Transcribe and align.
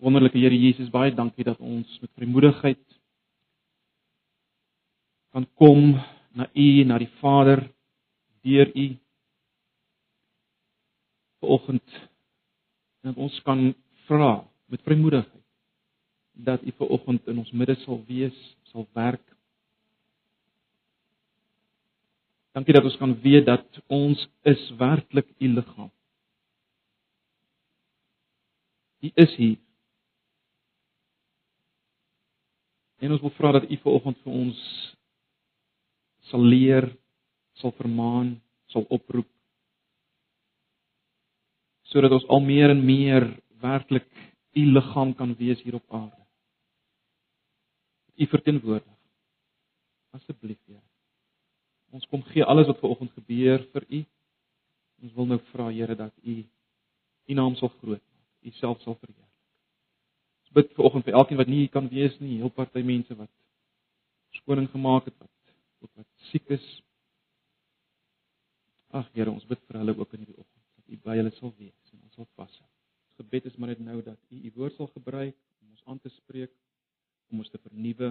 Wonderlike 0.00 0.38
Here 0.38 0.56
Jesus, 0.56 0.88
baie 0.88 1.12
dankie 1.12 1.44
dat 1.44 1.60
ons 1.60 1.98
met 2.00 2.08
vrymoedigheid 2.16 2.80
kan 5.36 5.44
kom 5.60 5.92
na 6.32 6.46
U, 6.56 6.68
na 6.88 6.96
die 6.98 7.10
Vader 7.20 7.66
deur 8.40 8.72
U. 8.72 8.86
Vanoggend 11.44 12.00
dat 13.04 13.20
ons 13.20 13.36
kan 13.44 13.74
vra 14.08 14.32
met 14.72 14.88
vrymoedigheid 14.88 15.44
dat 16.48 16.64
U 16.64 16.72
vanoggend 16.80 17.28
in 17.28 17.44
ons 17.44 17.52
midde 17.52 17.76
sal 17.84 18.00
wees, 18.08 18.36
sal 18.72 18.88
werk. 18.96 19.24
Dankie 22.56 22.72
dat 22.72 22.88
ons 22.88 22.96
kan 22.96 23.18
weet 23.20 23.44
dat 23.52 23.82
ons 23.92 24.28
is 24.48 24.70
werklik 24.80 25.28
U 25.36 25.56
liggaam. 25.60 25.92
U 29.04 29.10
is 29.14 29.36
hier. 29.36 29.60
En 33.00 33.12
ons 33.12 33.20
wil 33.20 33.32
vra 33.36 33.52
dat 33.56 33.68
U 33.70 33.76
vanoggend 33.82 34.18
vir 34.24 34.38
ons 34.42 34.62
sal 36.30 36.42
leer, 36.44 36.86
sal 37.60 37.72
vermaan, 37.78 38.34
sal 38.72 38.86
oproep 38.88 39.28
sodat 41.90 42.12
ons 42.14 42.26
al 42.30 42.42
meer 42.44 42.70
en 42.70 42.84
meer 42.86 43.24
werklik 43.62 44.06
U 44.54 44.62
liggaam 44.74 45.10
kan 45.14 45.32
wees 45.38 45.60
hier 45.62 45.76
op 45.78 45.94
aarde. 45.94 46.22
U 48.18 48.26
verteenwoordig. 48.26 48.96
Asseblief, 50.14 50.58
Here. 50.66 50.82
Ons 51.94 52.06
kom 52.10 52.22
gee 52.30 52.46
alles 52.46 52.66
wat 52.70 52.78
vanoggend 52.82 53.14
gebeur 53.18 53.62
vir 53.74 53.86
U. 53.86 54.00
Ons 55.02 55.14
wil 55.18 55.30
nou 55.32 55.40
vra, 55.50 55.70
Here, 55.70 55.98
dat 55.98 56.14
U 56.22 56.36
U 57.30 57.38
naam 57.38 57.54
sal 57.58 57.70
groot 57.78 58.02
maak. 58.02 58.24
U 58.42 58.50
self 58.58 58.82
sal 58.82 58.98
verheerlik 58.98 59.29
bid 60.54 60.72
vir 60.76 60.86
oggend 60.86 61.06
vir 61.06 61.16
elkeen 61.18 61.38
wat 61.38 61.50
nie 61.50 61.66
kan 61.68 61.88
wees 61.90 62.16
nie, 62.20 62.38
heel 62.42 62.52
party 62.54 62.82
mense 62.86 63.14
wat 63.18 63.30
skoning 64.40 64.68
gemaak 64.70 65.06
het 65.08 65.16
wat 65.18 65.54
ook 65.80 65.90
wat 65.96 66.08
siek 66.30 66.48
is. 66.50 66.64
Ag 68.90 69.06
Here, 69.14 69.30
ons 69.30 69.46
bid 69.46 69.60
vir 69.68 69.78
hulle 69.80 69.94
ook 69.96 70.16
in 70.16 70.24
hierdie 70.24 70.38
oggend 70.38 70.64
dat 70.76 70.90
U 70.90 70.98
by 71.04 71.16
hulle 71.20 71.32
sal 71.38 71.54
wees 71.58 71.94
en 71.94 72.02
ons 72.02 72.18
sal 72.18 72.28
vashou. 72.38 72.66
Ons 72.66 73.22
gebed 73.22 73.46
is 73.46 73.56
maar 73.56 73.72
net 73.72 73.84
nou 73.84 74.00
dat 74.02 74.18
U 74.30 74.40
U 74.48 74.52
woord 74.56 74.76
sal 74.76 74.90
gebruik 74.96 75.36
om 75.62 75.70
ons 75.70 75.86
aan 75.86 76.02
te 76.02 76.10
spreek, 76.16 76.52
om 77.30 77.44
ons 77.44 77.50
te 77.52 77.62
vernuwe. 77.62 78.10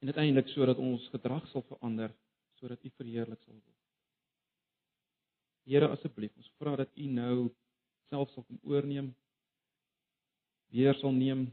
En 0.00 0.12
uiteindelik 0.12 0.48
sodat 0.54 0.80
ons 0.80 1.08
gedrag 1.12 1.44
sal 1.52 1.66
verander 1.68 2.14
sodat 2.58 2.82
U 2.82 2.90
verheerlik 2.96 3.42
sal 3.44 3.54
word. 3.54 3.74
Here 5.68 5.88
asseblief, 5.92 6.32
ons 6.40 6.48
vra 6.58 6.78
dat 6.80 6.96
U 6.96 7.06
nou 7.12 7.50
self 8.08 8.30
sal 8.32 8.44
kom 8.44 8.60
oorneem. 8.62 9.12
Weer 10.72 10.96
sal 11.00 11.12
neem 11.12 11.48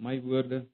my 0.00 0.16
woorde. 0.24 0.64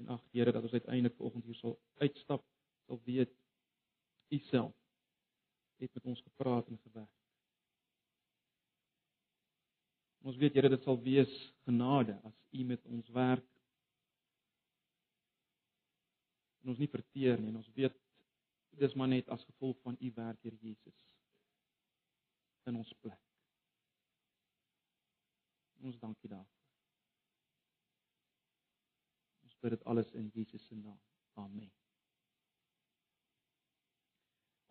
En 0.00 0.08
ag 0.16 0.22
Here 0.32 0.52
dat 0.52 0.62
ons 0.62 0.72
uiteindelik 0.72 1.16
vanoggend 1.16 1.44
hier 1.44 1.58
sal 1.60 1.80
uitstap, 2.00 2.44
sal 2.86 3.00
weet 3.04 3.34
U 4.32 4.38
self 4.38 4.74
het 5.82 5.94
met 5.94 6.04
ons 6.04 6.20
gepraat 6.22 6.68
en 6.70 6.78
gewerk. 6.78 7.10
Ons 10.22 10.36
weet 10.36 10.54
Here 10.54 10.70
dit 10.70 10.82
sal 10.82 11.00
wees 11.02 11.32
genade 11.66 12.14
as 12.22 12.36
U 12.50 12.64
met 12.64 12.84
ons 12.86 13.08
werk. 13.14 13.46
En 16.62 16.70
ons 16.74 16.78
nie 16.78 16.90
verteer 16.90 17.40
nie 17.40 17.50
en 17.50 17.58
ons 17.60 17.72
weet 17.74 18.01
dis 18.78 18.94
maar 18.94 19.08
net 19.08 19.28
as 19.28 19.44
gevolg 19.44 19.80
van 19.82 19.96
u 20.00 20.12
werk 20.14 20.40
hier 20.42 20.54
Jesus 20.60 20.98
in 22.64 22.76
ons 22.76 22.94
plek. 23.00 23.20
Ons 25.82 25.98
dankie 25.98 26.30
daarvoor. 26.30 26.66
Ons 29.42 29.56
bid 29.60 29.70
dit 29.70 29.84
alles 29.84 30.10
in 30.12 30.30
Jesus 30.34 30.66
se 30.66 30.74
naam. 30.74 30.98
Amen. 31.34 31.70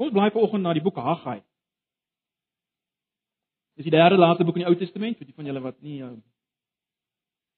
Ons 0.02 0.12
bly 0.12 0.30
vanoggend 0.32 0.64
na 0.64 0.74
die 0.74 0.84
boek 0.84 0.98
Haggai. 0.98 1.42
Dis 3.76 3.88
die 3.88 3.94
derde 3.94 4.18
laaste 4.18 4.46
boek 4.48 4.58
in 4.58 4.66
die 4.66 4.70
Ou 4.70 4.78
Testament 4.80 5.20
vir 5.20 5.28
die 5.30 5.36
van 5.36 5.48
julle 5.50 5.62
wat 5.64 5.82
nie 5.84 6.00
uh, 6.06 6.14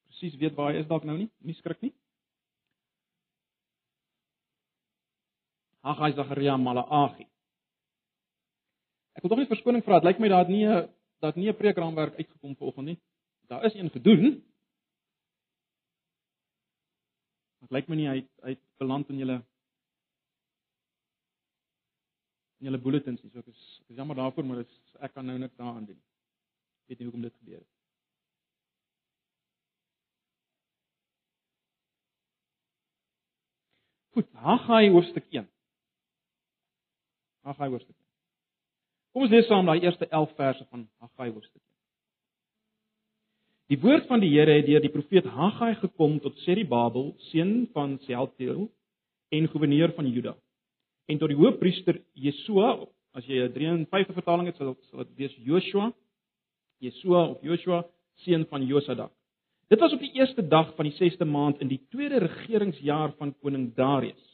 presies 0.09 0.35
weet 0.41 0.57
waar 0.57 0.73
hy 0.73 0.81
is 0.81 0.89
dalk 0.89 1.05
nou 1.07 1.17
nie. 1.17 1.29
Nie 1.45 1.55
skrik 1.57 1.81
nie. 1.85 1.93
Haggai, 5.83 6.13
Sagaria, 6.15 6.55
Malagi. 6.57 7.27
Ek 9.13 9.21
wil 9.21 9.33
tog 9.33 9.41
net 9.41 9.51
verskoning 9.51 9.83
vra. 9.85 9.99
Dit 9.99 10.07
lyk 10.07 10.21
my 10.23 10.29
daar 10.31 10.45
het 10.45 10.53
nie 10.53 10.65
'n 10.65 10.87
dat 11.19 11.35
nie 11.35 11.49
'n 11.49 11.55
preekraamwerk 11.55 12.15
uitgekom 12.15 12.55
vanoggend 12.55 12.85
nie. 12.85 12.99
Daar 13.47 13.65
is 13.65 13.73
een 13.75 13.89
gedoen. 13.89 14.43
Dit 17.61 17.71
lyk 17.71 17.87
my 17.87 17.95
nie 17.95 18.07
hy 18.07 18.27
hy 18.43 18.57
beland 18.77 19.09
in 19.09 19.17
julle 19.17 19.43
in 22.59 22.65
julle 22.67 22.81
bulletins 22.81 23.21
nie. 23.23 23.31
So 23.31 23.39
ek 23.39 23.47
is 23.47 23.79
ek 23.83 23.89
is 23.89 23.95
jammer 23.97 24.15
daarvoor, 24.15 24.45
maar 24.45 24.63
dis 24.63 24.95
ek 24.99 25.13
kan 25.13 25.25
nou 25.25 25.37
niks 25.37 25.55
daaraan 25.55 25.85
doen. 25.85 26.01
Ek 26.83 26.87
weet 26.87 26.99
nie 26.99 27.05
hoekom 27.05 27.21
dit 27.21 27.35
gebeur 27.35 27.59
het. 27.59 27.71
Goed, 34.13 34.29
Haggai 34.33 34.89
hoofstuk 34.89 35.25
1. 35.29 35.52
Haggai 37.43 37.69
hoofstuk 37.69 37.95
1. 37.95 37.99
Kom 39.13 39.25
ons 39.25 39.31
lees 39.33 39.47
saam 39.47 39.67
daai 39.67 39.83
eerste 39.83 40.07
11 40.09 40.35
verse 40.39 40.65
van 40.69 40.87
Haggai 41.03 41.29
hoofstuk 41.29 41.61
1. 41.61 41.73
Die 43.73 43.79
woord 43.79 44.07
van 44.09 44.21
die 44.23 44.31
Here 44.33 44.57
het 44.59 44.67
deur 44.67 44.83
die 44.83 44.91
profeet 44.91 45.25
Haggai 45.25 45.73
gekom 45.81 46.19
tot 46.23 46.37
Serubabel, 46.43 47.13
seun 47.31 47.67
van 47.73 47.97
Shealtiel 48.03 48.67
en 49.33 49.47
goewerneur 49.49 49.93
van 49.95 50.09
Juda. 50.11 50.35
En 51.07 51.19
tot 51.19 51.31
die 51.31 51.37
hoofpriester 51.39 51.99
Jesua, 52.13 52.85
as 53.13 53.25
jy 53.27 53.43
'n 53.43 53.53
53 53.53 54.15
vertaling 54.15 54.47
het, 54.47 54.57
sal 54.57 54.75
sal 54.89 55.03
dit 55.03 55.15
wees 55.17 55.35
Joshua. 55.37 55.91
Jesua 56.79 57.27
of 57.31 57.41
Joshua, 57.41 57.83
seun 58.23 58.45
van 58.45 58.65
Josadak. 58.65 59.11
Dit 59.67 59.79
was 59.79 59.93
op 59.93 59.99
die 59.99 60.13
eerste 60.13 60.47
dag 60.47 60.75
van 60.75 60.85
die 60.85 60.93
6de 60.93 61.25
maand 61.25 61.59
in 61.59 61.67
die 61.67 61.81
tweede 61.89 62.17
regeringsjaar 62.17 63.13
van 63.17 63.35
koning 63.39 63.73
Darius. 63.75 64.32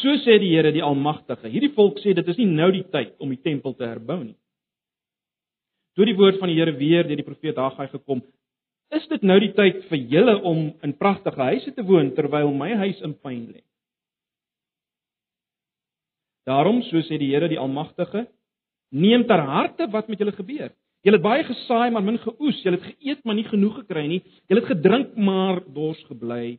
So 0.00 0.14
sê 0.24 0.38
die 0.40 0.52
Here 0.54 0.72
die 0.72 0.82
Almagtige. 0.82 1.50
Hierdie 1.52 1.72
volk 1.76 2.00
sê 2.00 2.14
dit 2.16 2.28
is 2.28 2.38
nie 2.40 2.48
nou 2.48 2.70
die 2.72 2.84
tyd 2.92 3.12
om 3.20 3.32
die 3.32 3.40
tempel 3.42 3.74
te 3.76 3.84
herbou 3.84 4.22
nie. 4.22 4.38
Toe 5.96 6.06
die 6.08 6.16
woord 6.16 6.38
van 6.40 6.48
die 6.48 6.56
Here 6.56 6.72
weer 6.78 7.04
deur 7.04 7.20
die 7.20 7.26
profeet 7.26 7.60
Haggai 7.60 7.90
gekom, 7.92 8.22
is 8.92 9.04
dit 9.08 9.24
nou 9.24 9.38
die 9.40 9.52
tyd 9.56 9.84
vir 9.90 10.00
julle 10.12 10.36
om 10.48 10.64
in 10.84 10.96
pragtige 10.96 11.48
huise 11.52 11.72
te 11.76 11.84
woon 11.84 12.12
terwyl 12.16 12.52
my 12.56 12.70
huis 12.84 13.00
in 13.04 13.14
pyn 13.14 13.44
lê. 13.52 13.62
Daarom, 16.48 16.80
so 16.88 17.00
sê 17.06 17.18
die 17.20 17.30
Here 17.30 17.48
die 17.48 17.60
Almagtige, 17.60 18.26
neem 18.92 19.26
ter 19.28 19.44
harte 19.46 19.86
wat 19.92 20.08
met 20.08 20.20
julle 20.20 20.34
gebeur. 20.36 20.72
Julle 21.02 21.18
het 21.18 21.24
baie 21.24 21.44
gesaai 21.46 21.90
maar 21.90 22.04
min 22.06 22.20
geoes, 22.22 22.60
julle 22.62 22.78
het 22.78 22.92
geëet 22.92 23.24
maar 23.26 23.36
nie 23.38 23.46
genoeg 23.48 23.80
gekry 23.80 24.04
nie. 24.10 24.20
Julle 24.50 24.62
het 24.62 24.70
gedrink 24.70 25.16
maar 25.18 25.62
dors 25.74 26.00
gebly. 26.06 26.58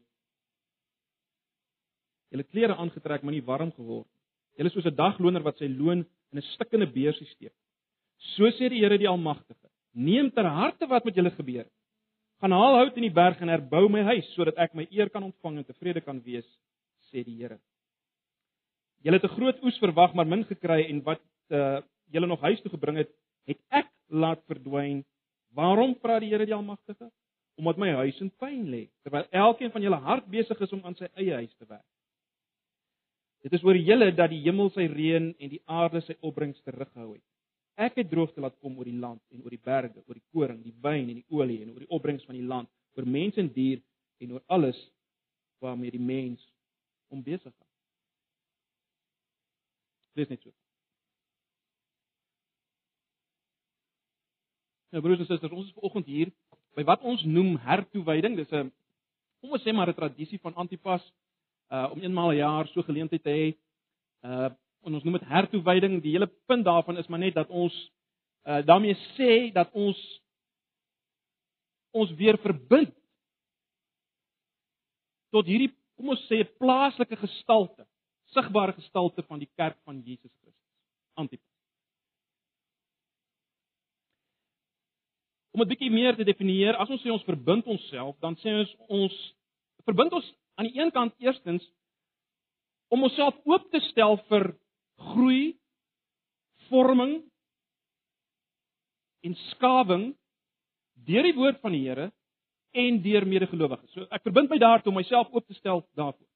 Julle 2.34 2.50
klere 2.50 2.76
aangetrek, 2.82 3.22
maar 3.22 3.36
nie 3.36 3.46
warm 3.46 3.72
geword 3.72 4.08
nie. 4.10 4.22
Julle 4.58 4.70
is 4.70 4.74
soos 4.74 4.90
'n 4.90 4.96
dagloner 4.96 5.44
wat 5.44 5.58
sy 5.58 5.68
loon 5.68 6.06
in 6.32 6.38
'n 6.38 6.50
stikkende 6.54 6.88
beursie 6.90 7.28
steek. 7.28 7.54
So 8.36 8.50
sê 8.52 8.70
die 8.70 8.82
Here 8.82 8.98
die 8.98 9.08
Almagtige: 9.08 9.70
Neem 9.94 10.32
ter 10.32 10.46
harte 10.46 10.88
wat 10.88 11.06
met 11.06 11.16
julle 11.16 11.32
gebeur. 11.32 11.66
Gaan 12.42 12.52
haal 12.52 12.78
hout 12.80 12.98
in 12.98 13.06
die 13.08 13.14
berg 13.14 13.42
en 13.42 13.50
herbou 13.50 13.88
my 13.90 14.02
huis 14.04 14.26
sodat 14.34 14.58
ek 14.58 14.74
my 14.74 14.88
eer 14.92 15.10
kan 15.10 15.24
ontvang 15.24 15.58
en 15.58 15.64
tevrede 15.66 16.02
kan 16.02 16.22
wees, 16.24 16.48
sê 17.12 17.24
die 17.24 17.38
Here. 17.38 17.60
Julle 19.04 19.20
het 19.20 19.24
'n 19.24 19.36
groot 19.36 19.64
oes 19.64 19.78
verwag, 19.80 20.14
maar 20.14 20.26
min 20.26 20.44
gekry 20.44 20.90
en 20.90 21.04
wat 21.04 21.22
uh, 21.50 21.82
julle 22.12 22.28
nog 22.28 22.42
huis 22.42 22.62
toe 22.62 22.72
gebring 22.72 22.98
het, 22.98 23.10
het 23.46 23.60
ek 23.70 23.90
laat 24.10 24.42
verdwyn. 24.48 25.06
Waarom 25.54 25.96
vra 26.02 26.20
die 26.20 26.30
Here 26.30 26.46
die 26.46 26.56
Almagtige? 26.56 27.12
Omdat 27.58 27.78
my 27.78 27.92
huis 27.92 28.20
in 28.22 28.32
pyn 28.32 28.70
lê, 28.70 28.90
terwyl 29.04 29.28
elkeen 29.30 29.72
van 29.72 29.82
julle 29.82 30.00
hard 30.02 30.26
besig 30.26 30.60
is 30.60 30.74
om 30.74 30.82
aan 30.84 30.96
sy 30.96 31.08
eie 31.16 31.34
huis 31.34 31.54
te 31.56 31.66
werk. 31.66 31.93
Dit 33.44 33.54
is 33.54 33.64
oor 33.64 33.76
julle 33.76 34.12
dat 34.16 34.32
die 34.32 34.40
hemel 34.46 34.70
sy 34.72 34.86
reën 34.88 35.34
en 35.36 35.52
die 35.52 35.62
aarde 35.68 36.00
sy 36.06 36.16
opbrengs 36.24 36.62
terughou 36.64 37.10
het. 37.12 37.24
Ek 37.76 37.98
het 38.00 38.10
droogte 38.12 38.42
laat 38.42 38.56
kom 38.62 38.78
oor 38.78 38.88
die 38.88 39.00
land 39.00 39.20
en 39.34 39.42
oor 39.44 39.52
die 39.52 39.60
berge, 39.60 40.00
oor 40.06 40.16
die 40.16 40.28
koring, 40.32 40.62
die 40.64 40.76
wyn 40.86 41.10
en 41.10 41.20
die 41.20 41.26
olie 41.34 41.60
en 41.64 41.74
oor 41.74 41.84
die 41.84 41.92
opbrengs 41.92 42.24
van 42.30 42.38
die 42.38 42.48
land, 42.48 42.70
oor 42.96 43.08
mense 43.10 43.42
en 43.42 43.50
dier 43.52 43.82
en 44.24 44.36
oor 44.38 44.44
alles 44.48 44.80
waarmee 45.64 45.92
die 45.92 46.02
mens 46.02 46.44
om 47.12 47.24
besig 47.26 47.52
is. 47.52 47.72
Lees 50.16 50.30
net 50.30 50.44
so. 50.46 50.54
Nou 54.94 55.02
broers 55.02 55.24
en 55.24 55.28
susters, 55.28 55.52
ons 55.52 55.68
is 55.68 55.76
vanoggend 55.76 56.08
hier 56.08 56.32
by 56.78 56.86
wat 56.86 57.04
ons 57.04 57.26
noem 57.26 57.58
hertoewyding. 57.66 58.38
Dis 58.38 58.54
'n 58.54 58.72
kom 59.42 59.52
ons 59.58 59.64
sê 59.66 59.74
maar 59.74 59.90
'n 59.90 60.00
tradisie 60.00 60.40
van 60.40 60.56
Antipas 60.56 61.04
uh 61.70 61.92
om 61.92 62.02
eenmaal 62.02 62.32
'n 62.32 62.42
jaar 62.42 62.68
so 62.68 62.82
geleentheid 62.82 63.24
te 63.24 63.30
hê. 63.30 63.48
Uh 64.22 64.50
en 64.84 64.94
ons 64.94 65.04
noem 65.04 65.18
dit 65.20 65.28
hertoewyding. 65.28 66.02
Die 66.02 66.12
hele 66.12 66.28
punt 66.46 66.66
daarvan 66.66 66.98
is 66.98 67.08
maar 67.08 67.20
net 67.20 67.34
dat 67.34 67.50
ons 67.50 67.92
uh 68.44 68.66
daarmee 68.66 68.96
sê 69.18 69.52
dat 69.54 69.72
ons 69.72 70.22
ons 71.92 72.12
weer 72.12 72.38
verbind 72.38 72.96
tot 75.30 75.46
hierdie 75.46 75.72
kom 75.98 76.10
ons 76.14 76.28
sê 76.30 76.44
plaaslike 76.60 77.18
gestalte, 77.22 77.86
sigbare 78.34 78.74
gestalte 78.74 79.24
van 79.30 79.42
die 79.42 79.50
kerk 79.56 79.78
van 79.86 80.02
Jesus 80.02 80.32
Christus. 80.42 80.60
Antipas. 81.14 81.50
Om 85.54 85.62
dit 85.62 85.70
bietjie 85.76 85.92
meer 85.94 86.18
te 86.18 86.26
definieer, 86.26 86.78
as 86.82 86.90
ons 86.90 87.02
sê 87.06 87.12
ons 87.14 87.26
verbind 87.28 87.68
onsself, 87.70 88.18
dan 88.26 88.38
sê 88.42 88.56
ons 88.58 88.72
ons 88.90 89.18
verbind 89.86 90.16
ons 90.18 90.32
aan 90.56 90.70
die 90.70 90.80
een 90.80 90.92
kant 90.92 91.14
eerstens 91.18 91.66
om 92.94 93.04
onsself 93.04 93.36
oop 93.50 93.70
te 93.72 93.80
stel 93.90 94.18
vir 94.30 94.52
groei, 95.14 95.56
vorming 96.70 97.16
en 99.24 99.36
skawing 99.50 100.12
deur 101.08 101.26
die 101.26 101.36
woord 101.36 101.60
van 101.64 101.74
die 101.76 101.82
Here 101.88 102.12
en 102.74 103.02
deur 103.02 103.26
medegelowiges. 103.30 103.90
So 103.94 104.06
ek 104.14 104.24
verbind 104.26 104.52
my 104.52 104.60
daartoe 104.62 104.92
om 104.92 104.98
myself 104.98 105.34
oop 105.34 105.46
te 105.48 105.58
stel 105.58 105.84
daarvoor. 105.98 106.28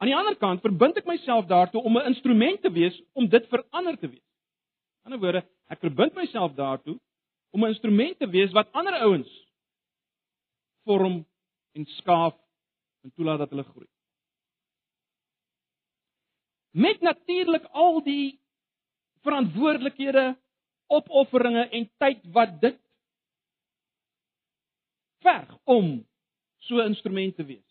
Aan 0.00 0.08
die 0.08 0.16
ander 0.16 0.36
kant 0.40 0.62
verbind 0.64 0.98
ek 0.98 1.08
myself 1.08 1.46
daartoe 1.50 1.82
om 1.82 1.98
'n 1.98 2.10
instrument 2.12 2.62
te 2.62 2.70
wees 2.72 2.96
om 3.12 3.28
dit 3.28 3.46
vir 3.48 3.64
ander 3.70 3.96
te 3.96 4.08
wees. 4.08 4.26
In 5.04 5.12
'n 5.12 5.12
ander 5.12 5.20
woorde, 5.20 5.42
ek 5.68 5.80
verbind 5.80 6.14
myself 6.14 6.54
daartoe 6.54 6.98
om 7.52 7.64
'n 7.64 7.74
instrument 7.74 8.18
te 8.18 8.28
wees 8.28 8.52
wat 8.52 8.72
ander 8.72 8.94
ouens 8.94 9.30
vorm 10.84 11.26
en 11.74 11.86
skaaf 11.86 12.34
en 13.02 13.12
toelaat 13.14 13.38
dat 13.38 13.50
hulle 13.50 13.64
groei. 13.64 13.88
Met 16.70 17.00
natuurlik 17.00 17.64
al 17.64 18.02
die 18.02 18.40
verantwoordelikhede, 19.22 20.38
opofferinge 20.86 21.68
en 21.68 21.90
tyd 21.98 22.22
wat 22.34 22.60
dit 22.60 22.78
verg 25.20 25.58
om 25.64 26.06
so 26.58 26.76
'n 26.76 26.86
instrument 26.92 27.36
te 27.36 27.44
wees. 27.44 27.70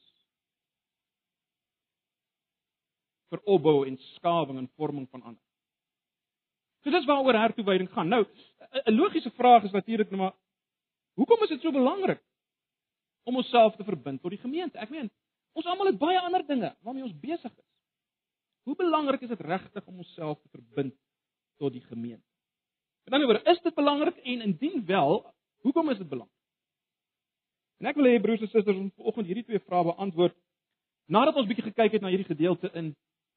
vir 3.29 3.41
opbou 3.45 3.83
en 3.87 3.97
skawing 4.15 4.57
en 4.57 4.69
vorming 4.77 5.07
van 5.11 5.21
ander. 5.21 5.41
So 6.83 6.93
dis 6.93 7.07
waaroor 7.09 7.37
hertoewyding 7.37 7.89
gaan. 7.93 8.09
Nou, 8.09 8.25
'n 8.85 8.95
logiese 8.95 9.31
vraag 9.31 9.63
is 9.63 9.71
natuurlik 9.71 10.09
nou 10.09 10.21
maar 10.21 10.35
hoekom 11.13 11.43
is 11.43 11.49
dit 11.49 11.61
so 11.61 11.71
belangrik 11.71 12.21
om 13.23 13.35
onsself 13.35 13.75
te 13.75 13.83
verbind 13.83 14.21
tot 14.21 14.31
die 14.31 14.41
gemeente? 14.41 14.77
Ek 14.77 14.89
meen, 14.89 15.11
ons 15.57 15.65
almal 15.65 15.91
het 15.91 15.99
baie 15.99 16.19
ander 16.19 16.45
dinge 16.47 16.75
waarmee 16.85 17.03
ons 17.03 17.19
besig 17.19 17.51
is. 17.51 17.67
Hoe 18.67 18.75
belangrik 18.75 19.21
is 19.21 19.31
dit 19.33 19.41
regtig 19.41 19.85
om 19.85 19.97
onsself 19.97 20.39
te 20.41 20.49
verbind 20.49 20.95
tot 21.57 21.73
die 21.73 21.83
gemeente? 21.87 22.25
Met 23.03 23.13
ander 23.13 23.27
woorde, 23.27 23.51
is 23.51 23.61
dit 23.61 23.75
belangrik 23.75 24.17
en 24.17 24.41
indien 24.41 24.85
wel, 24.85 25.23
hoekom 25.65 25.89
is 25.89 25.97
dit 25.97 26.09
belangrik? 26.09 26.35
En 27.79 27.87
ek 27.89 27.95
wil 27.95 28.09
hê 28.11 28.19
broers 28.21 28.43
en 28.43 28.51
susters 28.51 28.77
ons 28.77 28.95
vanoggend 28.99 29.29
hierdie 29.31 29.45
twee 29.47 29.61
vrae 29.63 29.87
beantwoord 29.87 30.35
nadat 31.09 31.37
ons 31.39 31.47
bietjie 31.49 31.69
gekyk 31.71 31.95
het 31.95 32.03
na 32.03 32.11
hierdie 32.11 32.27
gedeelte 32.27 32.69
in 32.77 32.91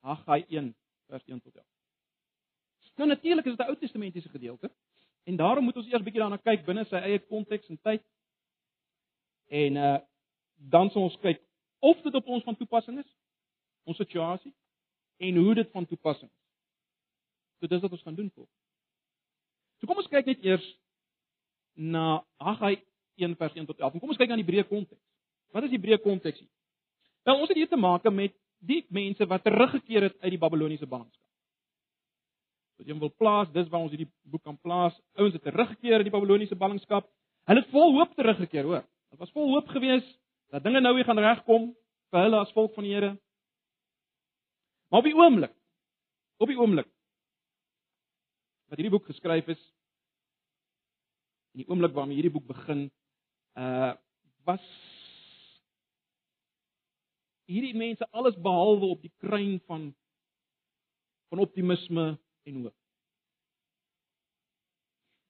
Haggai 0.05 0.43
1 0.50 0.73
vers 1.08 1.25
1 1.31 1.40
tot 1.40 1.55
11. 1.55 1.67
Nou 3.00 3.08
natuurlik 3.08 3.46
is 3.46 3.56
dit 3.56 3.67
'n 3.67 3.70
Ou 3.70 3.76
Testamentiese 3.76 4.28
gedeelte 4.28 4.70
en 5.25 5.37
daarom 5.37 5.64
moet 5.64 5.76
ons 5.76 5.87
eers 5.87 6.02
bietjie 6.02 6.20
daarna 6.20 6.37
kyk 6.37 6.67
binne 6.67 6.85
sy 6.85 6.96
eie 6.96 7.19
konteks 7.19 7.69
en 7.69 7.78
tyd. 7.82 8.02
En 9.52 9.76
uh 9.76 9.99
dan 10.72 10.90
sal 10.94 11.08
ons 11.08 11.16
kyk 11.19 11.40
of 11.82 11.99
dit 12.04 12.14
op 12.14 12.28
ons 12.31 12.44
van 12.46 12.54
toepassing 12.56 13.00
is, 13.00 13.08
ons 13.82 13.99
situasie 13.99 14.52
en 15.26 15.40
hoe 15.43 15.54
dit 15.58 15.70
van 15.75 15.87
toepassing 15.90 16.31
is. 16.31 16.43
So 17.58 17.66
dis 17.66 17.82
wat 17.82 17.96
ons 17.96 18.04
gaan 18.06 18.14
doen 18.14 18.28
vir. 18.31 18.46
So 19.81 19.90
kom 19.90 19.99
ons 19.99 20.10
kyk 20.12 20.31
net 20.31 20.44
eers 20.46 20.69
na 21.75 22.22
Haggai 22.38 22.76
1 23.19 23.34
vers 23.40 23.58
1 23.58 23.66
tot 23.66 23.82
11. 23.82 23.99
Kom 23.99 24.14
ons 24.14 24.20
kyk 24.20 24.31
na 24.31 24.38
die 24.38 24.46
breë 24.46 24.69
konteks. 24.70 25.02
Wat 25.52 25.66
is 25.66 25.75
die 25.75 25.82
breë 25.82 25.99
konteks 26.04 26.38
hier? 26.38 26.50
Nou 27.26 27.40
ons 27.40 27.50
het 27.50 27.58
hier 27.58 27.70
te 27.70 27.78
maak 27.78 28.06
met 28.14 28.34
die 28.62 28.84
mense 28.94 29.26
wat 29.26 29.43
teruggekeer 29.43 30.08
het 30.08 30.16
uit 30.22 30.32
die 30.37 30.40
Babiloniese 30.43 30.87
ballingskap. 30.87 31.19
Wat 32.78 32.88
jy 32.88 32.99
wil 32.99 33.12
plaas, 33.19 33.50
dis 33.54 33.69
waar 33.70 33.84
ons 33.84 33.93
hierdie 33.94 34.10
boek 34.31 34.43
kan 34.46 34.58
plaas. 34.62 34.94
Ouens 35.19 35.34
het 35.34 35.44
teruggekeer 35.46 35.99
uit 35.99 36.08
die 36.08 36.14
Babiloniese 36.14 36.58
ballingskap. 36.58 37.10
Hulle 37.50 37.62
het 37.62 37.75
vol 37.75 37.99
hoop 37.99 38.14
teruggekeer, 38.19 38.70
hoor. 38.70 38.87
Dit 39.12 39.20
was 39.20 39.31
vol 39.31 39.50
hoop 39.53 39.69
geweest 39.69 40.09
dat 40.49 40.64
dinge 40.64 40.81
nou 40.81 40.94
weer 40.97 41.05
gaan 41.05 41.20
regkom 41.20 41.67
vir 42.12 42.23
hulle 42.25 42.38
as 42.41 42.53
volk 42.56 42.73
van 42.73 42.87
die 42.87 42.94
Here. 42.94 43.11
Maar 44.88 45.03
op 45.03 45.09
die 45.09 45.17
oomblik, 45.17 45.53
op 46.41 46.49
die 46.49 46.56
oomblik 46.56 46.88
wat 48.73 48.81
hierdie 48.81 48.94
boek 48.94 49.11
geskryf 49.11 49.50
is, 49.53 49.61
in 51.53 51.61
die 51.61 51.69
oomblik 51.69 51.93
waarmee 51.93 52.17
hierdie 52.17 52.32
boek 52.32 52.47
begin, 52.49 52.87
uh 53.61 53.93
was 54.49 54.64
hierdie 57.47 57.76
mense 57.79 58.09
alles 58.11 58.35
behalwe 58.43 58.88
op 58.97 59.05
die 59.05 59.12
kruin 59.23 59.61
van 59.69 59.85
van 61.31 61.44
optimisme 61.44 62.06
en 62.49 62.56
hoop. 62.62 62.75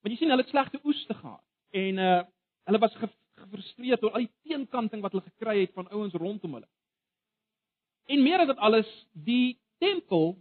Want 0.00 0.14
jy 0.14 0.20
sien 0.22 0.32
hulle 0.32 0.46
het 0.46 0.54
slegte 0.54 0.80
oeste 0.86 1.18
gehad 1.18 1.42
en 1.82 2.00
uh 2.06 2.22
hulle 2.70 2.82
was 2.86 2.96
gefrustreerd 3.52 4.02
oor 4.02 4.16
al 4.16 4.24
die 4.24 4.32
teenkanting 4.48 5.02
wat 5.04 5.12
hulle 5.12 5.28
gekry 5.28 5.60
het 5.60 5.74
van 5.76 5.90
ouens 5.92 6.14
rondom 6.14 6.56
hulle. 6.56 6.68
En 8.08 8.22
meer 8.24 8.42
as 8.42 8.50
dit 8.50 8.58
alles, 8.58 8.88
die 9.12 9.60
tempel 9.78 10.36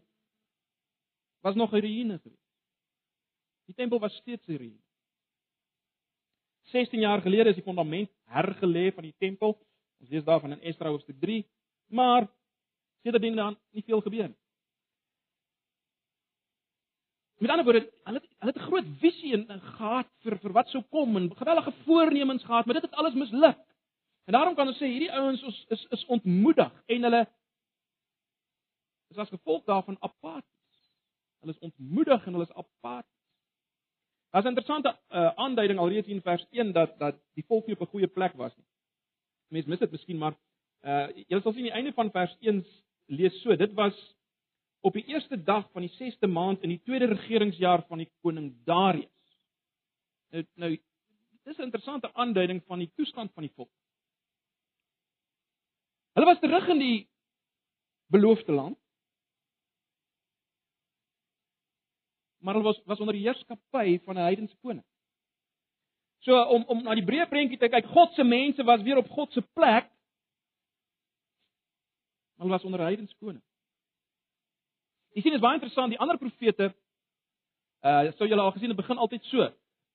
was 1.41 1.55
nog 1.55 1.73
'n 1.73 1.83
ruïne 1.83 2.19
geweest. 2.19 2.47
Die 3.67 3.75
tempel 3.75 3.99
was 3.99 4.15
steeds 4.15 4.47
'n 4.47 4.57
ruïne. 4.57 4.81
16 6.71 6.99
jaar 6.99 7.21
gelede 7.21 7.49
is 7.49 7.55
die 7.55 7.63
fondament 7.63 8.09
hergelê 8.23 8.93
van 8.93 9.03
die 9.03 9.15
tempel. 9.17 9.59
Ons 9.99 10.09
lees 10.09 10.23
daarvan 10.23 10.51
in 10.51 10.61
Esdra 10.61 10.89
hoofstuk 10.89 11.19
3, 11.19 11.45
maar 11.87 12.27
sedertdien 13.03 13.35
dan 13.35 13.57
nie 13.71 13.83
veel 13.83 14.01
gebeur 14.01 14.27
nie. 14.27 14.40
Met 17.41 17.49
ander 17.49 17.65
woorde, 17.65 17.81
hulle 18.03 18.21
hulle 18.21 18.51
het 18.51 18.57
'n 18.61 18.67
groot 18.69 18.89
visie 18.99 19.33
en 19.33 19.61
gehad 19.61 20.09
vir 20.23 20.37
vir 20.37 20.51
wat 20.53 20.67
sou 20.69 20.83
kom 20.89 21.15
en 21.17 21.35
gewellige 21.35 21.71
voornemens 21.85 22.43
gehad, 22.43 22.65
maar 22.65 22.73
dit 22.73 22.83
het 22.83 22.99
alles 22.99 23.13
misluk. 23.13 23.57
En 24.25 24.33
daarom 24.33 24.55
kan 24.55 24.67
ons 24.67 24.77
sê 24.77 24.85
hierdie 24.85 25.11
ouens 25.11 25.41
is 25.43 25.65
is 25.69 25.85
is 25.89 26.05
ontmoedig 26.05 26.71
en 26.85 27.03
hulle 27.03 27.27
is 29.09 29.17
as 29.17 29.29
gevolg 29.29 29.63
daarvan 29.63 29.97
apaties. 29.99 30.77
Hulle 31.39 31.53
is 31.53 31.59
ontmoedig 31.59 32.25
en 32.25 32.31
hulle 32.33 32.45
is 32.45 32.53
apaties. 32.53 33.21
Daar's 34.29 34.45
'n 34.45 34.53
interessante 34.53 34.99
uh, 35.09 35.31
aanduiding 35.35 35.79
alreeds 35.79 36.07
in 36.07 36.21
vers 36.21 36.45
1 36.49 36.71
dat 36.71 36.99
dat 36.99 37.15
die 37.33 37.45
volk 37.45 37.65
nie 37.65 37.75
op 37.75 37.81
'n 37.81 37.91
goeie 37.91 38.07
plek 38.07 38.33
was 38.33 38.55
nie. 38.55 38.65
Mense 39.47 39.69
mis 39.69 39.79
dit 39.79 39.91
miskien 39.91 40.17
maar 40.17 40.35
uh 40.83 41.07
jy 41.27 41.41
sal 41.41 41.53
sien 41.53 41.63
die 41.63 41.77
einde 41.79 41.93
van 41.93 42.11
vers 42.11 42.37
1 42.39 42.65
lees 43.05 43.41
so. 43.41 43.55
Dit 43.55 43.73
was 43.73 44.15
op 44.81 44.93
die 44.93 45.05
eerste 45.05 45.37
dag 45.43 45.67
van 45.71 45.85
die 45.85 45.93
6ste 45.93 46.27
maand 46.27 46.61
in 46.61 46.73
die 46.73 46.81
tweede 46.81 47.05
regeringsjaar 47.05 47.85
van 47.87 48.01
die 48.01 48.09
koning 48.21 48.53
Darius. 48.65 49.37
Nou 50.31 50.45
nou 50.53 50.71
dis 51.43 51.57
'n 51.57 51.69
interessante 51.69 52.13
aanduiding 52.13 52.63
van 52.65 52.79
die 52.79 52.91
toestand 52.95 53.33
van 53.33 53.43
die 53.43 53.53
volk. 53.55 53.71
Hulle 56.13 56.25
was 56.25 56.39
terug 56.39 56.67
in 56.67 56.79
die 56.79 57.09
beloofde 58.07 58.51
land. 58.51 58.77
Maar 62.37 62.53
hulle 62.53 62.65
was 62.65 62.81
was 62.85 62.99
onder 62.99 63.13
die 63.13 63.23
heerskappy 63.23 63.99
van 64.03 64.15
'n 64.15 64.27
heidense 64.29 64.57
koning. 64.57 64.85
So 66.19 66.43
om 66.43 66.63
om 66.67 66.83
na 66.83 66.95
die 66.95 67.05
breë 67.05 67.29
prentjie 67.29 67.57
te 67.57 67.69
kyk, 67.69 67.85
God 67.85 68.13
se 68.13 68.23
mense 68.23 68.63
was 68.63 68.81
weer 68.81 68.97
op 68.97 69.09
God 69.09 69.31
se 69.31 69.41
plek. 69.41 69.89
Hulle 72.37 72.49
was 72.49 72.63
onder 72.63 72.79
'n 72.79 72.83
heidense 72.83 73.15
koning. 73.17 73.43
Jy 75.15 75.25
sien 75.25 75.35
dit 75.35 75.43
baie 75.43 75.57
interessant, 75.59 75.91
die 75.91 75.99
ander 75.99 76.19
profete 76.19 76.71
uh 77.81 78.11
sou 78.17 78.27
julle 78.29 78.43
al 78.43 78.53
gesien 78.53 78.69
het 78.69 78.77
begin 78.77 79.01
altyd 79.01 79.23
so. 79.31 79.47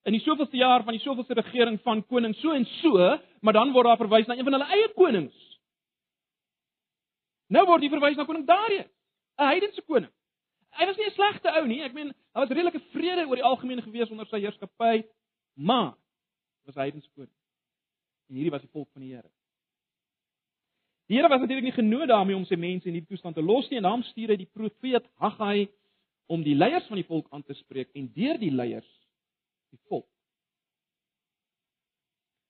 In 0.06 0.14
die 0.14 0.22
soveelste 0.22 0.58
jaar 0.58 0.82
van 0.84 0.94
die 0.96 1.02
soveelste 1.02 1.34
regering 1.38 1.78
van 1.82 2.02
koning 2.06 2.34
so 2.40 2.52
en 2.54 2.66
so, 2.80 3.18
maar 3.40 3.54
dan 3.54 3.72
word 3.72 3.86
daar 3.86 4.00
verwys 4.00 4.26
na 4.26 4.36
een 4.36 4.46
van 4.46 4.58
hulle 4.58 4.68
eie 4.74 4.88
konings. 4.94 5.36
Nou 7.48 7.64
word 7.66 7.86
hier 7.86 7.94
verwys 7.94 8.18
na 8.18 8.26
koning 8.26 8.46
Darius, 8.46 8.90
'n 9.38 9.50
heidense 9.52 9.82
koning. 9.82 10.12
Hy 10.76 10.86
was 10.86 10.96
nie 10.96 11.06
'n 11.06 11.14
slegte 11.14 11.50
ou 11.58 11.66
nie. 11.66 11.82
Ek 11.82 11.92
meen, 11.92 12.12
daar 12.34 12.46
was 12.46 12.56
redelike 12.56 12.82
vrede 12.92 13.26
oor 13.26 13.36
die 13.36 13.44
algemeen 13.44 13.82
gewees 13.82 14.10
onder 14.10 14.26
sy 14.26 14.40
heerskappy, 14.40 15.04
maar 15.54 15.94
was 16.66 16.74
hy 16.74 16.90
heidense 16.90 17.10
koning. 17.14 17.34
En 18.28 18.34
hierdie 18.34 18.50
was 18.50 18.62
die 18.62 18.70
volk 18.70 18.90
van 18.92 19.02
die 19.02 19.14
Here. 19.14 19.30
Die 21.06 21.14
Here 21.14 21.28
was 21.28 21.40
natuurlik 21.40 21.64
nie 21.64 21.72
genooi 21.72 22.06
daarmee 22.06 22.36
om 22.36 22.44
sy 22.48 22.56
mense 22.58 22.88
in 22.88 22.96
hierdie 22.96 23.14
toestand 23.14 23.36
te 23.38 23.42
los 23.42 23.68
nie 23.70 23.78
en 23.78 23.86
daarom 23.86 24.02
stuur 24.08 24.32
hy 24.34 24.40
die 24.40 24.50
profeet 24.50 25.06
Haggai 25.22 25.68
om 26.26 26.42
die 26.42 26.56
leiers 26.58 26.86
van 26.90 26.98
die 26.98 27.06
volk 27.06 27.28
aan 27.30 27.44
te 27.46 27.54
spreek 27.54 27.92
en 27.94 28.08
deur 28.14 28.40
die 28.42 28.50
leiers 28.50 28.88
die 29.70 29.78
volk. 29.86 30.08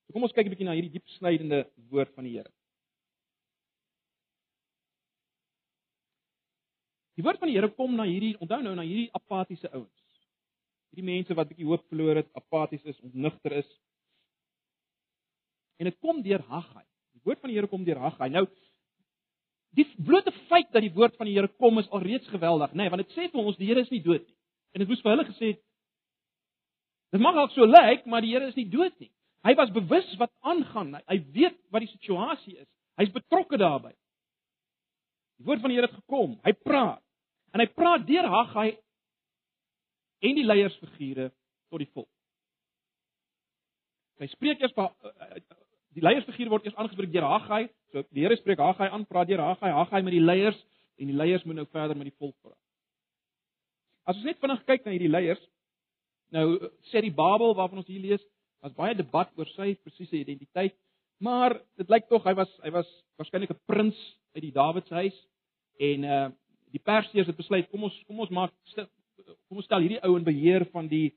So 0.06 0.16
kom 0.16 0.24
ons 0.24 0.32
kyk 0.32 0.46
'n 0.46 0.54
bietjie 0.54 0.68
na 0.68 0.76
hierdie 0.78 0.94
diep 0.96 1.08
snydende 1.18 1.66
woord 1.90 2.14
van 2.14 2.24
die 2.24 2.38
Here. 2.38 2.52
Die 7.16 7.24
woord 7.24 7.38
van 7.38 7.48
die 7.48 7.56
Here 7.56 7.68
kom 7.68 7.96
na 7.96 8.04
hierdie, 8.08 8.36
onthou 8.40 8.62
nou 8.62 8.74
na 8.74 8.82
hierdie 8.82 9.10
apatiese 9.12 9.68
ouens. 9.72 10.02
Hierdie 10.92 11.12
mense 11.12 11.34
wat 11.34 11.48
bietjie 11.48 11.68
hoop 11.68 11.84
verloor 11.88 12.16
het, 12.16 12.32
apaties 12.32 12.84
is, 12.84 13.00
ontnigter 13.00 13.52
is. 13.52 13.80
En 15.76 15.84
dit 15.84 15.98
kom 16.00 16.22
deur 16.22 16.40
Haggai. 16.40 16.86
Woord 17.26 17.42
van 17.42 17.50
die 17.50 17.58
Here 17.58 17.70
kom 17.70 17.84
deur 17.84 18.00
Haggai. 18.06 18.30
Nou 18.32 18.46
die 19.76 19.84
blote 20.00 20.32
feit 20.48 20.70
dat 20.72 20.80
die 20.80 20.92
woord 20.94 21.18
van 21.18 21.28
die 21.28 21.34
Here 21.36 21.50
kom 21.60 21.78
is 21.82 21.90
alreeds 21.92 22.28
geweldig, 22.32 22.72
nê, 22.72 22.86
nee, 22.86 22.92
want 22.92 23.02
dit 23.02 23.12
sê 23.12 23.26
vir 23.28 23.42
ons 23.42 23.58
die 23.60 23.68
Here 23.68 23.82
is 23.84 23.92
nie 23.92 24.00
dood 24.00 24.22
nie. 24.24 24.36
En 24.72 24.80
dit 24.80 24.88
moes 24.88 25.02
vir 25.04 25.12
hulle 25.12 25.26
gesê 25.28 25.56
Dit 27.14 27.22
mag 27.22 27.36
dalk 27.38 27.52
so 27.54 27.64
lyk, 27.68 28.06
maar 28.10 28.24
die 28.24 28.32
Here 28.34 28.48
is 28.50 28.56
nie 28.58 28.66
dood 28.70 28.94
nie. 29.00 29.12
Hy 29.46 29.54
was 29.54 29.70
bewus 29.70 30.08
wat 30.18 30.32
aangaan. 30.42 30.96
Hy 31.06 31.20
weet 31.36 31.58
wat 31.70 31.84
die 31.84 31.92
situasie 31.92 32.56
is. 32.58 32.66
Hy's 32.98 33.12
betrokke 33.14 33.60
daarbey. 33.60 33.92
Die 35.38 35.46
woord 35.46 35.62
van 35.62 35.70
die 35.70 35.78
Here 35.78 35.86
het 35.86 36.00
gekom. 36.00 36.34
Hy 36.44 36.52
praat. 36.66 37.02
En 37.54 37.62
hy 37.62 37.68
praat 37.72 38.08
deur 38.08 38.26
Haggai 38.32 38.72
en 40.26 40.40
die 40.40 40.44
leiersfigure 40.44 41.30
tot 41.70 41.82
die 41.84 41.90
volk. 41.92 42.10
Hy 44.20 44.28
spreek 44.32 44.64
eers 44.64 44.74
die 45.96 46.04
leiersfiguur 46.04 46.52
word 46.52 46.66
eers 46.66 46.76
aangespreek 46.76 47.12
deur 47.12 47.26
Haggai. 47.30 47.66
So 47.92 48.04
die 48.12 48.24
Here 48.24 48.36
spreek 48.36 48.60
Haggai 48.60 48.90
aan, 48.92 49.06
praat 49.08 49.30
deur 49.30 49.42
Haggai, 49.42 49.72
Haggai 49.72 50.02
met 50.04 50.16
die 50.16 50.22
leiers 50.22 50.58
en 51.00 51.10
die 51.10 51.16
leiers 51.16 51.44
moet 51.44 51.60
nou 51.60 51.66
verder 51.72 51.96
met 51.96 52.10
die 52.10 52.18
volk 52.20 52.36
praat. 52.44 52.60
As 54.06 54.18
ons 54.20 54.28
net 54.28 54.40
vinnig 54.42 54.64
kyk 54.68 54.84
na 54.84 54.94
hierdie 54.94 55.10
leiers, 55.10 55.42
nou 56.36 56.46
sê 56.92 57.02
die 57.04 57.14
Babel 57.14 57.56
waarvan 57.56 57.82
ons 57.82 57.88
hier 57.90 58.02
lees, 58.04 58.22
was 58.64 58.74
baie 58.76 58.94
debat 58.96 59.30
oor 59.38 59.48
sy 59.54 59.74
presiese 59.84 60.18
identiteit, 60.18 60.76
maar 61.22 61.56
dit 61.80 61.90
lyk 61.92 62.08
tog 62.10 62.24
hy 62.28 62.34
was 62.36 62.50
hy 62.64 62.72
was 62.74 62.88
waarskynlik 63.16 63.52
'n 63.54 63.64
prins 63.66 63.98
uit 64.36 64.42
die 64.44 64.52
Dawidshuis 64.52 65.16
en 65.80 66.04
uh 66.04 66.26
die 66.74 66.82
Persiërs 66.82 67.28
het 67.30 67.36
besluit 67.36 67.68
kom 67.70 67.84
ons 67.88 67.94
kom 68.06 68.20
ons 68.20 68.30
maak 68.30 68.52
kom 69.48 69.56
ons 69.56 69.64
stel 69.64 69.80
hierdie 69.80 70.02
ou 70.04 70.16
in 70.18 70.24
beheer 70.24 70.66
van 70.72 70.88
die 70.88 71.14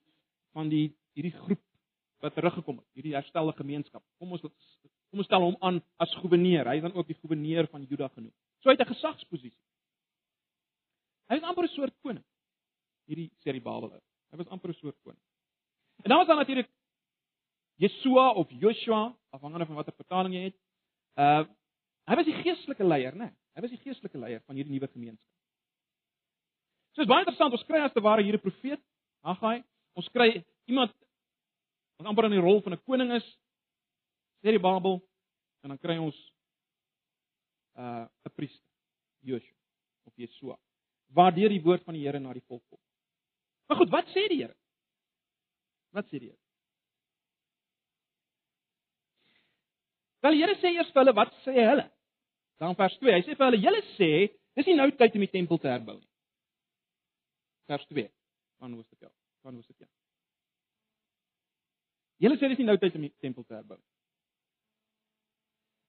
van 0.54 0.70
die 0.70 0.94
hierdie 1.18 1.36
groep 1.36 1.60
wat 2.20 2.34
teruggekom 2.34 2.78
het, 2.78 2.88
hierdie 2.94 3.16
herstelde 3.16 3.54
gemeenskap. 3.58 4.04
Kom 4.20 4.32
ons 4.36 4.42
kom 4.42 5.22
ons 5.24 5.26
stel 5.26 5.42
hom 5.42 5.56
aan 5.66 5.80
as 5.98 6.14
goewerneur. 6.22 6.68
Hy 6.70 6.76
is 6.78 6.86
dan 6.86 6.94
ook 6.94 7.08
die 7.08 7.18
goewerneur 7.18 7.68
van 7.72 7.86
Juda 7.90 8.10
genoem. 8.14 8.34
So 8.62 8.70
hy 8.70 8.76
het 8.76 8.86
'n 8.86 8.94
gesagsposisie. 8.94 9.58
Hy 11.30 11.36
is 11.36 11.44
amper 11.44 11.64
'n 11.64 11.74
soort 11.76 11.96
koning. 12.02 12.26
Hierdie 13.08 13.32
Serubabel. 13.44 14.02
Hy 14.32 14.38
was 14.38 14.48
amper 14.48 14.70
'n 14.70 14.74
soort 14.74 14.98
koning. 15.04 15.22
En 16.04 16.10
dan 16.10 16.18
was 16.18 16.28
daar 16.28 16.36
natuurlik 16.36 16.70
Yeshua 17.76 18.32
of 18.32 18.48
Joshua, 18.50 19.16
afhangende 19.30 19.66
van 19.66 19.76
watter 19.76 19.94
vertaling 19.94 20.34
jy 20.34 20.44
het. 20.44 20.58
Uh 21.16 21.46
hy 22.10 22.16
was 22.16 22.26
die 22.26 22.42
geestelike 22.42 22.84
leier, 22.84 23.14
né? 23.14 23.30
Nee, 23.30 23.34
hy 23.54 23.62
was 23.62 23.70
die 23.70 23.84
geestelike 23.84 24.18
leier 24.18 24.42
van 24.42 24.56
hierdie 24.56 24.74
nuwe 24.74 24.88
gemeenskap. 24.88 25.30
So 26.98 27.02
is 27.02 27.08
baie 27.08 27.22
interessant, 27.22 27.54
ons 27.54 27.66
kry 27.68 27.84
as 27.86 27.94
te 27.94 28.02
ware 28.02 28.24
hier 28.24 28.34
'n 28.34 28.42
profeet, 28.42 28.82
Haggai. 29.22 29.64
Ons 29.94 30.10
kry 30.10 30.44
iemand 30.66 30.92
wat 32.00 32.08
amper 32.08 32.30
in 32.30 32.38
die 32.38 32.44
rol 32.44 32.62
van 32.64 32.74
'n 32.74 32.84
koning 32.88 33.12
is, 33.12 33.26
sê 34.40 34.56
die 34.56 34.64
Bybel, 34.64 35.02
en 35.64 35.70
dan 35.70 35.78
kry 35.78 35.98
ons 36.00 36.16
uh 37.76 38.08
'n 38.08 38.32
priester, 38.36 38.66
Joshua 39.22 39.58
of 40.06 40.14
Yeshua, 40.16 40.58
waardeur 41.12 41.50
die 41.50 41.62
woord 41.62 41.84
van 41.84 41.94
die 41.94 42.06
Here 42.06 42.20
na 42.20 42.34
die 42.34 42.48
volk 42.48 42.64
kom. 42.70 42.80
Maar 43.68 43.78
goed, 43.78 43.90
wat 43.90 44.08
sê 44.16 44.28
die 44.30 44.42
Here? 44.44 44.56
Wat 45.92 46.06
sê 46.06 46.20
die 46.20 46.30
Here? 46.32 46.40
Wel 50.22 50.32
die 50.32 50.42
Here 50.44 50.56
sê 50.56 50.74
eers 50.76 50.92
vir 50.92 51.04
hulle, 51.04 51.16
wat 51.16 51.34
sê 51.44 51.54
hulle? 51.54 51.92
Dan 52.60 52.76
vers 52.76 52.98
2. 52.98 53.12
Hy 53.12 53.22
sê 53.22 53.36
vir 53.36 53.46
hulle, 53.46 53.64
julle 53.64 53.84
sê, 53.98 54.12
dis 54.56 54.66
nie 54.66 54.76
nou 54.76 54.92
tyd 54.92 55.16
om 55.16 55.22
die 55.22 55.32
tempel 55.36 55.60
te 55.60 55.68
herbou 55.68 56.00
nie. 56.00 56.10
Vers 57.68 57.86
2 57.88 58.10
van 58.60 58.74
Hoofstuk 58.74 59.02
11. 59.02 59.16
Van 59.44 59.54
Hoofstuk 59.54 59.80
1. 59.80 59.99
Julle 62.20 62.38
sê 62.38 62.50
dis 62.52 62.60
nie 62.60 62.68
nou 62.68 62.78
tyd 62.78 62.96
om 62.96 63.06
die 63.08 63.14
tempel 63.24 63.46
te 63.48 63.56
herbou 63.56 63.78
nie. 63.78 63.88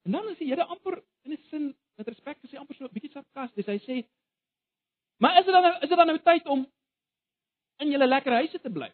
En 0.07 0.17
dan 0.17 0.29
is 0.31 0.39
die 0.39 0.47
Here 0.49 0.65
amper 0.65 1.01
in 1.23 1.33
'n 1.33 1.43
sin 1.49 1.75
met 1.97 2.07
respek 2.07 2.39
gesê 2.41 2.57
amper 2.57 2.75
so 2.75 2.85
'n 2.85 2.93
bietjie 2.93 3.11
sarkasties. 3.11 3.67
Hy 3.67 3.79
sê: 3.79 4.07
"Maar 5.19 5.39
is 5.39 5.45
dit 5.45 5.53
dan 5.53 5.63
nou 5.63 5.75
is 5.75 5.89
dit 5.89 5.97
dan 5.97 6.07
nou 6.07 6.19
tyd 6.19 6.47
om 6.47 6.65
in 7.79 7.91
julle 7.91 8.07
lekker 8.07 8.33
huise 8.33 8.59
te 8.59 8.69
bly?" 8.69 8.91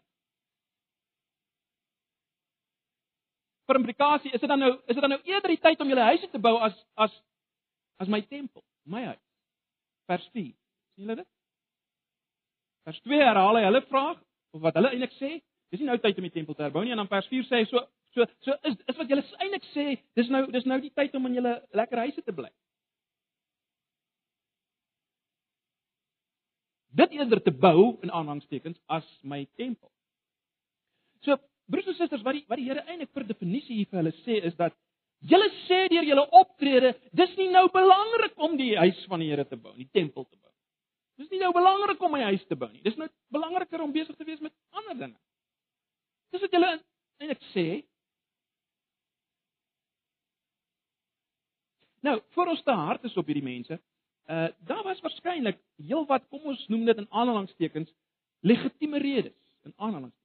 vir 3.68 3.76
implikasie, 3.76 4.32
is 4.32 4.40
dit 4.40 4.48
dan 4.48 4.62
nou 4.62 4.72
is 4.88 4.96
dit 4.96 5.02
dan 5.04 5.12
nou 5.12 5.20
eerder 5.28 5.52
die 5.52 5.60
tyd 5.60 5.80
om 5.84 5.90
julle 5.92 6.06
huise 6.08 6.28
te 6.32 6.40
bou 6.40 6.56
as 6.64 6.76
as 6.96 7.12
as 8.00 8.08
my 8.08 8.20
tempel, 8.30 8.64
my 8.84 9.02
huis. 9.04 9.24
Vers 10.08 10.28
4. 10.32 10.54
sien 10.94 11.04
julle 11.04 11.16
dit? 11.20 11.28
Vers 12.88 13.00
2 13.04 13.20
herhaal 13.20 13.58
hy 13.58 13.64
hulle 13.66 13.82
vraag 13.90 14.20
of 14.56 14.64
wat 14.64 14.78
hulle 14.78 14.92
eintlik 14.94 15.16
sê, 15.18 15.32
dis 15.72 15.80
nie 15.80 15.88
nou 15.88 15.98
tyd 16.00 16.18
om 16.18 16.26
die 16.26 16.34
tempel 16.34 16.56
te 16.56 16.64
herbou 16.64 16.84
nie 16.84 16.94
en 16.94 17.02
dan 17.02 17.10
vers 17.10 17.28
4 17.30 17.48
sê 17.48 17.62
hy 17.62 17.68
so 17.70 17.84
so 18.16 18.26
so 18.46 18.56
is 18.68 18.78
is 18.88 18.96
wat 18.96 19.10
julle 19.10 19.24
eintlik 19.42 19.66
sê, 19.74 19.86
dis 20.16 20.30
nou 20.32 20.46
dis 20.52 20.66
nou 20.66 20.80
die 20.80 20.94
tyd 20.96 21.14
om 21.18 21.28
in 21.28 21.38
julle 21.40 21.54
lekker 21.76 22.04
huise 22.06 22.24
te 22.24 22.34
bly. 22.34 22.50
Dit 26.98 27.14
eerder 27.14 27.42
te 27.44 27.52
bou 27.52 27.98
in 28.02 28.10
aanhangstekens 28.10 28.78
as 28.88 29.06
my 29.22 29.44
tempel. 29.60 29.90
So 31.22 31.36
broers 31.68 31.90
en 31.92 31.98
susters, 31.98 32.24
wat 32.24 32.38
die 32.38 32.44
wat 32.48 32.60
die 32.60 32.66
Here 32.70 32.84
eintlik 32.86 33.12
per 33.14 33.26
definisie 33.28 33.76
hier 33.76 33.90
vir 33.90 34.02
hulle 34.02 34.14
sê 34.24 34.40
is 34.50 34.56
dat 34.58 34.74
julle 35.20 35.48
sê 35.66 35.84
deur 35.92 36.06
julle 36.06 36.24
optrede, 36.40 36.94
dis 37.12 37.36
nie 37.36 37.50
nou 37.52 37.66
belangrik 37.74 38.38
om 38.48 38.56
die 38.56 38.74
huis 38.78 39.04
van 39.10 39.22
die 39.22 39.30
Here 39.30 39.44
te 39.44 39.58
bou, 39.60 39.74
die 39.76 39.90
tempel 39.92 40.24
te 40.24 40.36
bou. 40.36 40.52
Dis 41.18 41.30
nie 41.34 41.42
nou 41.42 41.52
belangrik 41.52 42.02
om 42.02 42.14
my 42.14 42.22
huis 42.30 42.44
te 42.46 42.56
bou 42.56 42.70
nie. 42.70 42.82
Dis 42.84 42.96
nou 42.96 43.08
belangriker 43.34 43.82
om 43.82 43.92
besig 43.92 44.16
te 44.16 44.26
wees 44.26 44.40
met 44.40 44.54
ander 44.78 44.96
dinge. 44.96 45.18
Dis 46.30 46.44
wat 46.44 46.52
julle 46.52 46.72
eintlik 47.18 47.42
sê. 47.52 47.66
Nou, 52.06 52.20
vir 52.34 52.52
ons 52.54 52.62
te 52.62 52.74
hard 52.82 53.04
is 53.04 53.16
op 53.16 53.26
hierdie 53.26 53.44
mense. 53.44 53.80
Uh 54.28 54.48
daar 54.68 54.84
was 54.84 55.00
waarskynlik 55.00 55.58
heelwat, 55.88 56.28
kom 56.28 56.44
ons 56.52 56.68
noem 56.68 56.84
dit 56.84 56.98
in 57.00 57.10
aanhalingstekens, 57.10 57.90
legitieme 58.40 58.98
redes 59.02 59.36
in 59.64 59.72
aanhalingstekens 59.76 60.18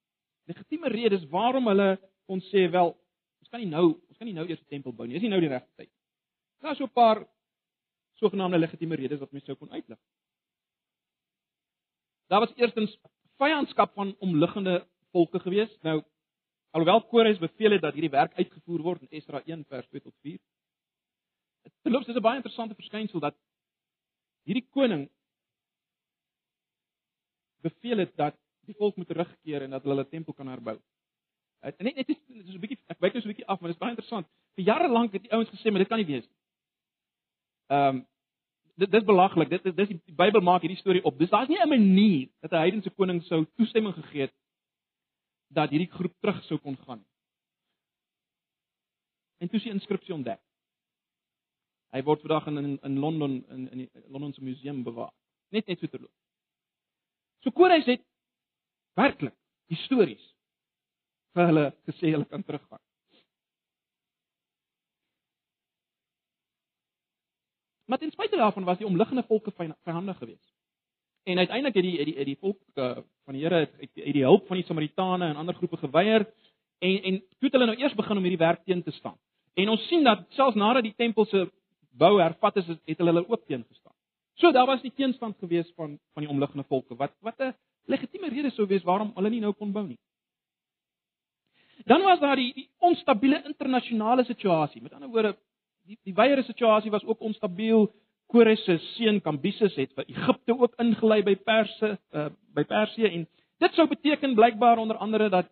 legitieme 0.44 0.88
redes 0.88 1.24
waarom 1.28 1.68
hulle 1.72 1.94
kon 2.28 2.40
sê 2.50 2.66
wel 2.70 2.92
ons 2.92 3.50
kan 3.50 3.60
nie 3.60 3.70
nou 3.70 3.86
ons 3.94 4.18
kan 4.18 4.28
nie 4.28 4.36
nou 4.36 4.46
eers 4.48 4.60
'n 4.60 4.72
tempel 4.76 4.92
bou 4.92 5.06
nie. 5.06 5.14
Dis 5.14 5.22
nie 5.22 5.30
nou 5.30 5.40
die 5.40 5.48
regte 5.48 5.70
tyd. 5.76 5.90
Daar's 6.60 6.78
so 6.78 6.84
'n 6.84 6.98
paar 7.00 7.26
sogenaamde 8.20 8.58
legitieme 8.58 8.96
redes 8.96 9.20
wat 9.20 9.32
mense 9.32 9.46
sou 9.46 9.56
kon 9.56 9.70
uitlig. 9.70 9.98
Daar 12.28 12.40
was 12.40 12.54
eerstens 12.56 12.98
vyandskap 13.36 13.94
van 13.94 14.16
omliggende 14.18 14.86
volke 15.14 15.40
gewees. 15.40 15.72
Nou 15.86 16.02
alhoewel 16.74 17.04
Kores 17.10 17.38
beveel 17.38 17.76
het 17.76 17.82
dat 17.86 17.94
hierdie 17.94 18.10
werk 18.10 18.34
uitgevoer 18.34 18.82
word 18.82 19.04
in 19.06 19.18
Esdra 19.18 19.42
1 19.46 19.64
vers 19.70 19.86
2 19.88 20.02
tot 20.02 20.14
4. 20.26 20.38
Dit 21.64 21.74
verloop 21.86 22.06
dis 22.06 22.16
'n 22.16 22.26
baie 22.28 22.40
interessante 22.42 22.74
verskynsel 22.74 23.20
dat 23.20 23.36
hierdie 24.44 24.66
koning 24.76 25.06
beveel 27.62 28.04
het 28.04 28.16
dat 28.16 28.36
die 28.66 28.74
volk 28.74 28.96
moet 28.96 29.08
terugkeer 29.08 29.62
en 29.62 29.70
dat 29.70 29.82
hulle 29.82 29.94
hulle 29.94 30.08
tempel 30.08 30.34
kan 30.34 30.48
herbou. 30.48 30.78
Dit 31.62 31.78
net 31.78 31.96
net 31.96 32.08
is 32.08 32.18
so 32.26 32.56
'n 32.56 32.60
bietjie 32.60 32.80
ek 32.88 33.00
wyk 33.00 33.12
nou 33.12 33.22
so 33.22 33.28
'n 33.28 33.34
bietjie 33.34 33.46
af, 33.46 33.60
maar 33.60 33.70
dit 33.70 33.76
is 33.76 33.84
baie 33.84 33.94
interessant. 33.94 34.26
Vir 34.56 34.64
jare 34.64 34.88
lank 34.88 35.12
het 35.12 35.22
die 35.22 35.32
ouens 35.32 35.50
gesê 35.50 35.70
maar 35.70 35.84
dit 35.84 35.88
kan 35.88 35.98
nie 35.98 36.12
wees 36.12 36.26
nie. 36.26 36.38
Ehm 37.68 37.96
um, 37.96 38.06
dit 38.76 38.90
dis 38.90 39.04
belaglik. 39.04 39.48
Dit 39.48 39.62
dis 39.62 39.88
die, 39.88 40.00
die 40.04 40.14
Bybel 40.14 40.40
maak 40.40 40.60
hierdie 40.60 40.80
storie 40.80 41.04
op. 41.04 41.18
Dis 41.18 41.30
daar's 41.30 41.48
nie 41.48 41.62
'n 41.62 41.68
manier 41.68 42.28
dat 42.40 42.52
'n 42.52 42.64
heidense 42.66 42.90
koning 42.90 43.22
sou 43.22 43.46
toestemming 43.56 43.94
gegee 43.94 44.22
het 44.22 44.34
dat 45.48 45.70
hierdie 45.70 45.90
groep 45.90 46.14
terug 46.20 46.42
sou 46.44 46.58
kon 46.58 46.76
gaan. 46.86 47.04
En 49.38 49.48
toe 49.48 49.58
is 49.58 49.66
die 49.66 49.72
inskripsie 49.72 50.14
ontdek. 50.14 50.40
Hy 51.94 52.02
word 52.02 52.24
vandag 52.24 52.46
in 52.50 52.58
in, 52.58 52.78
in 52.82 52.98
Londen 52.98 53.36
in 53.48 53.68
in 53.70 53.84
die 53.84 53.90
Londen 54.08 54.32
se 54.34 54.42
museum 54.42 54.82
bewaar. 54.82 55.12
Net 55.48 55.66
net 55.66 55.78
so 55.78 55.86
terloop. 55.86 56.12
So 57.44 57.50
Kores 57.50 57.86
het 57.86 58.02
werklik 58.98 59.36
histories 59.70 60.22
vir 61.34 61.50
hulle 61.50 61.64
gesê 61.86 62.10
hulle 62.14 62.26
kan 62.30 62.42
teruggaan. 62.42 62.82
Maar 67.84 67.98
ten 67.98 68.10
spyte 68.10 68.36
daarvan 68.36 68.64
was 68.64 68.78
die 68.78 68.86
omliggende 68.86 69.22
volke 69.28 69.52
vyandig 69.84 70.18
geweest. 70.18 70.52
En 71.24 71.38
uiteindelik 71.38 71.74
het 71.74 71.84
die 71.84 71.96
het 71.98 72.06
die 72.06 72.16
het 72.16 72.26
die 72.26 72.38
volk 72.40 72.58
uh, 72.74 72.96
van 73.24 73.34
die 73.34 73.42
Here 73.42 73.60
het, 73.64 73.72
het 73.80 74.12
die 74.12 74.22
hulp 74.22 74.46
van 74.46 74.56
die 74.56 74.66
Samaritane 74.66 75.28
en 75.28 75.36
ander 75.36 75.54
groepe 75.54 75.76
geweier 75.76 76.26
en 76.78 77.02
en 77.02 77.18
toe 77.18 77.48
het 77.48 77.52
hulle 77.52 77.66
nou 77.66 77.78
eers 77.78 77.94
begin 77.94 78.16
om 78.16 78.26
hierdie 78.26 78.44
werk 78.46 78.64
teen 78.64 78.82
te 78.82 78.90
staan. 78.90 79.16
En 79.54 79.68
ons 79.68 79.86
sien 79.88 80.04
dat 80.04 80.26
selfs 80.28 80.56
nadat 80.56 80.82
die 80.82 80.94
tempel 80.96 81.24
se 81.24 81.46
bou 81.90 82.18
hervat 82.20 82.56
is, 82.56 82.66
het 82.66 82.98
hulle 82.98 83.12
hulle 83.12 83.28
ook 83.28 83.46
teen 83.46 83.64
gestaan. 83.68 83.94
So 84.34 84.52
daar 84.52 84.66
was 84.66 84.82
die 84.82 84.92
teenstand 84.94 85.36
geweest 85.38 85.72
van 85.74 85.98
van 86.12 86.26
die 86.26 86.30
omliggende 86.30 86.64
volke 86.68 86.96
wat 86.96 87.12
wat 87.20 87.38
'n 87.38 87.54
legitieme 87.86 88.28
rede 88.28 88.50
sou 88.50 88.66
wees 88.66 88.82
waarom 88.82 89.12
hulle 89.14 89.30
nie 89.30 89.40
nou 89.40 89.52
kon 89.52 89.72
bou 89.72 89.86
nie. 89.86 89.98
Dan 91.84 92.02
was 92.02 92.20
daar 92.20 92.36
die, 92.36 92.52
die 92.54 92.68
onstabiele 92.78 93.42
internasionale 93.44 94.24
situasie. 94.24 94.82
Met 94.82 94.92
ander 94.92 95.08
woorde, 95.08 95.36
die 95.84 95.98
die 96.02 96.14
weiere 96.14 96.42
situasie 96.42 96.90
was 96.90 97.04
ook 97.04 97.20
onstabiel. 97.20 97.94
Kores 98.26 98.64
se 98.64 98.78
seun 98.94 99.20
Kambises 99.20 99.74
het 99.76 99.92
vir 99.94 100.08
Egipte 100.08 100.56
ook 100.58 100.74
ingelei 100.82 101.22
by 101.22 101.34
Perse 101.36 101.96
uh, 102.12 102.28
by 102.54 102.64
Persië 102.68 103.10
en 103.10 103.26
dit 103.62 103.76
sou 103.76 103.86
beteken 103.88 104.34
blykbaar 104.34 104.78
onder 104.78 104.96
andere 104.96 105.28
dat 105.28 105.50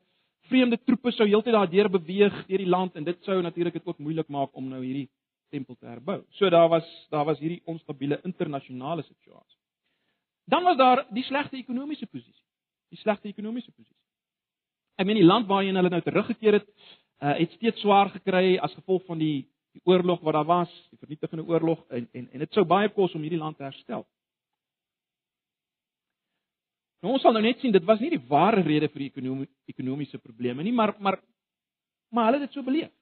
vreemde 0.50 0.78
troepe 0.84 1.12
sou 1.12 1.28
heeltyd 1.28 1.54
daardeur 1.54 1.90
beweeg 1.90 2.38
deur 2.46 2.64
die 2.64 2.68
land 2.68 2.96
en 2.96 3.04
dit 3.04 3.18
sou 3.24 3.40
natuurlik 3.42 3.78
dit 3.78 3.86
ook 3.86 3.98
moeilik 3.98 4.28
maak 4.28 4.56
om 4.56 4.68
nou 4.68 4.82
hierdie 4.84 5.08
tempel 5.52 5.76
te 5.76 5.86
herbou. 5.86 6.22
So 6.38 6.50
daar 6.50 6.68
was 6.68 6.86
daar 7.10 7.24
was 7.24 7.38
hierdie 7.38 7.62
onstabiele 7.64 8.20
internasionale 8.24 9.02
situasie. 9.02 9.58
Dan 10.44 10.64
was 10.64 10.76
daar 10.76 11.06
die 11.10 11.24
slegte 11.24 11.56
ekonomiese 11.56 12.06
posisie. 12.06 12.44
Die 12.88 12.98
slegte 12.98 13.28
ekonomiese 13.28 13.70
posisie. 13.70 14.00
Ek 14.96 15.06
meen 15.06 15.20
die 15.20 15.28
land 15.28 15.48
waarheen 15.48 15.78
hulle 15.78 15.92
nou 15.92 16.02
teruggekeer 16.04 16.60
het, 16.60 16.68
uh, 17.22 17.36
het 17.38 17.54
steeds 17.56 17.80
swaar 17.80 18.10
gekry 18.12 18.56
as 18.58 18.74
gevolg 18.74 19.04
van 19.06 19.20
die 19.22 19.48
die 19.72 19.82
oorlog 19.88 20.20
wat 20.20 20.36
daar 20.36 20.48
was, 20.48 20.72
die 20.90 20.98
vernietigende 21.00 21.44
oorlog 21.48 21.84
en 21.88 22.08
en 22.12 22.28
en 22.32 22.44
dit 22.44 22.52
sou 22.52 22.64
baie 22.68 22.90
kos 22.92 23.14
om 23.14 23.22
hierdie 23.24 23.40
land 23.40 23.56
te 23.56 23.64
herstel. 23.64 24.04
Nou 27.02 27.14
ons 27.16 27.22
sal 27.24 27.34
nou 27.34 27.42
net 27.42 27.60
sien 27.60 27.72
dit 27.74 27.84
was 27.84 28.00
nie 28.00 28.12
die 28.14 28.24
ware 28.28 28.62
rede 28.62 28.88
vir 28.92 29.06
die 29.06 29.10
ekonomie, 29.10 29.48
ekonomiese 29.70 30.20
probleme 30.22 30.62
nie, 30.62 30.72
maar 30.72 30.94
maar 30.98 31.20
maar 32.12 32.28
hulle 32.28 32.42
het 32.42 32.50
dit 32.50 32.58
so 32.58 32.62
beleef. 32.62 32.92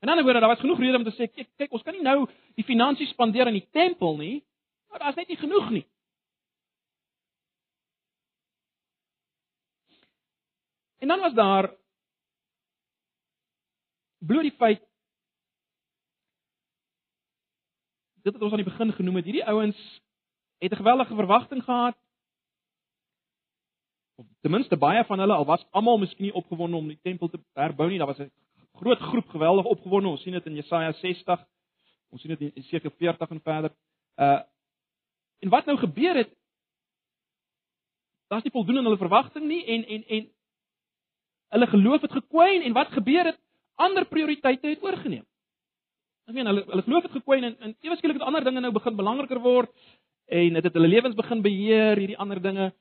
En 0.00 0.08
dan 0.08 0.22
word 0.24 0.40
daar 0.40 0.48
was 0.48 0.60
genoeg 0.60 0.78
rede 0.78 0.96
om 0.96 1.04
te 1.04 1.14
sê 1.16 1.28
kyk 1.28 1.48
kyk 1.56 1.72
ons 1.72 1.82
kan 1.82 1.94
nie 1.94 2.04
nou 2.04 2.26
die 2.56 2.64
finansies 2.64 3.12
spandeer 3.14 3.46
aan 3.46 3.60
die 3.60 3.68
tempel 3.72 4.16
nie, 4.16 4.44
maar 4.90 5.04
daar's 5.04 5.16
net 5.16 5.28
nie 5.28 5.40
genoeg 5.40 5.70
nie. 5.70 5.86
En 10.98 11.08
dan 11.08 11.20
was 11.20 11.34
daar 11.34 11.70
bloot 14.26 14.42
die 14.42 14.56
feit 14.58 14.82
dit 18.26 18.34
wat 18.34 18.42
ons 18.42 18.56
aan 18.56 18.62
die 18.62 18.70
begin 18.70 18.92
genoem 18.92 19.20
het, 19.20 19.28
hierdie 19.28 19.46
ouens 19.46 19.78
het 20.58 20.72
'n 20.72 20.82
geweldige 20.82 21.14
verwagting 21.14 21.62
gehad. 21.64 21.96
Of 24.16 24.26
ten 24.40 24.50
minste 24.50 24.76
baie 24.76 25.04
van 25.04 25.18
hulle 25.18 25.34
al 25.34 25.44
was 25.44 25.66
almal 25.70 25.98
miskien 25.98 26.26
nie 26.26 26.34
opgewonde 26.34 26.76
om 26.76 26.88
die 26.88 26.98
tempel 27.02 27.28
te 27.28 27.40
herbou 27.52 27.88
nie. 27.88 27.98
Daar 27.98 28.06
was 28.06 28.18
'n 28.18 28.32
groot 28.72 28.98
groep 28.98 29.28
geweldig 29.28 29.64
opgewonde. 29.64 30.08
Ons 30.08 30.22
sien 30.22 30.32
dit 30.32 30.46
in 30.46 30.54
Jesaja 30.54 30.92
60. 30.92 31.46
Ons 32.08 32.20
sien 32.20 32.36
dit 32.36 32.40
in 32.40 32.62
Jesaja 32.62 32.90
40 32.90 33.30
en 33.30 33.40
verder. 33.40 33.72
Uh 34.16 34.40
en 35.38 35.48
wat 35.48 35.66
nou 35.66 35.78
gebeur 35.78 36.14
het? 36.14 36.36
Daar's 38.26 38.42
nie 38.42 38.52
voldoende 38.52 38.80
aan 38.80 38.86
hulle 38.86 38.98
verwagting 38.98 39.46
nie 39.46 39.64
en 39.64 39.86
en 39.86 40.04
en 40.06 40.32
hulle 41.48 41.66
geloof 41.66 42.00
het 42.00 42.12
gekwyn 42.12 42.62
en 42.62 42.72
wat 42.72 42.88
gebeur 42.88 43.24
het? 43.24 43.45
Ander 43.76 44.06
prioriteite 44.08 44.68
het 44.68 44.82
oorgeneem. 44.82 45.24
Ek 46.26 46.34
meen 46.34 46.48
hulle 46.50 46.64
hulle 46.66 46.82
geloof 46.82 47.04
het 47.06 47.14
gekwyn 47.18 47.44
en 47.44 47.56
en 47.60 47.76
ewe 47.86 47.96
skielik 47.98 48.18
het 48.18 48.26
ander 48.26 48.44
dinge 48.44 48.60
nou 48.60 48.72
begin 48.74 48.96
belangriker 48.98 49.38
word 49.44 49.70
en 50.26 50.56
dit 50.58 50.64
het 50.64 50.74
hulle 50.74 50.88
lewens 50.90 51.14
begin 51.14 51.42
beheer 51.42 52.00
hierdie 52.00 52.18
ander 52.18 52.40
dinge. 52.42 52.72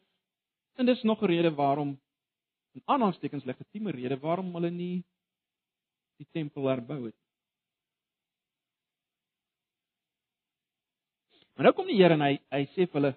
En 0.79 0.85
dis 0.85 1.03
nog 1.03 1.21
'n 1.21 1.29
rede 1.31 1.51
waarom 1.55 1.99
in 2.73 2.81
aanhalingstekens 2.85 3.45
legitieme 3.45 3.91
rede 3.91 4.17
waarom 4.19 4.53
hulle 4.55 4.71
nie 4.71 5.03
die 6.17 6.27
tempel 6.31 6.67
herbou 6.67 7.05
het. 7.05 7.15
Maar 11.55 11.63
nou 11.63 11.73
kom 11.75 11.87
die 11.87 11.95
Here 11.95 12.13
en 12.13 12.21
hy 12.21 12.39
hy 12.51 12.65
sê 12.73 12.87
vir 12.87 12.99
hulle 12.99 13.15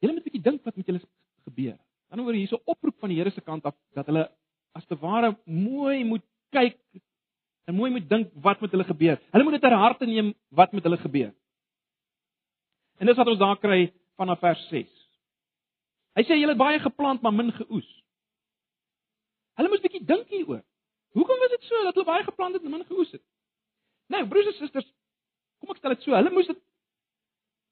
Julle 0.00 0.12
moet 0.12 0.22
'n 0.22 0.28
bietjie 0.28 0.42
dink 0.44 0.64
wat 0.64 0.76
met 0.76 0.86
julle 0.86 1.00
gebeur. 1.44 1.78
Dan 2.10 2.20
oor 2.20 2.34
hierso 2.34 2.60
oproep 2.64 2.98
van 3.00 3.08
die 3.08 3.16
Here 3.16 3.30
se 3.30 3.40
kant 3.40 3.64
af 3.64 3.74
dat 3.94 4.06
hulle 4.06 4.28
as 4.74 4.86
te 4.90 4.98
ware 4.98 5.34
mooi 5.44 6.04
moet 6.04 6.24
kyk 6.54 6.78
en 7.64 7.76
mooi 7.78 7.90
moet 7.94 8.08
dink 8.08 8.32
wat 8.44 8.60
met 8.60 8.74
hulle 8.74 8.86
gebeur. 8.88 9.20
Hulle 9.32 9.46
moet 9.46 9.56
dit 9.56 9.64
ter 9.64 9.76
harte 9.78 10.06
neem 10.06 10.32
wat 10.50 10.72
met 10.72 10.84
hulle 10.84 11.00
gebeur. 11.00 11.32
En 12.98 13.06
dis 13.06 13.16
wat 13.16 13.30
ons 13.32 13.40
daar 13.40 13.58
kry 13.58 13.92
vanaf 14.20 14.42
vers 14.42 14.66
6. 14.70 14.90
Hy 16.14 16.24
sê 16.26 16.38
julle 16.38 16.54
het 16.54 16.60
baie 16.60 16.82
geplant 16.82 17.22
maar 17.22 17.34
min 17.34 17.52
geoes. 17.54 17.88
Hulle 19.58 19.70
moes 19.70 19.82
bietjie 19.82 20.04
dink 20.06 20.28
hieroor. 20.30 20.62
Hoekom 21.14 21.42
was 21.42 21.54
dit 21.54 21.66
so 21.70 21.86
dat 21.86 21.94
hulle 21.94 22.10
baie 22.10 22.26
geplant 22.26 22.58
het 22.58 22.66
en 22.66 22.74
min 22.74 22.86
geoes 22.90 23.14
het? 23.14 23.22
Nou, 24.12 24.26
broers 24.28 24.50
en 24.50 24.58
susters, 24.58 24.86
kom 25.62 25.72
ek 25.72 25.80
stel 25.80 25.94
dit 25.94 26.06
so, 26.06 26.14
hulle 26.18 26.32
moes 26.34 26.50
dit 26.50 26.60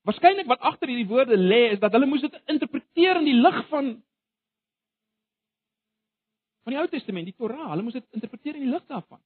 Waarskynlik 0.02 0.48
wat 0.50 0.62
agter 0.66 0.90
hierdie 0.90 1.06
woorde 1.06 1.36
lê 1.38 1.60
is 1.72 1.78
dat 1.78 1.92
hulle 1.94 2.08
moes 2.10 2.24
dit 2.24 2.38
interpreteer 2.50 3.20
in 3.20 3.28
die 3.28 3.38
lig 3.38 3.58
van 3.70 3.92
van 6.62 6.74
die 6.74 6.80
Ou 6.80 6.88
Testament, 6.88 7.28
die 7.30 7.36
Torah. 7.36 7.70
Hulle 7.70 7.84
moes 7.86 7.96
dit 7.98 8.18
interpreteer 8.18 8.58
in 8.58 8.66
die 8.66 8.72
lig 8.72 8.84
daarvan. 8.90 9.20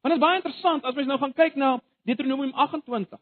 Want 0.00 0.14
dit 0.14 0.20
is 0.20 0.24
baie 0.24 0.40
interessant 0.40 0.84
as 0.84 0.96
mens 0.96 1.10
nou 1.10 1.18
gaan 1.18 1.34
kyk 1.36 1.58
na 1.58 1.74
Deuteronomium 2.08 2.54
28. 2.54 3.20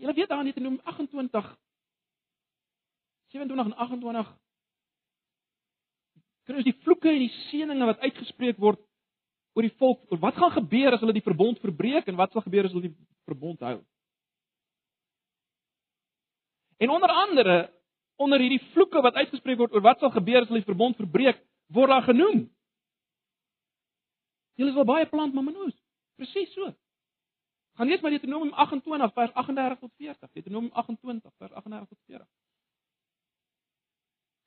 Julle 0.00 0.14
weet 0.16 0.28
daar 0.28 0.44
in 0.44 0.50
Deuteronomium 0.50 0.84
28 0.84 1.56
27 3.30 3.66
en 3.66 3.76
28 3.76 4.36
kry 6.50 6.58
ons 6.58 6.66
die 6.66 6.78
vloeke 6.84 7.10
en 7.12 7.22
die 7.22 7.32
seëninge 7.46 7.86
wat 7.92 8.02
uitgespreek 8.02 8.58
word 8.62 8.80
oor 9.54 9.66
die 9.66 9.76
volk. 9.78 10.02
Wat 10.22 10.38
gaan 10.38 10.52
gebeur 10.56 10.94
as 10.94 11.02
hulle 11.02 11.14
die 11.14 11.26
verbond 11.26 11.60
verbreek 11.62 12.08
en 12.10 12.18
wat 12.18 12.34
sal 12.34 12.44
gebeur 12.46 12.66
as 12.66 12.74
hulle 12.74 12.88
die 12.88 12.96
verbond 13.28 13.62
hou? 13.66 13.78
En 16.80 16.90
onder 16.90 17.08
andere 17.12 17.70
onder 18.16 18.40
hierdie 18.40 18.62
vloeke 18.72 19.00
wat 19.00 19.14
uitgespreek 19.14 19.58
word 19.60 19.72
oor 19.72 19.84
wat 19.84 20.00
sal 20.00 20.12
gebeur 20.12 20.42
as 20.42 20.48
hulle 20.48 20.60
die 20.60 20.68
verbond 20.68 20.96
verbreek, 21.00 21.38
word 21.72 21.92
daar 21.92 22.04
genoem. 22.04 22.42
Julle 24.60 24.72
sal 24.76 24.88
baie 24.88 25.06
plant 25.08 25.36
maar 25.36 25.44
menoos. 25.44 25.76
Presies 26.20 26.52
so. 26.52 26.68
Gaan 27.80 27.88
lees 27.88 28.00
maar 28.04 28.12
Deuteronomium 28.12 28.52
28 28.52 29.12
vers 29.16 29.32
38 29.32 29.78
tot 29.78 29.92
40. 29.96 30.32
Deuteronomium 30.36 30.72
28 30.82 31.32
vers 31.38 31.52
38 31.52 31.88
tot 31.88 32.00
40. 32.06 32.26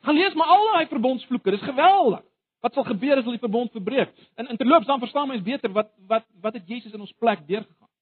Gaan 0.06 0.20
lees 0.22 0.38
maar 0.38 0.54
al 0.58 0.70
daai 0.72 0.88
verbondsvloeke. 0.92 1.56
Dis 1.58 1.66
geweldig. 1.66 2.26
Wat 2.66 2.74
sal 2.74 2.86
gebeur 2.90 3.18
as 3.18 3.26
hulle 3.26 3.38
die 3.38 3.46
verbond 3.46 3.74
verbreek? 3.74 4.14
En 4.38 4.50
in 4.54 4.58
terloops 4.58 4.90
dan 4.90 5.02
verstaan 5.02 5.28
mens 5.34 5.46
beter 5.46 5.74
wat 5.74 5.90
wat 6.10 6.30
wat 6.42 6.54
het 6.54 6.68
Jesus 6.70 6.94
in 6.94 7.02
ons 7.02 7.18
plek 7.18 7.46
deurgegaan 7.48 7.93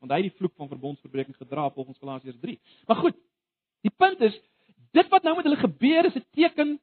want 0.00 0.12
hy 0.12 0.20
het 0.22 0.30
die 0.30 0.38
vloek 0.38 0.54
van 0.56 0.68
verbondsverbreeking 0.68 1.36
gedra 1.36 1.68
volgens 1.70 1.98
Galasiërs 1.98 2.40
3. 2.40 2.56
Maar 2.88 2.96
goed, 2.96 3.16
die 3.84 3.92
punt 3.96 4.20
is 4.20 4.40
dit 4.96 5.08
wat 5.08 5.22
nou 5.22 5.36
met 5.36 5.44
hulle 5.44 5.60
gebeur 5.60 6.08
is 6.08 6.16
'n 6.16 6.26
teken 6.30 6.80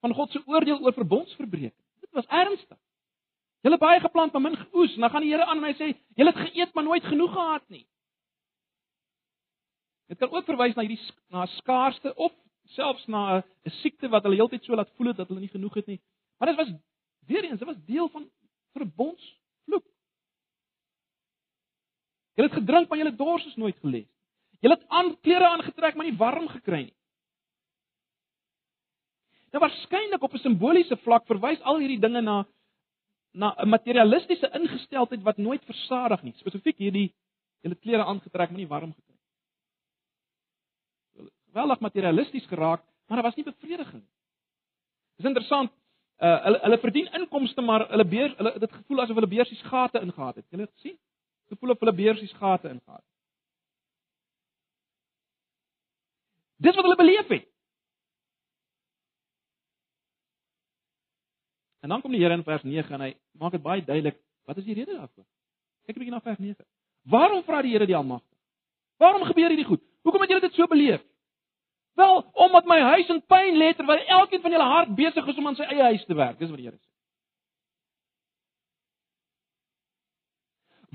van 0.00 0.14
God 0.14 0.30
se 0.30 0.42
oordeel 0.46 0.80
oor 0.80 0.92
verbondsverbreeking. 0.92 1.84
Dit 2.00 2.12
was 2.12 2.26
ernstig. 2.26 2.78
Hulle 3.60 3.78
baie 3.78 4.00
geplant 4.00 4.32
maar 4.32 4.42
min 4.42 4.56
geoes 4.56 4.94
en 4.94 5.00
dan 5.00 5.10
gaan 5.10 5.24
die 5.24 5.32
Here 5.32 5.44
aan 5.44 5.64
en 5.64 5.64
hy 5.64 5.74
sê, 5.74 5.98
"Julle 6.14 6.32
het 6.32 6.50
geëet 6.50 6.74
maar 6.74 6.84
nooit 6.84 7.04
genoeg 7.04 7.32
gehad 7.32 7.68
nie." 7.68 7.86
Dit 10.06 10.18
kan 10.18 10.30
ook 10.30 10.44
verwys 10.44 10.74
na 10.74 10.82
hierdie 10.82 11.10
na 11.28 11.46
skaarste 11.46 12.14
of 12.14 12.32
selfs 12.64 13.06
na 13.06 13.42
'n 13.64 13.70
siekte 13.82 14.08
wat 14.08 14.22
hulle 14.22 14.36
heeltyd 14.36 14.64
so 14.64 14.74
laat 14.74 14.90
voel 14.96 15.06
het 15.06 15.16
dat 15.16 15.28
hulle 15.28 15.40
nie 15.40 15.54
genoeg 15.54 15.74
het 15.74 15.86
nie. 15.86 16.00
Maar 16.38 16.48
dit 16.48 16.56
was 16.56 16.72
weer 17.26 17.44
eens, 17.44 17.58
dit 17.58 17.68
was 17.68 17.84
deel 17.86 18.08
van 18.08 18.30
verbondsvloek. 18.72 19.86
Julle 22.36 22.50
het 22.50 22.58
gedrink, 22.58 22.88
maar 22.88 23.00
julle 23.00 23.16
dors 23.16 23.46
is 23.48 23.56
nooit 23.56 23.78
geles. 23.80 24.08
Julle 24.60 24.76
het 24.76 24.88
aan 24.88 25.14
klere 25.20 25.48
aangetrek, 25.48 25.96
maar 25.96 26.08
nie 26.08 26.16
warm 26.16 26.48
gekry 26.52 26.82
nie. 26.84 26.96
Nou 29.52 29.62
waarskynlik 29.62 30.22
op 30.22 30.34
'n 30.34 30.44
simboliese 30.44 30.96
vlak 30.96 31.26
verwys 31.26 31.62
al 31.62 31.78
hierdie 31.78 32.00
dinge 32.00 32.20
na 32.20 32.46
na 33.32 33.54
'n 33.56 33.68
materialistiese 33.68 34.50
ingesteldheid 34.52 35.22
wat 35.22 35.36
nooit 35.36 35.64
versadig 35.64 36.22
nie. 36.22 36.34
Spesifiek 36.36 36.78
hierdie 36.78 37.14
julle 37.60 37.74
klere 37.74 38.04
aangetrek, 38.04 38.50
maar 38.50 38.58
nie 38.58 38.68
warm 38.68 38.94
gekry 38.94 39.14
nie. 39.14 39.24
Geweldig 41.48 41.80
materialisties 41.80 42.46
geraak, 42.46 42.82
maar 43.06 43.16
daar 43.16 43.30
was 43.30 43.36
nie 43.36 43.44
bevrediging 43.44 44.02
nie. 44.02 44.12
Dis 45.16 45.26
interessant. 45.26 45.72
Uh 46.20 46.44
hulle 46.44 46.58
hulle 46.58 46.78
verdien 46.78 47.12
inkomste, 47.12 47.60
maar 47.60 47.88
hulle 47.88 48.04
beer 48.04 48.36
hulle 48.36 48.58
dit 48.58 48.72
gevoel 48.72 49.00
asof 49.00 49.14
hulle 49.14 49.26
beursies 49.26 49.62
gate 49.62 50.00
ingehaat 50.00 50.34
het. 50.34 50.46
Julle 50.50 50.62
het 50.62 50.72
gesien? 50.72 50.98
Gevoel 51.50 51.70
of 51.70 51.80
hulle 51.80 51.94
beursies 51.94 52.32
gate 52.32 52.68
ingaan. 52.68 53.02
Dis 56.56 56.74
wat 56.74 56.84
hulle 56.84 56.96
beleef 56.96 57.28
het. 57.28 57.48
En 61.80 61.88
dan 61.88 62.00
kom 62.00 62.10
die 62.10 62.20
Here 62.20 62.34
in 62.34 62.44
vers 62.44 62.62
9 62.62 62.94
en 62.94 63.00
hy 63.00 63.12
maak 63.38 63.52
dit 63.54 63.62
baie 63.62 63.84
duidelik 63.84 64.16
wat 64.46 64.56
is 64.56 64.64
die 64.64 64.74
rede 64.74 64.96
daarvoor. 64.96 65.26
Kyk 65.86 65.96
'n 65.96 65.98
bietjie 65.98 66.14
na 66.14 66.20
vers 66.20 66.38
9. 66.38 66.64
Waarom 67.02 67.42
vra 67.44 67.62
die 67.62 67.72
Here 67.72 67.86
die 67.86 67.96
Almagtige? 67.96 68.40
Waarom 68.96 69.22
gebeur 69.24 69.48
hierdie 69.48 69.68
goed? 69.68 69.82
Hoekom 70.02 70.20
het 70.20 70.30
julle 70.30 70.40
dit 70.40 70.54
so 70.54 70.66
beleef? 70.66 71.02
Wel, 71.94 72.30
omdat 72.32 72.64
my 72.64 72.80
huis 72.80 73.08
in 73.08 73.22
pyn 73.26 73.56
lê 73.56 73.74
terwyl 73.74 74.02
elkeen 74.18 74.40
van 74.40 74.50
julle 74.50 74.64
hart 74.64 74.94
besig 74.94 75.26
is 75.26 75.36
om 75.36 75.46
aan 75.46 75.56
sy 75.56 75.62
eie 75.62 75.82
huis 75.82 76.04
te 76.04 76.14
werk. 76.14 76.38
Dis 76.38 76.50
wat 76.50 76.58
die 76.58 76.66
Here 76.66 76.76
sê. 76.76 76.95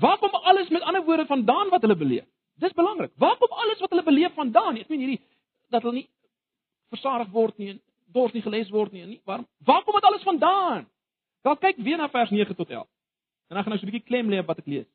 Waar 0.02 0.18
kom 0.18 0.34
alles 0.34 0.68
met 0.68 0.82
ander 0.82 1.04
woorde 1.04 1.26
vandaan 1.26 1.68
wat 1.70 1.80
hulle 1.80 1.96
beleef? 1.96 2.26
Dis 2.58 2.72
belangrik. 2.72 3.12
Waar 3.16 3.36
kom 3.38 3.52
alles 3.64 3.78
wat 3.78 3.90
hulle 3.90 4.02
beleef 4.02 4.34
vandaan? 4.34 4.76
Ek 4.76 4.88
meen 4.90 5.04
hierdie 5.04 5.20
dat 5.70 5.82
hulle 5.82 6.02
nie 6.02 6.08
versadig 6.90 7.30
word 7.32 7.58
nie. 7.58 7.80
dors 8.12 8.32
nie 8.32 8.42
gelees 8.44 8.70
word 8.70 8.92
nie. 8.92 9.04
nie 9.06 9.20
waarom? 9.24 9.46
Waar 9.64 9.82
kom 9.84 9.94
dit 9.96 10.04
alles 10.04 10.22
vandaan? 10.22 10.88
Wel 11.42 11.56
kyk 11.56 11.78
weer 11.80 11.96
na 11.96 12.08
vers 12.12 12.30
9 12.30 12.56
tot 12.56 12.70
11. 12.70 12.86
En 13.48 13.56
dan 13.56 13.64
gaan 13.64 13.78
so 13.78 13.86
'n 13.86 13.90
bietjie 13.90 14.08
klem 14.08 14.28
lê 14.28 14.38
op 14.38 14.46
wat 14.46 14.58
ek 14.58 14.66
lees. 14.66 14.86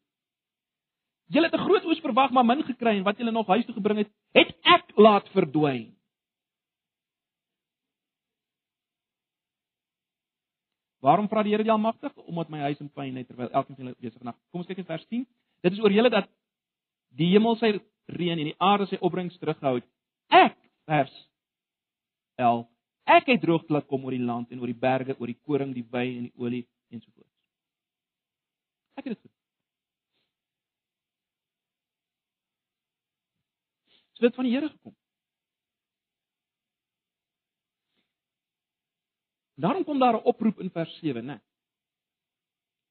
Julle 1.27 1.49
het 1.49 1.55
'n 1.55 1.65
groot 1.65 1.85
oes 1.85 1.99
verwag, 1.99 2.31
maar 2.31 2.45
min 2.45 2.63
gekry 2.63 2.97
en 2.97 3.03
wat 3.03 3.17
julle 3.17 3.31
nog 3.31 3.47
huis 3.47 3.65
toe 3.65 3.73
gebring 3.73 3.97
het, 3.97 4.09
het 4.31 4.55
ek 4.61 4.85
laat 4.95 5.29
verdwyn. 5.29 5.96
Waarom 10.99 11.29
vra 11.29 11.43
die 11.43 11.53
Here 11.53 11.63
die 11.63 11.71
Almagtig? 11.71 12.15
Omdat 12.25 12.49
my 12.49 12.63
huis 12.65 12.79
in 12.81 12.89
pyn 12.89 13.13
lê 13.13 13.23
terwyl 13.25 13.51
elkeen 13.51 13.75
van 13.75 13.85
julle 13.85 13.99
besig 13.99 14.21
is. 14.21 14.39
Kom 14.51 14.63
ons 14.63 14.69
kyk 14.69 14.81
in 14.81 14.89
vers 14.89 15.05
10. 15.05 15.27
Dit 15.65 15.77
is 15.77 15.83
oor 15.83 15.93
julle 15.93 16.09
dat 16.09 16.29
die 17.17 17.29
hemel 17.33 17.57
sy 17.61 17.75
reën 18.17 18.39
en 18.39 18.49
die 18.49 18.57
aarde 18.57 18.87
sy 18.89 18.97
opbrengs 19.01 19.37
terughou. 19.37 19.77
Ek 20.33 20.57
vers 20.89 21.13
11. 22.41 22.65
Ek 23.07 23.29
het 23.31 23.41
droogte 23.41 23.73
laat 23.73 23.87
kom 23.87 24.03
oor 24.05 24.15
die 24.15 24.25
land 24.25 24.51
en 24.51 24.59
oor 24.59 24.71
die 24.71 24.81
berge, 24.81 25.15
oor 25.19 25.29
die 25.31 25.39
koring, 25.45 25.73
die 25.75 25.85
wyn 25.91 26.13
en 26.17 26.27
die 26.27 26.43
olie 26.43 26.65
ensovoorts. 26.91 27.33
Ek 28.97 29.05
het 29.05 29.13
dit. 29.13 29.33
So 34.17 34.25
dit 34.25 34.35
van 34.35 34.49
die 34.49 34.55
Here 34.57 34.69
gekom. 34.73 34.96
Daarom 39.57 39.83
kom 39.83 39.99
daar 39.99 40.13
'n 40.13 40.23
oproep 40.23 40.59
in 40.59 40.69
vers 40.69 40.97
7, 40.99 41.25
né? 41.25 41.41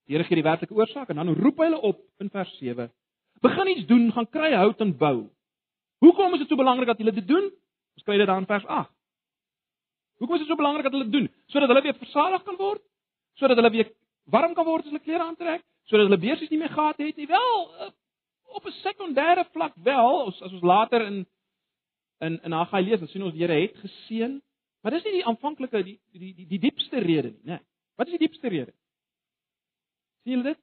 Die 0.05 0.15
Here 0.15 0.23
gee 0.23 0.35
die 0.35 0.43
werklike 0.43 0.73
oorsaak 0.73 1.09
en 1.09 1.15
dan 1.15 1.33
roep 1.35 1.57
hy 1.57 1.63
hulle 1.63 1.81
op 1.81 1.99
in 2.19 2.29
vers 2.29 2.57
7. 2.57 2.91
Begin 3.41 3.67
iets 3.67 3.87
doen, 3.87 4.11
gaan 4.11 4.29
kry 4.29 4.53
hout 4.53 4.79
en 4.81 4.97
bou. 4.97 5.29
Hoekom 5.99 6.33
is 6.33 6.39
dit 6.39 6.49
so 6.49 6.55
belangrik 6.55 6.87
dat 6.87 6.97
hulle 6.97 7.11
dit 7.11 7.27
doen? 7.27 7.51
Ons 7.95 8.03
kry 8.03 8.17
dit 8.17 8.27
daar 8.27 8.37
in 8.37 8.45
vers 8.45 8.65
8. 8.65 8.91
Hoekom 10.17 10.35
is 10.35 10.41
dit 10.41 10.49
so 10.49 10.55
belangrik 10.55 10.83
dat 10.83 10.91
hulle 10.91 11.09
dit 11.09 11.13
doen? 11.13 11.29
Sodat 11.47 11.69
hulle 11.69 11.81
weer 11.81 11.97
versadig 11.97 12.43
kan 12.43 12.57
word, 12.57 12.81
sodat 13.37 13.57
hulle 13.59 13.71
weer 13.71 13.91
warm 14.33 14.53
kan 14.57 14.65
word 14.65 14.85
as 14.85 14.91
hulle 14.91 15.03
klere 15.03 15.23
aantrek, 15.23 15.63
sodat 15.89 16.07
hulle 16.07 16.19
beersies 16.21 16.49
nie 16.49 16.59
meer 16.59 16.73
gehad 16.73 16.97
het 16.97 17.15
nie. 17.17 17.27
Wel, 17.27 17.57
eh, 17.79 17.91
op 18.57 18.65
'n 18.65 18.79
sekondêre 18.81 19.45
vlak 19.51 19.73
wel, 19.75 20.27
as, 20.27 20.41
as 20.41 20.51
ons 20.51 20.63
later 20.63 21.01
in 21.01 21.25
in 22.19 22.39
in 22.43 22.51
Haggai 22.51 22.81
lees, 22.81 22.99
dan 22.99 23.07
sien 23.07 23.23
ons 23.23 23.33
die 23.33 23.45
Here 23.45 23.61
het 23.61 23.77
geseën, 23.77 24.41
maar 24.87 24.95
dis 24.95 25.03
nie 25.03 25.17
die 25.17 25.25
aanvanklike 25.27 25.81
die 25.83 25.97
die 26.15 26.29
die 26.31 26.45
die 26.47 26.59
diepste 26.63 27.01
rede 27.03 27.33
nie, 27.33 27.43
né? 27.49 27.57
Wat 27.99 28.07
is 28.07 28.15
die 28.15 28.21
diepste 28.21 28.47
rede? 28.47 28.71
Sien 30.23 30.37
julle 30.37 30.53
dit? 30.53 30.61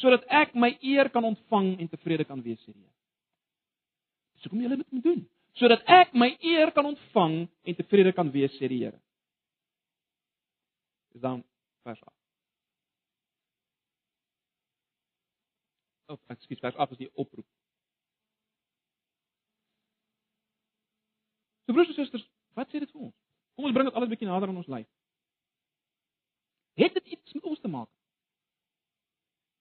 Sodat 0.00 0.24
ek 0.32 0.54
my 0.56 0.70
eer 0.80 1.10
kan 1.12 1.26
ontvang 1.28 1.74
en 1.76 1.90
tevrede 1.92 2.24
kan 2.24 2.40
wees, 2.40 2.62
sê 2.64 2.72
die 2.72 2.80
Here. 2.80 2.94
Dis 4.32 4.46
hoekom 4.46 4.62
jy 4.62 4.70
dit 4.72 4.94
moet 4.96 5.04
doen, 5.04 5.20
sodat 5.60 5.84
ek 5.84 6.14
my 6.16 6.30
eer 6.40 6.72
kan 6.72 6.88
ontvang 6.94 7.34
en 7.44 7.76
tevrede 7.76 8.14
kan 8.16 8.32
wees, 8.32 8.56
sê 8.56 8.72
die 8.72 8.78
Here. 8.86 8.96
Dis 11.12 11.20
dan 11.20 11.44
vers 11.84 12.00
8. 12.00 12.16
of 16.12 16.20
ekskuus 16.32 16.60
vers 16.60 16.76
8 16.76 16.96
is 16.96 17.04
die 17.04 17.10
oproep. 17.20 17.46
So 21.64 21.76
broers 21.76 21.92
en 21.92 22.00
susters, 22.00 22.24
wat 22.56 22.72
sê 22.72 22.80
dit 22.80 22.96
vir 22.96 23.10
ons? 23.10 23.21
Kom 23.62 23.70
ons 23.70 23.76
bring 23.76 23.86
dit 23.86 23.94
alles 23.94 24.10
bietjie 24.10 24.26
nader 24.26 24.50
aan 24.50 24.56
ons 24.58 24.70
lyf. 24.74 24.86
Het 26.82 26.94
dit 26.98 27.12
iets 27.14 27.34
met 27.36 27.44
ons 27.46 27.60
te 27.62 27.68
maak? 27.70 27.88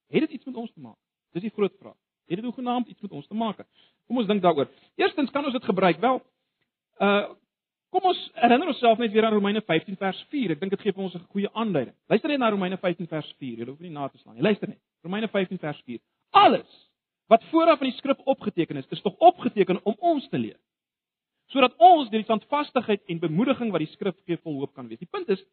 Het 0.09 0.25
dit 0.25 0.39
iets 0.39 0.47
met 0.49 0.55
ons 0.57 0.71
te 0.73 0.81
maak? 0.81 0.97
Dis 1.37 1.45
die 1.45 1.51
groot 1.53 1.75
vraag. 1.77 1.97
Het 2.25 2.39
dit 2.39 2.47
hoegenaamd 2.47 2.89
iets 2.89 3.05
met 3.05 3.13
ons 3.13 3.27
te 3.27 3.37
maak? 3.37 3.61
Kom 4.09 4.17
ons 4.17 4.27
dink 4.31 4.41
daaroor. 4.41 4.71
Eerstens 4.97 5.29
kan 5.29 5.45
ons 5.45 5.53
dit 5.53 5.69
gebruik 5.69 6.01
wel. 6.01 6.17
Uh 6.97 7.29
kom 7.91 8.05
ons 8.07 8.19
herinner 8.39 8.69
onsself 8.71 9.01
net 9.03 9.11
weer 9.11 9.25
aan 9.27 9.33
Romeine 9.35 9.61
15 9.67 9.97
vers 9.99 10.19
4. 10.31 10.53
Ek 10.55 10.61
dink 10.63 10.71
dit 10.71 10.81
gee 10.81 10.93
vir 10.95 11.03
ons 11.03 11.15
'n 11.15 11.27
goeie 11.35 11.49
aanduiding. 11.53 11.95
Luister 12.07 12.29
net 12.29 12.39
na 12.39 12.49
Romeine 12.49 12.77
15 12.77 13.07
vers 13.07 13.33
4. 13.37 13.57
Jy 13.59 13.65
hoef 13.67 13.79
nie 13.79 13.91
na 13.91 14.07
te 14.07 14.17
slaan 14.17 14.35
nie. 14.35 14.43
Luister 14.43 14.67
net. 14.67 14.79
Romeine 15.03 15.27
15 15.27 15.59
vers 15.59 15.81
4. 15.85 15.99
Alles 16.31 16.89
wat 17.27 17.43
vooraf 17.51 17.81
in 17.81 17.91
die 17.91 17.97
skrif 17.97 18.17
opgeteken 18.25 18.77
is, 18.77 18.87
is 18.89 19.01
tog 19.01 19.15
opgeteken 19.19 19.83
om 19.83 19.95
ons 19.99 20.29
te 20.29 20.37
leer. 20.37 20.57
Sodat 21.51 21.75
ons 21.77 22.09
deur 22.09 22.21
die 22.21 22.27
standvastigheid 22.27 23.03
en 23.11 23.19
bemoediging 23.19 23.71
wat 23.73 23.83
die 23.83 23.91
skrif 23.91 24.15
gee 24.25 24.39
vol 24.39 24.61
hoop 24.61 24.73
kan 24.75 24.87
wees. 24.87 25.01
Die 25.01 25.09
punt 25.09 25.29
is 25.29 25.43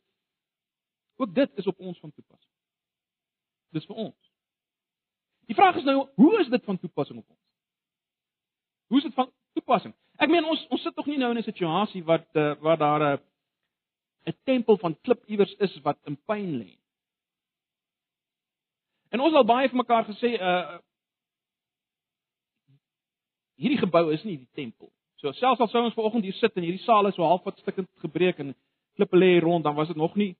ook 1.18 1.34
dit 1.34 1.58
is 1.58 1.66
op 1.66 1.80
ons 1.80 1.98
van 1.98 2.12
toepassing. 2.14 2.52
Dis 3.74 3.86
vir 3.86 3.96
ons. 4.06 4.18
Die 5.50 5.56
vraag 5.58 5.80
is 5.80 5.86
nou, 5.88 6.04
hoe 6.14 6.34
is 6.40 6.50
dit 6.52 6.64
van 6.64 6.78
toepassing 6.78 7.18
op 7.18 7.26
ons? 7.28 7.40
Hoe 8.88 8.98
is 8.98 9.08
dit 9.08 9.14
van 9.14 9.32
toepassing? 9.58 9.94
Ek 10.18 10.30
meen 10.30 10.46
ons 10.46 10.64
ons 10.74 10.82
sit 10.82 10.94
tog 10.96 11.06
nie 11.06 11.18
nou 11.18 11.30
in 11.32 11.38
'n 11.38 11.46
situasie 11.46 12.04
wat 12.04 12.26
uh, 12.34 12.54
waar 12.62 12.78
daar 12.78 13.02
'n 13.02 13.20
'n 14.28 14.36
tempel 14.44 14.76
van 14.76 15.00
klip 15.00 15.24
iewers 15.26 15.54
is 15.58 15.80
wat 15.82 15.98
in 16.04 16.16
pyn 16.16 16.58
lê. 16.58 16.78
En 19.10 19.20
ons 19.20 19.34
al 19.34 19.44
baie 19.44 19.68
vir 19.68 19.76
mekaar 19.76 20.04
gesê 20.04 20.36
uh 20.36 20.78
hierdie 23.58 23.78
gebou 23.78 24.12
is 24.12 24.22
nie 24.24 24.36
die 24.36 24.52
tempel. 24.54 24.92
So 25.18 25.32
selfs 25.32 25.60
al 25.60 25.68
sou 25.68 25.82
ons 25.82 25.96
vanoggend 25.96 26.24
hier 26.24 26.36
sit 26.38 26.54
en 26.54 26.62
hierdie 26.62 26.84
saal 26.84 27.08
is 27.10 27.16
so 27.18 27.26
half 27.26 27.42
wat 27.46 27.58
stukkend 27.58 27.88
gebreek 28.04 28.38
en 28.38 28.54
klippe 28.98 29.18
lê 29.18 29.38
rond, 29.42 29.64
dan 29.64 29.74
was 29.74 29.90
dit 29.90 29.96
nog 29.98 30.14
nie 30.14 30.36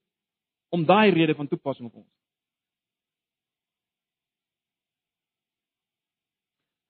om 0.69 0.85
daai 0.85 1.11
rede 1.11 1.35
van 1.35 1.47
toepassing 1.47 1.89
op 1.89 1.95
ons. 1.99 2.13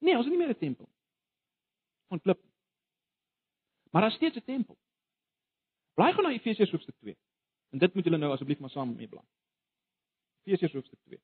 Nee, 0.06 0.17
ons 0.17 0.25
is 0.25 0.32
nie 0.32 0.38
meer 0.38 0.54
'n 0.54 0.60
tempel 0.60 0.89
van 2.10 2.21
klip. 2.21 2.39
Maar 3.91 4.02
daar 4.02 4.12
steeds 4.12 4.38
'n 4.38 4.45
tempel. 4.45 4.78
Bly 5.93 6.12
gou 6.13 6.23
na 6.23 6.32
Efesiërs 6.32 6.71
hoofstuk 6.71 6.95
2. 6.99 7.17
En 7.69 7.78
dit 7.78 7.93
moet 7.93 8.04
julle 8.04 8.17
nou 8.17 8.32
asseblief 8.32 8.60
maar 8.60 8.69
saam 8.69 8.95
my 8.95 9.08
bly. 9.08 9.23
Efesiërs 10.43 10.73
hoofstuk 10.73 10.99
2. 11.04 11.19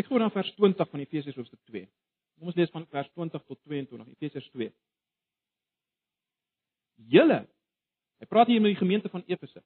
Kyk 0.00 0.08
gou 0.08 0.18
na 0.18 0.30
vers 0.32 0.48
20 0.56 0.88
van 0.88 1.00
Efesiërs 1.04 1.36
hoofstuk 1.36 1.60
2. 1.68 1.84
Kom 2.38 2.48
ons 2.48 2.56
lees 2.56 2.70
van 2.72 2.86
vers 2.88 3.08
20 3.12 3.42
tot 3.44 3.58
22 3.68 4.08
Efesiërs 4.16 4.46
2. 4.56 4.72
Julle 7.12 7.42
Hy 8.20 8.28
praat 8.28 8.50
hier 8.52 8.60
met 8.60 8.74
die 8.74 8.80
gemeente 8.80 9.08
van 9.08 9.22
Efese. 9.26 9.62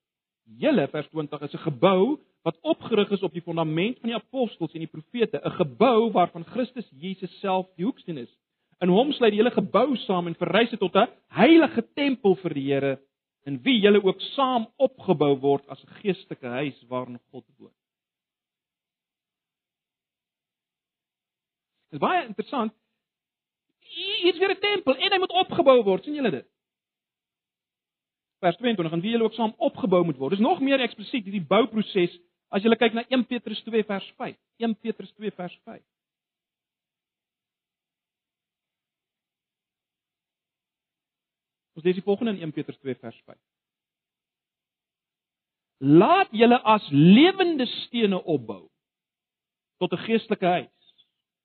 Julle 0.61 0.87
vers 0.93 1.09
20 1.11 1.41
is 1.43 1.55
'n 1.55 1.67
gebou 1.67 2.19
wat 2.47 2.59
opgerig 2.63 3.11
is 3.11 3.23
op 3.23 3.33
die 3.33 3.43
fondament 3.43 3.99
van 3.99 4.11
die 4.11 4.19
apostels 4.19 4.73
en 4.75 4.85
die 4.85 4.91
profete, 4.91 5.41
'n 5.43 5.51
gebou 5.51 6.13
waarvan 6.13 6.45
Christus 6.45 6.89
Jesus 6.91 7.41
self 7.41 7.67
die 7.77 7.85
hoeksteen 7.85 8.19
is. 8.19 8.31
In 8.81 8.89
hom 8.89 9.13
sluit 9.13 9.33
die 9.33 9.41
hele 9.41 9.51
gebou 9.51 9.97
saam 9.97 10.27
en 10.27 10.35
verrys 10.35 10.71
dit 10.71 10.79
tot 10.79 10.95
'n 10.95 11.09
heilige 11.29 11.83
tempel 11.95 12.35
vir 12.37 12.55
die 12.55 12.73
Here 12.73 12.99
in 13.47 13.63
wie 13.63 13.81
julle 13.81 14.05
ook 14.05 14.21
saam 14.21 14.67
opgebou 14.77 15.41
word 15.41 15.69
as 15.69 15.83
'n 15.83 15.95
geestelike 16.03 16.47
huis 16.47 16.85
waarin 16.89 17.19
God 17.31 17.45
woon. 17.59 17.73
Is 21.95 22.03
baie 22.03 22.25
interessant. 22.27 22.75
Hier 23.95 24.33
is 24.33 24.39
weer 24.39 24.51
'n 24.51 24.61
tempel 24.61 24.97
en 24.97 25.13
hy 25.13 25.19
moet 25.19 25.39
opgebou 25.45 25.83
word, 25.83 26.05
sien 26.05 26.15
julle 26.15 26.31
dit? 26.31 26.47
Vers 28.41 28.57
22 28.57 28.93
en 28.93 29.01
wie 29.01 29.11
julle 29.11 29.25
ook 29.25 29.35
saam 29.35 29.55
opgebou 29.57 30.05
moet 30.05 30.17
word. 30.17 30.31
Dis 30.31 30.41
nog 30.41 30.61
meer 30.61 30.81
eksplisiet 30.81 31.25
hierdie 31.25 31.47
bouproses 31.47 32.19
as 32.49 32.63
jy 32.63 32.77
kyk 32.77 32.95
na 32.95 33.05
1 33.09 33.27
Petrus 33.27 33.63
2 33.63 33.85
vers 33.85 34.13
5. 34.17 34.37
1 34.59 34.75
Petrus 34.75 35.13
2 35.13 35.31
vers 35.31 35.59
5. 35.65 35.83
Ons 41.75 41.85
lees 41.85 41.95
die 41.95 42.07
volgende 42.07 42.33
in 42.33 42.43
1 42.43 42.53
Petrus 42.53 42.79
2 42.79 42.95
vers 42.95 43.21
5. 43.27 43.39
Laat 45.79 46.29
julle 46.31 46.59
as 46.63 46.87
lewende 46.91 47.67
stene 47.67 48.23
opbou 48.23 48.71
tot 49.79 49.93
'n 49.93 50.05
geestelike 50.07 50.47
huis 50.47 50.74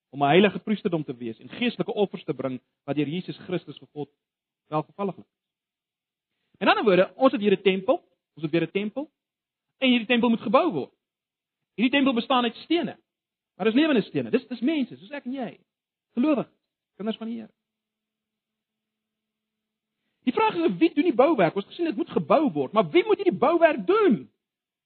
om 0.10 0.24
'n 0.24 0.28
heilige 0.28 0.60
priesterdom 0.60 1.04
te 1.04 1.16
wees 1.16 1.40
en 1.40 1.50
geestelike 1.50 1.94
offers 1.94 2.24
te 2.24 2.34
bring 2.34 2.62
wat 2.84 2.96
deur 2.96 3.08
Jesus 3.08 3.38
Christus 3.38 3.78
vir 3.78 3.88
God 3.92 4.10
welgevallig 4.68 5.18
is. 5.18 5.32
In 6.60 6.68
ander 6.68 6.84
woorde, 6.84 7.14
ons 7.16 7.32
het 7.32 7.42
hier 7.42 7.58
'n 7.58 7.62
tempel, 7.62 8.04
ons 8.36 8.44
het 8.44 8.52
weer 8.52 8.64
'n 8.64 8.72
tempel 8.72 9.12
en 9.78 9.90
hierdie 9.90 10.08
tempel 10.08 10.30
moet 10.30 10.42
gebou 10.42 10.72
word. 10.72 10.94
Hierdie 11.76 11.98
tempel 11.98 12.14
bestaan 12.14 12.44
uit 12.44 12.56
stene. 12.56 13.00
Maar 13.56 13.66
dis 13.66 13.76
lewende 13.76 14.02
stene. 14.02 14.30
Dis 14.30 14.48
dis 14.48 14.60
mense, 14.60 14.98
soos 14.98 15.12
ek 15.12 15.26
en 15.26 15.34
jy. 15.34 15.60
Gelowiges, 16.14 16.52
kinders 16.96 17.18
van 17.18 17.28
die 17.28 17.36
Here. 17.36 17.52
Die 20.24 20.34
vraag 20.34 20.56
is 20.56 20.78
wie 20.78 20.94
doen 20.94 21.08
die 21.10 21.16
bouwerk? 21.16 21.56
Ons 21.56 21.66
gesien 21.66 21.86
dit 21.86 21.96
moet 21.96 22.10
gebou 22.10 22.52
word, 22.52 22.74
maar 22.74 22.90
wie 22.90 23.04
moet 23.06 23.18
hierdie 23.18 23.40
bouwerk 23.40 23.86
doen? 23.88 24.32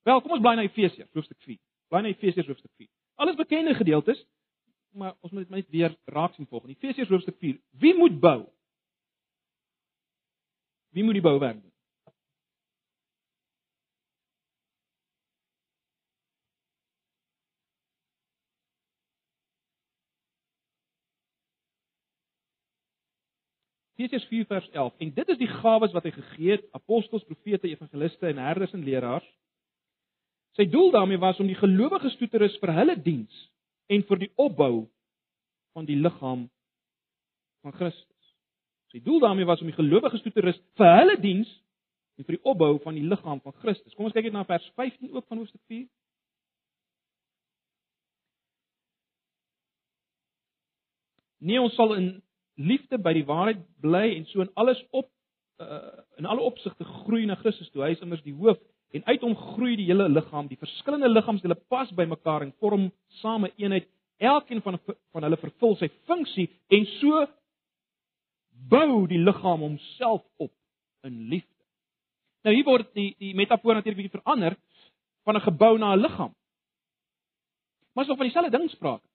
Wel, 0.03 0.21
kom 0.21 0.31
ons 0.31 0.41
bly 0.41 0.55
na 0.55 0.65
Efesiërs 0.67 1.09
hoofstuk 1.15 1.39
4. 1.45 1.59
Bly 1.91 2.01
na 2.01 2.11
Efesiërs 2.13 2.47
hoofstuk 2.47 2.71
4. 2.77 2.87
Alles 3.15 3.35
bekende 3.35 3.73
gedeeltes, 3.73 4.25
maar 4.93 5.15
ons 5.19 5.31
moet 5.31 5.45
dit 5.47 5.55
net 5.55 5.69
weer 5.69 5.95
raak 6.05 6.33
sien 6.33 6.47
volgens. 6.47 6.73
Efesiërs 6.75 7.09
hoofstuk 7.09 7.37
4. 7.37 7.59
Wie 7.69 7.95
moet 7.97 8.19
bou? 8.19 8.45
Wie 10.89 11.03
moet 11.03 11.13
die 11.13 11.21
bouwerk 11.21 11.61
doen? 11.61 11.71
Efesiërs 23.95 24.25
4 24.27 24.45
vers 24.45 24.69
11. 24.69 24.93
En 24.97 25.13
dit 25.13 25.27
is 25.29 25.37
die 25.37 25.47
gawes 25.47 25.91
wat 25.91 26.03
hy 26.03 26.11
gegee 26.11 26.51
het: 26.57 26.65
apostels, 26.71 27.23
profete, 27.23 27.69
evangeliste 27.69 28.27
en 28.27 28.41
herders 28.41 28.73
en 28.73 28.83
leraars. 28.83 29.27
Sy 30.57 30.65
doel 30.69 30.91
daarmee 30.91 31.17
was 31.17 31.39
om 31.39 31.47
die 31.49 31.57
gelowiges 31.57 32.17
toe 32.17 32.27
te 32.29 32.41
rus 32.41 32.57
vir 32.61 32.73
hulle 32.77 32.95
diens 33.01 33.49
en 33.87 34.03
vir 34.07 34.23
die 34.25 34.31
opbou 34.39 34.87
van 35.73 35.85
die 35.85 35.97
liggaam 35.99 36.47
van 37.63 37.75
Christus. 37.79 38.33
Sy 38.93 39.01
doel 39.03 39.19
daarmee 39.23 39.47
was 39.49 39.61
om 39.61 39.71
die 39.71 39.75
gelowiges 39.75 40.21
toe 40.21 40.31
te 40.31 40.43
rus 40.45 40.59
vir 40.77 40.91
hulle 40.99 41.17
diens 41.21 41.49
en 42.17 42.27
vir 42.27 42.37
die 42.37 42.45
opbou 42.45 42.75
van 42.83 42.97
die 42.97 43.07
liggaam 43.09 43.41
van 43.41 43.55
Christus. 43.63 43.93
Kom 43.95 44.05
ons 44.05 44.15
kyk 44.15 44.29
net 44.29 44.37
na 44.37 44.45
vers 44.47 44.65
15 44.77 45.13
ook 45.13 45.27
van 45.27 45.41
hoofstuk 45.41 45.61
4. 45.71 45.87
Nee, 51.43 51.59
ons 51.59 51.73
sal 51.75 51.95
in 51.97 52.13
liefde 52.55 52.99
by 53.01 53.15
die 53.17 53.25
waarheid 53.27 53.63
bly 53.81 54.05
en 54.13 54.27
so 54.29 54.43
in 54.45 54.51
alles 54.59 54.79
op 54.91 55.09
uh, 55.63 56.03
in 56.21 56.29
alle 56.29 56.45
opsigte 56.45 56.85
groei 56.85 57.25
na 57.25 57.35
Christus 57.41 57.71
toe. 57.73 57.83
Hy 57.83 57.95
is 57.97 58.03
immers 58.05 58.23
die 58.23 58.35
hoof 58.37 58.61
en 58.93 59.05
uit 59.05 59.21
hom 59.25 59.35
groei 59.35 59.75
die 59.75 59.87
hele 59.89 60.09
liggaam. 60.09 60.47
Die 60.47 60.59
verskillende 60.61 61.09
liggaamsdele 61.09 61.57
pas 61.71 61.91
by 61.97 62.05
mekaar 62.09 62.45
en 62.45 62.53
vorm 62.61 62.91
same 63.21 63.51
eenheid. 63.57 63.87
Elkeen 64.17 64.61
van 64.61 64.77
van 65.11 65.25
hulle 65.25 65.39
vervul 65.41 65.75
sy 65.79 65.89
funksie 66.09 66.49
en 66.73 66.85
so 66.99 67.23
bou 68.69 69.07
die 69.09 69.19
liggaam 69.19 69.65
homself 69.65 70.21
op 70.37 70.53
in 71.07 71.17
liefde. 71.31 71.49
Nou 72.43 72.53
hier 72.55 72.67
word 72.67 72.93
die 72.93 73.09
die 73.19 73.33
metafoor 73.35 73.79
natuurlik 73.79 74.03
bietjie 74.03 74.19
verander 74.19 74.57
van 75.25 75.35
'n 75.35 75.47
gebou 75.47 75.77
na 75.77 75.93
'n 75.95 76.01
liggaam. 76.01 76.33
Maar 77.93 78.03
is 78.03 78.09
nog 78.09 78.17
van 78.17 78.25
dieselfde 78.25 78.57
ding 78.57 78.69
sprake. 78.69 79.07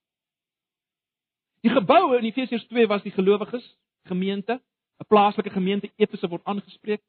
Die 1.60 1.70
geboue 1.70 2.18
in 2.18 2.24
Efesiërs 2.24 2.66
2 2.66 2.86
was 2.86 3.02
die 3.02 3.12
gelowiges, 3.12 3.76
gemeente, 4.02 4.60
'n 4.98 5.06
plaaslike 5.06 5.50
gemeente 5.50 5.90
Efese 5.96 6.28
word 6.28 6.44
aangespreek 6.44 7.02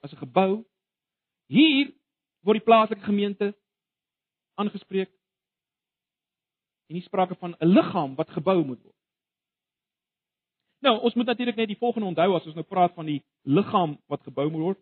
as 0.00 0.12
'n 0.12 0.16
gebou. 0.16 0.64
Hier 1.48 1.92
word 2.44 2.60
die 2.60 2.66
plaaslike 2.66 3.04
gemeente 3.04 3.52
aangespreek. 4.60 5.10
En 6.88 6.96
hier 6.96 7.04
sprake 7.04 7.36
van 7.40 7.56
'n 7.58 7.66
liggaam 7.66 8.14
wat 8.14 8.30
gebou 8.30 8.64
moet 8.64 8.82
word. 8.82 8.96
Nou, 10.80 11.00
ons 11.00 11.14
moet 11.14 11.26
natuurlik 11.26 11.56
net 11.56 11.66
die 11.66 11.76
volgende 11.76 12.06
onthou 12.06 12.34
as 12.34 12.46
ons 12.46 12.54
nou 12.54 12.64
praat 12.64 12.94
van 12.94 13.06
die 13.06 13.24
liggaam 13.42 13.98
wat 14.06 14.22
gebou 14.22 14.50
moet 14.50 14.60
word. 14.60 14.78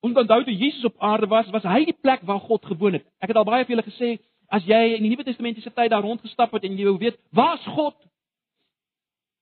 Ons 0.00 0.16
onthou 0.16 0.44
toe 0.44 0.56
Jesus 0.56 0.84
op 0.84 0.98
aarde 0.98 1.26
was, 1.26 1.50
was 1.50 1.62
hy 1.62 1.84
die 1.84 1.98
plek 2.00 2.22
waar 2.22 2.40
God 2.40 2.64
gewoon 2.64 2.92
het. 2.92 3.06
Ek 3.18 3.28
het 3.28 3.36
al 3.36 3.44
baie 3.44 3.64
vir 3.64 3.76
julle 3.76 3.90
gesê, 3.90 4.18
as 4.48 4.64
jy 4.64 4.96
in 4.96 5.02
die 5.02 5.10
Nuwe 5.10 5.24
Testamentiese 5.24 5.72
tyd 5.72 5.90
daar 5.90 6.02
rondgestap 6.02 6.52
het 6.52 6.64
en 6.64 6.76
jy 6.76 6.84
wou 6.84 6.98
weet, 6.98 7.18
waar's 7.30 7.64
God? 7.64 7.96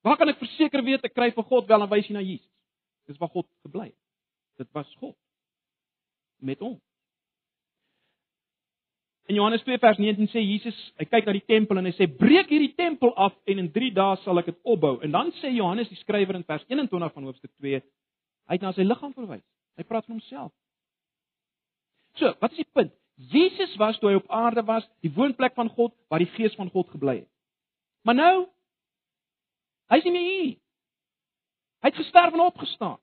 Waar 0.02 0.16
kan 0.16 0.28
ek 0.28 0.38
verseker 0.38 0.84
weet 0.84 1.04
ek 1.04 1.14
kry 1.14 1.30
vir 1.30 1.44
God 1.44 1.68
wel 1.68 1.82
en 1.82 1.90
wys 1.90 2.06
jy 2.08 2.12
na 2.12 2.20
Jesus? 2.20 2.52
Dis 3.06 3.18
waar 3.18 3.28
God 3.28 3.48
gebly 3.62 3.86
het. 3.86 4.00
Dit 4.56 4.72
was 4.72 4.94
God 4.94 5.16
met 6.44 6.60
ons. 6.64 6.80
In 9.26 9.38
Johannes 9.38 9.62
2 9.64 9.78
vers 9.80 9.98
19 9.98 10.28
sê 10.28 10.42
Jesus, 10.44 10.76
hy 11.00 11.06
kyk 11.08 11.24
na 11.24 11.32
die 11.32 11.46
tempel 11.48 11.80
en 11.80 11.88
hy 11.88 11.94
sê 11.96 12.04
breek 12.12 12.50
hierdie 12.52 12.74
tempel 12.76 13.14
af 13.16 13.32
en 13.48 13.62
in 13.62 13.70
3 13.72 13.88
dae 13.96 14.18
sal 14.20 14.40
ek 14.42 14.50
dit 14.50 14.58
opbou. 14.68 14.98
En 15.00 15.14
dan 15.14 15.32
sê 15.40 15.54
Johannes 15.54 15.88
die 15.88 16.00
skrywer 16.02 16.36
in 16.36 16.44
vers 16.44 16.66
21 16.68 17.14
van 17.14 17.30
hoofstuk 17.30 17.52
2, 17.56 17.80
hy 17.80 18.58
het 18.58 18.66
na 18.66 18.74
sy 18.76 18.84
liggaam 18.84 19.14
verwys. 19.16 19.44
Hy 19.80 19.86
praat 19.88 20.04
van 20.04 20.18
homself. 20.18 20.52
So, 22.20 22.34
wat 22.42 22.52
is 22.52 22.60
die 22.60 22.68
punt? 22.76 22.92
Jesus 23.16 23.72
was 23.80 23.96
toe 23.98 24.10
hy 24.10 24.18
op 24.18 24.28
aarde 24.28 24.62
was, 24.66 24.84
die 25.02 25.12
woonplek 25.14 25.54
van 25.56 25.70
God 25.72 25.94
waar 26.12 26.20
die 26.22 26.30
gees 26.34 26.54
van 26.58 26.68
God 26.74 26.90
gebly 26.92 27.22
het. 27.22 27.30
Maar 28.04 28.18
nou 28.18 28.34
hy 29.92 30.00
is 30.00 30.04
nie 30.04 30.12
meer 30.12 30.28
hier. 30.28 30.52
Hy 31.84 31.90
het 31.92 32.00
gesterf 32.00 32.36
en 32.36 32.44
opgestaan. 32.44 33.00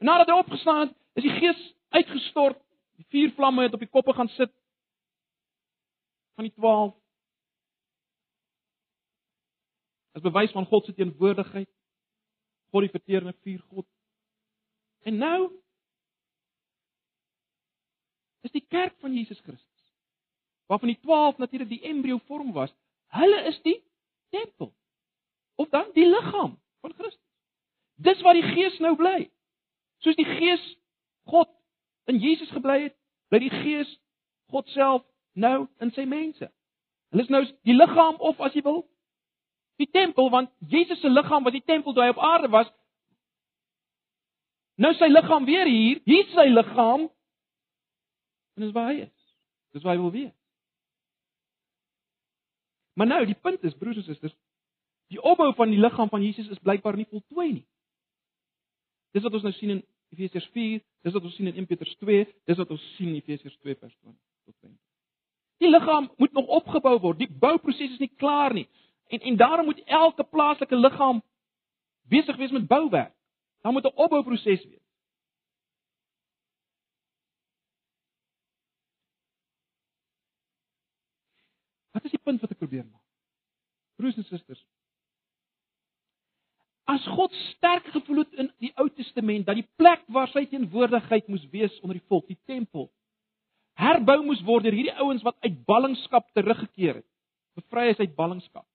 En 0.00 0.08
nadat 0.08 0.32
hy 0.32 0.40
opgestaan 0.40 0.86
het, 0.86 0.96
is 1.20 1.26
die 1.26 1.36
gees 1.36 1.60
uitgestort. 1.92 2.58
Die 3.00 3.06
vier 3.08 3.32
vlamme 3.36 3.66
het 3.66 3.74
op 3.74 3.82
die 3.82 3.90
koppe 3.90 4.14
gaan 4.16 4.30
sit 4.36 4.52
van 6.34 6.48
die 6.48 6.54
12. 6.54 6.94
As 10.12 10.24
bewys 10.24 10.52
van 10.52 10.66
God 10.68 10.84
se 10.84 10.94
teenwoordigheid. 10.94 11.70
God 12.72 12.86
die 12.86 12.92
verterende 12.92 13.34
vuur 13.44 13.60
God. 13.68 13.86
En 15.02 15.18
nou 15.20 15.50
is 18.42 18.54
die 18.54 18.64
kerk 18.68 18.96
van 19.00 19.14
Jesus 19.14 19.40
Christus. 19.40 19.92
Waarvan 20.66 20.88
die 20.94 21.00
12 21.00 21.36
natuurlik 21.36 21.68
die 21.68 21.82
embrio 21.90 22.18
vorm 22.28 22.52
was. 22.52 22.72
Hulle 23.12 23.42
is 23.50 23.60
die 23.62 23.78
tempel. 24.30 24.72
Of 25.54 25.68
dan 25.68 25.90
die 25.94 26.06
liggaam 26.06 26.56
van 26.80 26.94
Christus. 26.94 27.28
Dis 27.94 28.22
waar 28.24 28.38
die 28.38 28.54
Gees 28.54 28.78
nou 28.78 28.96
bly. 28.96 29.30
Soos 30.02 30.16
die 30.16 30.26
Gees 30.26 30.62
God 31.28 31.50
in 32.10 32.18
Jesus 32.22 32.50
gebly 32.50 32.82
het, 32.88 32.96
bly 33.30 33.42
die 33.44 33.52
Gees 33.62 33.90
God 34.52 34.68
self 34.74 35.04
nou 35.32 35.66
in 35.80 35.92
sy 35.96 36.04
mense. 36.04 36.48
Hulle 37.12 37.24
is 37.24 37.30
nou 37.32 37.42
die 37.64 37.76
liggaam 37.76 38.18
of 38.20 38.40
as 38.40 38.54
jy 38.56 38.64
wil 38.66 38.82
die 39.80 39.88
tempel 39.88 40.28
want 40.30 40.50
Jesus 40.70 41.00
se 41.00 41.08
liggaam 41.08 41.44
was 41.44 41.54
die 41.56 41.64
tempel 41.64 41.94
toe 41.94 42.04
hy 42.04 42.12
op 42.12 42.20
aarde 42.22 42.50
was. 42.52 42.68
Nou 44.76 44.92
sy 44.98 45.08
liggaam 45.08 45.48
weer 45.48 45.66
hier, 45.66 46.02
hier 46.04 46.28
sy 46.34 46.46
liggaam 46.52 47.08
En 48.54 48.62
dis 48.62 48.72
waar 48.72 48.90
hy 48.92 49.00
is. 49.00 49.34
Dis 49.72 49.82
waar 49.82 49.96
hy 49.96 50.00
wil 50.00 50.12
wees. 50.12 50.32
Maar 52.92 53.06
nou, 53.06 53.26
die 53.26 53.38
punt 53.40 53.62
is 53.64 53.76
broers 53.80 53.96
en 53.96 54.04
susters, 54.04 54.34
die 55.08 55.20
opbou 55.20 55.54
van 55.56 55.72
die 55.72 55.80
liggaam 55.80 56.08
van 56.12 56.24
Jesus 56.24 56.50
is 56.52 56.60
blykbaar 56.60 56.96
nie 56.96 57.08
voltooi 57.08 57.52
nie. 57.52 57.64
Dis 59.16 59.24
wat 59.24 59.32
ons 59.32 59.46
nou 59.46 59.52
sien 59.56 59.72
in 59.76 59.80
Efesiërs 60.12 60.48
4, 60.52 60.80
dis 61.02 61.14
wat 61.16 61.24
ons 61.24 61.34
sien 61.36 61.48
in 61.48 61.62
1 61.64 61.66
Petrus 61.66 61.94
2, 62.04 62.24
dis 62.50 62.58
wat 62.60 62.70
ons 62.70 62.82
sien 62.96 63.08
in 63.08 63.20
Efesiërs 63.20 63.56
2 63.64 63.76
vers 63.80 63.94
20 63.94 64.18
tot 64.44 64.56
20. 64.60 64.78
Die 65.62 65.70
liggaam 65.70 66.10
moet 66.16 66.32
nog 66.32 66.46
opgebou 66.58 66.98
word. 67.00 67.18
Die 67.22 67.30
bouproses 67.30 67.94
is 67.94 68.00
nie 68.02 68.10
klaar 68.20 68.52
nie. 68.52 68.68
En 69.12 69.20
en 69.20 69.36
daarom 69.36 69.68
moet 69.70 69.82
elke 69.84 70.24
plaaslike 70.24 70.76
liggaam 70.76 71.22
besig 72.10 72.36
wees 72.36 72.50
met 72.50 72.66
bouwerk. 72.66 73.14
Daar 73.62 73.72
moet 73.72 73.84
'n 73.84 73.96
opbouproses 73.96 74.64
wees. 74.64 74.82
Wat 81.92 82.04
is 82.04 82.10
die 82.10 82.22
punt 82.22 82.40
wat 82.40 82.50
ek 82.50 82.58
probeer 82.58 82.84
maak? 82.84 83.04
Broers 83.96 84.16
en 84.16 84.24
susters. 84.24 84.66
As 86.90 87.04
God 87.14 87.34
sterk 87.52 87.86
gevoel 87.94 88.24
het 88.24 88.40
in 88.42 88.50
die 88.62 88.72
Ou 88.80 88.88
Testament 88.90 89.46
dat 89.46 89.58
die 89.58 89.68
plek 89.78 90.02
waar 90.10 90.30
sy 90.32 90.44
teenwoordigheid 90.50 91.28
moes 91.30 91.44
wees 91.52 91.74
onder 91.82 92.00
die 92.00 92.06
volk, 92.10 92.26
die 92.26 92.40
tempel, 92.46 92.88
herbou 93.78 94.18
moes 94.26 94.42
word 94.46 94.66
deur 94.66 94.76
hierdie 94.76 94.98
ouens 95.00 95.22
wat 95.26 95.38
uit 95.46 95.62
ballingskap 95.68 96.26
teruggekeer 96.36 97.00
het, 97.00 97.08
bevry 97.56 97.88
is 97.92 98.02
uit 98.02 98.16
ballingskap. 98.18 98.66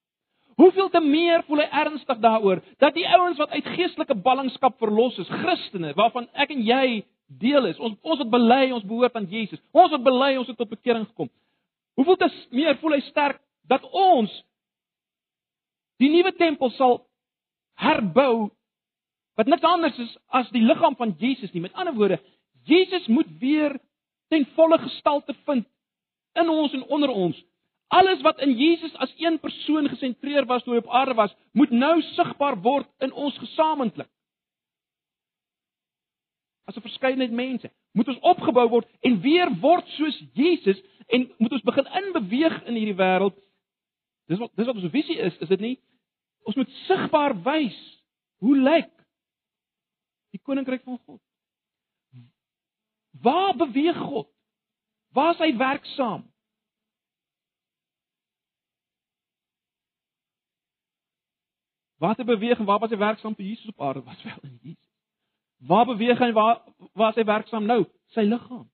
Hoeveel 0.57 0.89
te 0.89 1.01
meer 1.03 1.43
voel 1.45 1.61
hy 1.61 1.67
ernstig 1.83 2.17
daaroor 2.23 2.63
dat 2.81 2.95
die 2.95 3.05
ouens 3.05 3.37
wat 3.37 3.51
uit 3.53 3.67
geestelike 3.75 4.15
ballingskap 4.25 4.79
verlos 4.81 5.19
is, 5.21 5.29
Christene, 5.43 5.93
waarvan 5.97 6.25
ek 6.33 6.55
en 6.55 6.63
jy 6.65 7.03
deel 7.27 7.67
is, 7.69 7.77
ons 7.77 7.97
ons 8.01 8.23
wat 8.23 8.31
bely 8.31 8.63
ons 8.71 8.85
behoort 8.87 9.15
aan 9.19 9.27
Jesus. 9.29 9.61
Ons 9.75 9.91
wat 9.93 10.05
bely 10.05 10.31
ons 10.39 10.47
het 10.49 10.57
tot 10.57 10.71
bekering 10.71 11.05
gekom. 11.09 11.29
Hoeveel 11.99 12.17
te 12.23 12.29
meer 12.55 12.77
voel 12.81 12.97
hy 12.97 13.03
sterk 13.09 13.41
dat 13.67 13.83
ons 13.91 14.31
die 16.01 16.09
nuwe 16.13 16.31
tempel 16.37 16.71
sal 16.77 17.01
herbou 17.77 18.49
wat 19.37 19.49
niks 19.51 19.65
anders 19.69 19.97
is 20.01 20.13
as 20.33 20.49
die 20.53 20.63
liggaam 20.65 20.95
van 20.97 21.13
Jesus 21.21 21.51
nie. 21.53 21.61
Met 21.61 21.75
ander 21.77 21.93
woorde, 21.93 22.17
Jesus 22.65 23.05
moet 23.07 23.29
weer 23.39 23.77
ten 24.33 24.47
volle 24.57 24.79
gestalte 24.81 25.35
vind 25.45 25.67
in 26.33 26.49
ons 26.49 26.73
en 26.73 26.83
onder 26.83 27.09
ons. 27.09 27.37
Alles 27.87 28.21
wat 28.21 28.41
in 28.43 28.57
Jesus 28.57 28.95
as 28.95 29.13
een 29.17 29.39
persoon 29.39 29.87
gesentreer 29.89 30.45
was 30.45 30.63
toe 30.63 30.73
hy 30.75 30.81
op 30.81 30.91
aarde 30.91 31.13
was, 31.15 31.35
moet 31.51 31.71
nou 31.71 32.01
sigbaar 32.01 32.57
word 32.61 32.89
in 32.99 33.13
ons 33.13 33.37
gesamentlik. 33.37 34.09
As 36.67 36.75
'n 36.75 36.81
verskeidenheid 36.81 37.31
mense, 37.31 37.71
moet 37.93 38.07
ons 38.07 38.19
opgebou 38.19 38.67
word 38.69 38.87
en 39.01 39.21
weer 39.21 39.49
word 39.61 39.87
soos 39.87 40.23
Jesus 40.33 40.81
en 41.07 41.29
moet 41.37 41.51
ons 41.51 41.61
begin 41.61 41.87
inbeweeg 42.01 42.63
in 42.67 42.75
hierdie 42.75 42.99
wêreld. 42.99 43.37
Dis 44.27 44.39
wat 44.39 44.51
dis 44.55 44.65
wat 44.65 44.75
ons 44.75 44.91
visie 44.91 45.17
is, 45.17 45.37
is 45.37 45.47
dit 45.47 45.59
nie? 45.59 45.77
Ons 46.47 46.55
moet 46.55 46.77
sigbaar 46.87 47.35
wys 47.43 47.79
hoe 48.43 48.55
lyk 48.55 48.93
koninkryk 50.47 50.83
van 50.83 50.99
God. 51.05 51.21
Waar 53.11 53.55
beweeg 53.55 53.97
God? 53.97 54.29
Waar 55.11 55.33
is 55.33 55.41
hy 55.43 55.51
werksaam? 55.57 56.23
Waar 61.97 62.15
het 62.15 62.25
beweeg 62.25 62.59
en 62.59 62.65
waar 62.65 62.79
was 62.79 62.93
hy 62.93 62.99
werksaam 63.01 63.35
toe 63.35 63.45
Jesus 63.45 63.73
op 63.73 63.81
aarde 63.81 64.03
was 64.05 64.23
wel 64.27 64.39
in 64.41 64.59
Jesus? 64.61 64.91
Waar 65.57 65.85
beweeg 65.85 66.19
hy 66.21 66.31
waar 66.31 66.61
waar 66.93 67.15
is 67.15 67.19
hy 67.19 67.25
werksaam 67.25 67.65
nou? 67.65 67.81
Sy 68.13 68.23
liggaam. 68.27 68.67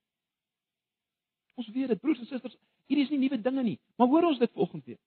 Ons 1.56 1.70
weet 1.72 1.94
dit 1.94 2.02
broers 2.02 2.20
en 2.20 2.28
susters, 2.28 2.58
hierdie 2.90 3.06
is 3.06 3.12
nie 3.14 3.22
nuwe 3.22 3.38
dinge 3.42 3.64
nie, 3.64 3.80
maar 3.96 4.10
hoor 4.10 4.26
ons 4.34 4.40
dit 4.42 4.52
volgende 4.58 4.94
week. 4.94 5.02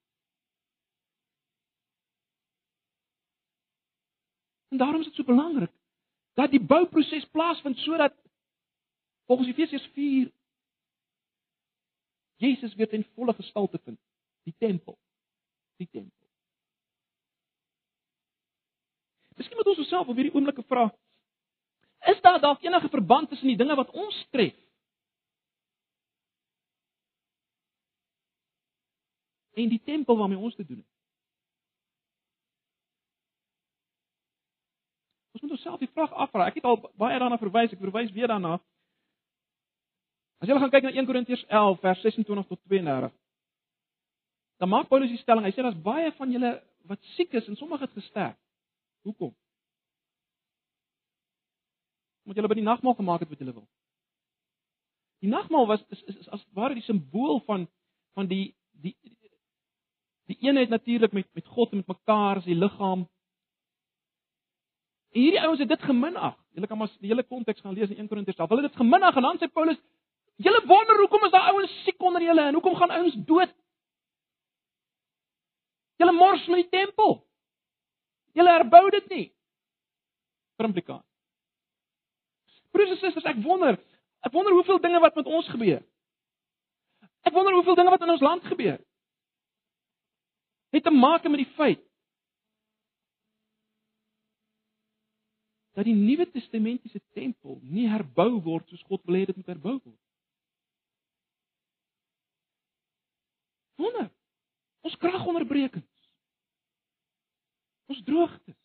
En 4.76 4.82
daarom 4.82 5.00
is 5.00 5.06
dit 5.06 5.14
so 5.14 5.24
belangrik 5.24 5.72
dat 6.32 6.50
die 6.50 6.60
bouproses 6.60 7.24
plaasvind 7.24 7.78
sodat 7.78 8.14
volgens 9.24 9.48
Efesiërs 9.48 9.86
4 9.92 10.32
Jesus 12.36 12.74
weer 12.74 12.88
ten 12.88 13.06
volle 13.14 13.34
gestalte 13.34 13.78
vind, 13.84 13.98
die 14.42 14.54
tempel. 14.58 14.98
Die 15.76 15.88
tempel. 15.90 16.28
Miskien 19.36 19.56
moet 19.56 19.66
ons 19.66 19.78
osself 19.78 20.08
op 20.08 20.20
hierdie 20.20 20.34
oomblik 20.34 20.60
vra, 20.68 20.84
is 22.12 22.20
daar 22.20 22.40
dalk 22.40 22.62
enige 22.62 22.88
verband 22.88 23.28
tussen 23.28 23.48
die 23.48 23.56
dinge 23.56 23.74
wat 23.80 23.90
ons 23.90 24.26
tref? 24.30 24.60
En 29.56 29.72
die 29.72 29.80
tempel 29.84 30.16
waarmee 30.20 30.38
ons 30.38 30.54
te 30.54 30.68
doen 30.68 30.84
het. 30.84 30.95
Moet 35.46 35.54
onsself 35.56 35.78
die 35.78 35.90
vraag 35.94 36.12
afvra. 36.12 36.48
Ek 36.50 36.58
het 36.58 36.66
al 36.66 36.80
baie 36.98 37.18
daarna 37.22 37.38
verwys, 37.38 37.72
ek 37.72 37.82
verwys 37.82 38.10
weer 38.16 38.30
daarna. 38.32 38.56
As 40.42 40.50
jy 40.50 40.58
gaan 40.58 40.72
kyk 40.74 40.84
na 40.88 40.92
1 40.92 41.06
Korintiërs 41.08 41.46
11 41.46 41.80
vers 41.80 42.02
26 42.04 42.48
tot 42.50 42.60
32. 42.68 43.14
Dan 44.60 44.72
maak 44.72 44.88
Paulus 44.90 45.12
die 45.12 45.20
stelling, 45.20 45.46
hy 45.46 45.52
sê 45.54 45.62
daar's 45.64 45.80
baie 45.84 46.10
van 46.18 46.32
julle 46.32 46.52
wat 46.90 47.02
siek 47.14 47.32
is 47.38 47.48
en 47.48 47.56
sommige 47.56 47.86
het 47.86 47.96
gesterf. 47.96 48.36
Hoekom? 49.06 49.32
Omdat 52.24 52.40
julle 52.40 52.50
by 52.50 52.58
die 52.58 52.66
nagmaal 52.66 52.96
gemaak 52.98 53.22
het 53.22 53.30
wat 53.30 53.42
julle 53.42 53.54
wil. 53.54 53.66
Die 55.24 55.30
nagmaal 55.30 55.68
was 55.70 55.84
is, 55.94 56.02
is, 56.10 56.16
is 56.24 56.32
as 56.34 56.44
ware 56.58 56.76
die 56.76 56.84
simbool 56.84 57.40
van 57.46 57.68
van 58.18 58.28
die 58.28 58.56
die 58.82 58.96
die 60.26 60.38
eenheid 60.42 60.72
natuurlik 60.72 61.14
met 61.16 61.28
met 61.38 61.46
God 61.46 61.72
en 61.72 61.84
met 61.84 61.94
mekaar 61.94 62.42
as 62.42 62.48
die 62.48 62.58
liggaam 62.58 63.06
hierdie 65.16 65.42
ouens 65.42 65.60
het 65.62 65.68
dit 65.68 65.82
geminag. 65.88 66.34
Julle 66.56 66.68
kan 66.70 66.78
maar 66.78 66.92
die 67.00 67.10
hele 67.10 67.24
konteks 67.24 67.60
gaan 67.60 67.76
lees 67.76 67.92
in 67.92 68.02
1 68.04 68.08
Korintiërs 68.08 68.38
11. 68.38 68.48
Hulle 68.52 68.62
het 68.62 68.72
dit 68.72 68.80
geminag 68.80 69.16
en 69.16 69.26
dan 69.28 69.38
sê 69.40 69.48
Paulus, 69.52 69.78
julle 70.36 70.62
wonder 70.68 71.00
hoekom 71.00 71.24
is 71.24 71.32
daar 71.34 71.52
ouens 71.52 71.72
siek 71.84 72.02
onder 72.02 72.22
julle 72.22 72.48
en 72.48 72.58
hoekom 72.58 72.76
gaan 72.76 72.94
ouens 72.98 73.16
dood? 73.28 73.54
Julle 75.96 76.12
mors 76.12 76.46
met 76.52 76.64
die 76.64 76.72
tempel. 76.78 77.18
Julle 78.36 78.52
herbou 78.52 78.84
dit 78.92 79.08
nie. 79.08 79.26
Primplikaat. 80.60 81.04
Broers 82.72 82.92
en 82.92 83.00
susters, 83.00 83.24
ek 83.24 83.40
wonder, 83.44 83.78
ek 84.20 84.32
wonder 84.34 84.52
hoeveel 84.52 84.80
dinge 84.84 85.00
wat 85.00 85.16
met 85.16 85.28
ons 85.28 85.48
gebeur. 85.48 85.80
Ek 87.24 87.32
wonder 87.32 87.56
hoeveel 87.56 87.78
dinge 87.78 87.92
wat 87.94 88.04
in 88.04 88.12
ons 88.12 88.24
land 88.24 88.44
gebeur. 88.44 88.76
Het 90.76 90.84
te 90.84 90.92
maak 90.92 91.24
met 91.24 91.40
die 91.40 91.52
feit 91.56 91.85
dat 95.76 95.84
die 95.84 95.94
Nuwe 95.94 96.24
Testamentiese 96.32 97.02
tempel 97.12 97.58
nie 97.60 97.84
herbou 97.92 98.38
word 98.40 98.68
soos 98.72 98.84
God 98.88 99.02
wil 99.04 99.18
hê 99.18 99.26
dit 99.28 99.36
moet 99.36 99.50
herbou 99.52 99.74
word. 99.76 99.98
Wonder. 103.76 104.08
Ons 104.88 104.96
kragonderbrekings. 105.02 106.08
Ons 107.92 108.00
droogtes. 108.08 108.56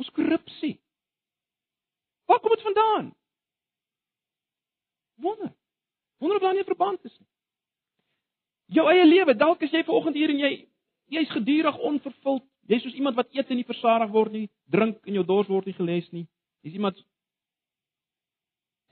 Ons 0.00 0.08
korrupsie. 0.16 0.78
Waar 2.24 2.40
kom 2.40 2.56
dit 2.56 2.64
vandaan? 2.64 3.12
Wonder. 5.20 5.52
Wonder 6.16 6.40
of 6.40 6.42
daar 6.42 6.56
nie 6.56 6.64
'n 6.64 6.72
verband 6.72 7.04
is 7.04 7.18
nie. 7.18 7.28
Jou 8.66 8.88
eie 8.88 9.06
lewe, 9.06 9.36
dalk 9.36 9.62
is 9.62 9.70
jy 9.70 9.84
vanoggend 9.84 10.16
hier 10.16 10.30
en 10.30 10.38
jy 10.38 10.68
jy's 11.08 11.30
gedurig 11.30 11.76
onvervuld 11.76 12.44
Jy's 12.68 12.82
soos 12.84 12.96
iemand 13.00 13.16
wat 13.16 13.30
eet 13.32 13.48
en 13.48 13.56
nie 13.56 13.66
versadig 13.66 14.10
word 14.12 14.34
nie, 14.34 14.46
drink 14.68 15.00
en 15.08 15.16
jou 15.16 15.24
dors 15.24 15.48
word 15.48 15.68
nie 15.68 15.76
geles 15.76 16.08
nie. 16.12 16.26
Jy's 16.66 16.76
iemand 16.76 17.00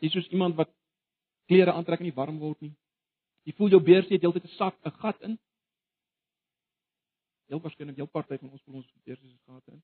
Jy's 0.01 0.12
soos 0.17 0.29
iemand 0.33 0.57
wat 0.57 0.71
klere 1.49 1.73
aantrek 1.73 2.01
en 2.01 2.09
nie 2.09 2.17
warm 2.17 2.39
word 2.41 2.61
nie. 2.65 2.73
Jy 3.47 3.55
voel 3.57 3.77
jou 3.77 3.81
beursie 3.85 4.17
het 4.17 4.25
heeltyd 4.25 4.45
'n 4.45 4.57
sak, 4.57 4.77
'n 4.85 4.91
gat 5.01 5.21
in. 5.23 5.39
Heel 7.49 7.61
waarskynlik 7.61 7.97
jou 7.97 8.07
party 8.07 8.39
van 8.39 8.51
ons 8.51 8.62
voel 8.62 8.77
ons 8.77 8.93
beursie 9.05 9.31
se 9.31 9.39
gat 9.47 9.69
in. 9.69 9.83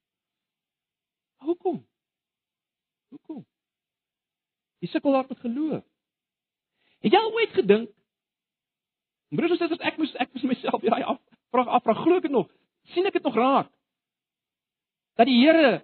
Hoekom? 1.37 1.87
Hoekom? 3.09 3.45
Jy 4.81 4.89
sukkel 4.89 5.13
daar 5.13 5.27
met 5.29 5.39
geloof. 5.39 5.85
Het 7.01 7.13
jy 7.13 7.19
al 7.19 7.33
ooit 7.33 7.53
gedink? 7.53 7.91
Broers 9.29 9.51
en 9.51 9.57
susters, 9.57 9.81
ek 9.81 9.97
moes 9.99 10.15
ek 10.15 10.33
moes 10.33 10.43
myself 10.43 10.81
hierdie 10.81 11.05
af 11.05 11.21
vra 11.51 11.63
afvra 11.65 11.95
glo 11.95 12.17
ek 12.17 12.23
dit 12.23 12.31
nog? 12.31 12.51
sien 12.91 13.07
ek 13.07 13.19
dit 13.19 13.23
nog 13.27 13.37
raak? 13.39 13.71
Dat 15.23 15.31
die 15.31 15.39
Here 15.39 15.83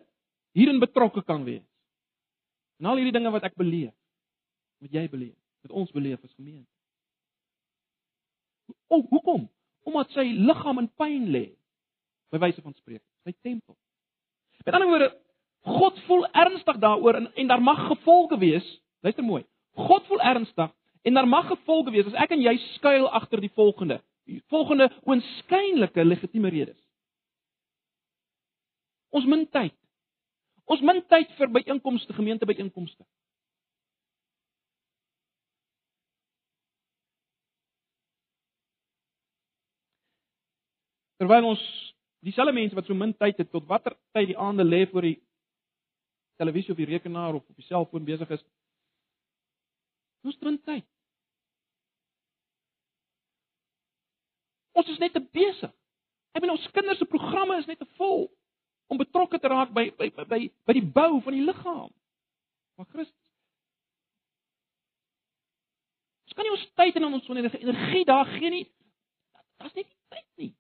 hierin 0.59 0.81
betrokke 0.83 1.23
kan 1.23 1.45
wees. 1.47 1.65
En 2.79 2.91
al 2.91 2.99
hierdie 2.99 3.15
dinge 3.15 3.31
wat 3.35 3.47
ek 3.47 3.55
beleef, 3.59 3.95
wat 4.83 4.95
jy 4.95 5.05
beleef, 5.11 5.37
wat 5.67 5.75
ons 5.75 5.95
beleef 5.95 6.23
as 6.25 6.35
gemeente. 6.35 6.71
O, 8.89 9.03
hoekom? 9.11 9.47
Omdat 9.89 10.11
sy 10.15 10.27
liggaam 10.35 10.83
in 10.83 10.91
pyn 10.99 11.31
lê. 11.35 11.47
By 12.33 12.41
wyse 12.43 12.63
van 12.63 12.75
spreek, 12.77 13.03
sy 13.25 13.35
tempel. 13.47 13.77
Met 14.67 14.77
ander 14.77 14.91
woorde, 14.91 15.09
God 15.69 15.99
voel 16.07 16.27
ernstig 16.39 16.79
daaroor 16.83 17.19
en 17.19 17.31
en 17.35 17.49
daar 17.51 17.63
mag 17.63 17.87
gevolge 17.89 18.39
wees. 18.39 18.67
Luister 19.03 19.25
mooi. 19.25 19.43
God 19.79 20.07
voel 20.11 20.21
ernstig 20.21 20.71
en 21.03 21.15
daar 21.15 21.29
mag 21.29 21.47
gevolge 21.49 21.95
wees 21.95 22.07
as 22.11 22.19
ek 22.19 22.35
en 22.37 22.43
jy 22.43 22.55
skuil 22.75 23.09
agter 23.21 23.41
die 23.43 23.53
volgende. 23.55 24.01
Die 24.29 24.43
volgende 24.53 24.91
oënskynlike 25.09 26.05
legitieme 26.05 26.51
redes. 26.53 26.79
Ons 29.11 29.25
min 29.25 29.47
tyd. 29.49 29.75
Ons 30.69 30.83
min 30.85 31.01
tyd 31.09 31.31
vir 31.39 31.49
byeenkomste, 31.53 32.13
gemeente 32.13 32.47
byeenkomste. 32.49 33.07
Terwyl 41.19 41.49
ons 41.49 41.63
dieselfde 42.23 42.53
mense 42.55 42.77
wat 42.77 42.87
so 42.87 42.95
min 42.95 43.15
tyd 43.17 43.41
het 43.41 43.51
tot 43.51 43.67
watter 43.67 43.97
tyd 44.15 44.29
die 44.31 44.39
aande 44.39 44.67
lê 44.67 44.85
voor 44.91 45.07
die 45.09 45.17
televisie 46.39 46.71
of 46.75 46.79
die 46.79 46.87
rekenaar 46.87 47.35
of 47.35 47.43
op 47.49 47.57
die 47.57 47.67
selfoon 47.67 48.07
besig 48.07 48.31
is. 48.37 48.45
Ons 50.27 50.39
min 50.45 50.61
tyd. 50.63 50.87
Ons 54.79 54.93
is 54.93 55.01
net 55.03 55.17
te 55.17 55.23
besig. 55.35 55.73
Ek 56.37 56.43
bedoel 56.43 56.59
ons 56.59 56.71
kinders 56.77 57.01
se 57.01 57.09
programme 57.11 57.57
is 57.59 57.67
net 57.67 57.81
te 57.83 57.89
vol 57.99 58.29
om 58.89 59.01
betrokke 59.01 59.39
te 59.39 59.49
raak 59.53 59.73
by 59.77 59.89
by 59.99 60.09
by 60.25 60.41
by 60.67 60.77
die 60.77 60.85
bou 60.85 61.21
van 61.25 61.37
die 61.37 61.45
liggaam 61.45 61.91
van 62.79 62.89
Christus. 62.93 63.27
Ons 66.29 66.37
kan 66.37 66.47
nie 66.47 66.55
ons 66.55 66.67
tyd 66.79 66.97
en 66.97 67.09
ons 67.11 67.31
energie 67.35 68.05
daar 68.09 68.29
gee 68.37 68.51
nie. 68.55 68.65
Net 69.63 69.75
nie 69.75 69.87
tyd 69.87 70.27
nie. 70.41 70.53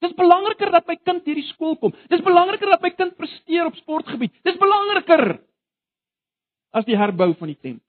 Dis 0.00 0.16
belangriker 0.16 0.72
dat 0.72 0.88
my 0.88 0.96
kind 0.96 1.26
hierdie 1.28 1.46
skool 1.50 1.76
kom. 1.80 1.92
Dis 2.08 2.24
belangriker 2.24 2.72
dat 2.72 2.82
my 2.84 2.90
kind 2.96 3.16
presteer 3.18 3.68
op 3.68 3.76
sportgebied. 3.82 4.32
Dis 4.46 4.56
belangriker 4.60 5.24
as 6.72 6.86
die 6.86 6.96
herbou 6.96 7.32
van 7.36 7.50
die 7.52 7.58
tempel. 7.58 7.84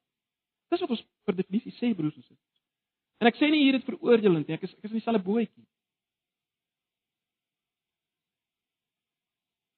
Dis 0.72 0.82
wat 0.84 0.95
ons 0.95 1.03
per 1.28 1.38
definisie 1.38 1.72
sê 1.78 1.91
broers 1.95 2.15
en 2.15 2.24
susters. 2.24 2.61
En 3.22 3.30
ek 3.30 3.38
sê 3.38 3.51
nie 3.51 3.61
hier 3.63 3.78
dit 3.78 3.88
veroordelend 3.88 4.47
nie. 4.47 4.57
Ek 4.57 4.65
is 4.65 4.74
ek 4.74 4.88
is 4.88 4.95
in 4.95 4.99
dieselfde 4.99 5.24
bootjie. 5.24 5.65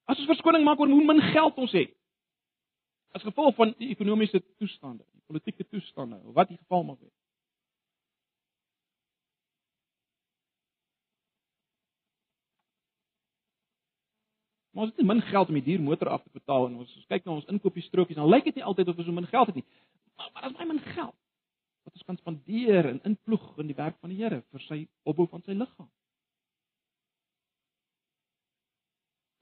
As 0.06 0.20
ons 0.20 0.28
verskoning 0.28 0.66
maak 0.66 0.80
oor 0.80 0.92
hoe 0.92 1.06
min 1.06 1.22
geld 1.32 1.60
ons 1.64 1.76
het. 1.78 1.94
As 3.14 3.24
gevolg 3.24 3.56
van 3.56 3.74
die 3.78 3.92
ekonomiese 3.94 4.42
toestande, 4.58 5.06
die 5.14 5.24
politieke 5.30 5.68
toestande, 5.70 6.18
of 6.24 6.34
wat 6.36 6.50
die 6.50 6.58
geval 6.58 6.84
mag 6.84 7.00
wees. 7.00 7.14
Maar 14.74 14.88
ons 14.88 14.96
het 14.96 15.06
min 15.06 15.22
geld 15.22 15.48
om 15.48 15.54
die 15.60 15.64
duur 15.64 15.82
motor 15.82 16.10
af 16.10 16.24
te 16.24 16.34
betaal 16.34 16.66
en 16.68 16.80
ons 16.82 16.94
kyk 17.08 17.26
na 17.26 17.36
ons 17.36 17.50
inkopiestrookies, 17.54 18.18
dan 18.18 18.30
lyk 18.30 18.48
dit 18.50 18.56
nie 18.58 18.66
altyd 18.66 18.90
of 18.90 18.98
ons 18.98 19.06
so 19.06 19.14
min 19.14 19.30
geld 19.30 19.52
het 19.52 19.60
nie. 19.62 19.66
Maar 20.18 20.32
maar 20.34 20.48
as 20.50 20.56
my 20.58 20.66
min 20.72 20.82
geld 20.96 21.14
wat 21.84 21.94
ons 21.94 22.08
kan 22.08 22.18
spandeer 22.18 22.88
en 22.90 23.02
inploeg 23.06 23.44
in 23.62 23.70
die 23.70 23.78
werk 23.78 24.00
van 24.02 24.10
die 24.10 24.18
Here 24.18 24.42
vir 24.50 24.64
sy 24.66 24.80
opbou 25.06 25.28
van 25.30 25.44
sy 25.46 25.54
liggaam. 25.54 25.90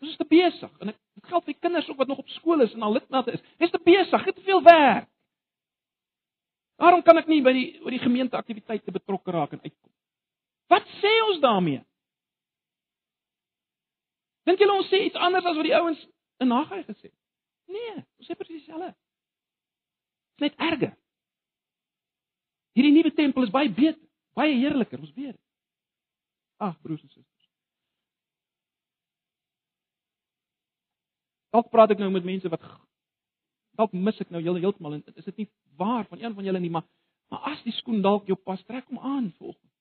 Ons 0.02 0.12
is 0.12 0.18
te 0.18 0.26
besig 0.26 0.72
en 0.82 0.90
dit 0.90 1.30
geld 1.30 1.46
vir 1.46 1.58
kinders 1.62 1.90
ook 1.90 2.00
wat 2.02 2.10
nog 2.10 2.22
op 2.24 2.30
skool 2.34 2.64
is 2.66 2.74
en 2.74 2.82
al 2.82 2.96
lidmate 2.98 3.36
is. 3.38 3.44
Jy's 3.62 3.74
te 3.74 3.82
besig, 3.86 4.26
het 4.26 4.36
te 4.36 4.46
veel 4.48 4.64
werk. 4.66 5.10
Waarom 6.82 7.04
kan 7.06 7.20
ek 7.22 7.30
nie 7.30 7.44
by 7.46 7.54
die 7.54 7.68
oor 7.84 7.94
die 7.94 8.02
gemeenteaktiwiteite 8.02 8.94
betrokke 8.96 9.34
raak 9.36 9.54
en 9.54 9.62
uitkom? 9.62 9.92
Wat 10.74 10.88
sê 10.98 11.12
ons 11.28 11.42
daarmee? 11.44 11.84
Dink 14.50 14.64
julle 14.64 14.80
ons 14.80 14.90
sê 14.90 15.04
iets 15.06 15.20
anders 15.22 15.46
as 15.46 15.60
wat 15.60 15.68
die 15.68 15.78
ouens 15.78 16.02
in 16.42 16.50
Nagai 16.50 16.82
gesê 16.88 17.12
het? 17.12 17.18
Nee, 17.70 18.02
ons 18.18 18.28
sê 18.28 18.38
presies 18.40 18.64
dieselfde. 18.64 18.96
Dit 20.42 20.42
is 20.42 20.48
net 20.48 20.66
erger. 20.72 20.96
Hierdie 22.74 22.96
nuwe 22.96 23.12
tempel 23.14 23.46
is 23.46 23.54
baie 23.54 23.70
beter, 23.70 24.02
baie 24.34 24.56
heerliker, 24.58 24.98
ons 25.04 25.14
weet. 25.14 25.38
Ag, 26.58 26.80
broers 26.82 27.04
en 27.04 27.12
susters. 27.12 27.31
Dalk 31.52 31.70
praat 31.72 31.92
ek 31.92 32.00
nou 32.00 32.10
met 32.12 32.28
mense 32.28 32.50
wat 32.52 32.64
dalk 33.80 33.94
mis 33.96 34.20
ek 34.22 34.32
nou 34.32 34.42
heeltemal 34.44 34.98
en 34.98 35.04
is 35.16 35.28
dit 35.30 35.44
nie 35.44 35.50
waar 35.80 36.06
van 36.10 36.20
een 36.20 36.34
van 36.36 36.48
julle 36.48 36.60
nie, 36.60 36.72
maar 36.72 36.88
maar 37.32 37.54
as 37.54 37.62
die 37.64 37.72
skoen 37.78 38.02
dalk 38.04 38.28
jou 38.28 38.36
pas, 38.36 38.60
trek 38.68 38.90
hom 38.92 39.00
aan 39.00 39.30
volgens. 39.38 39.72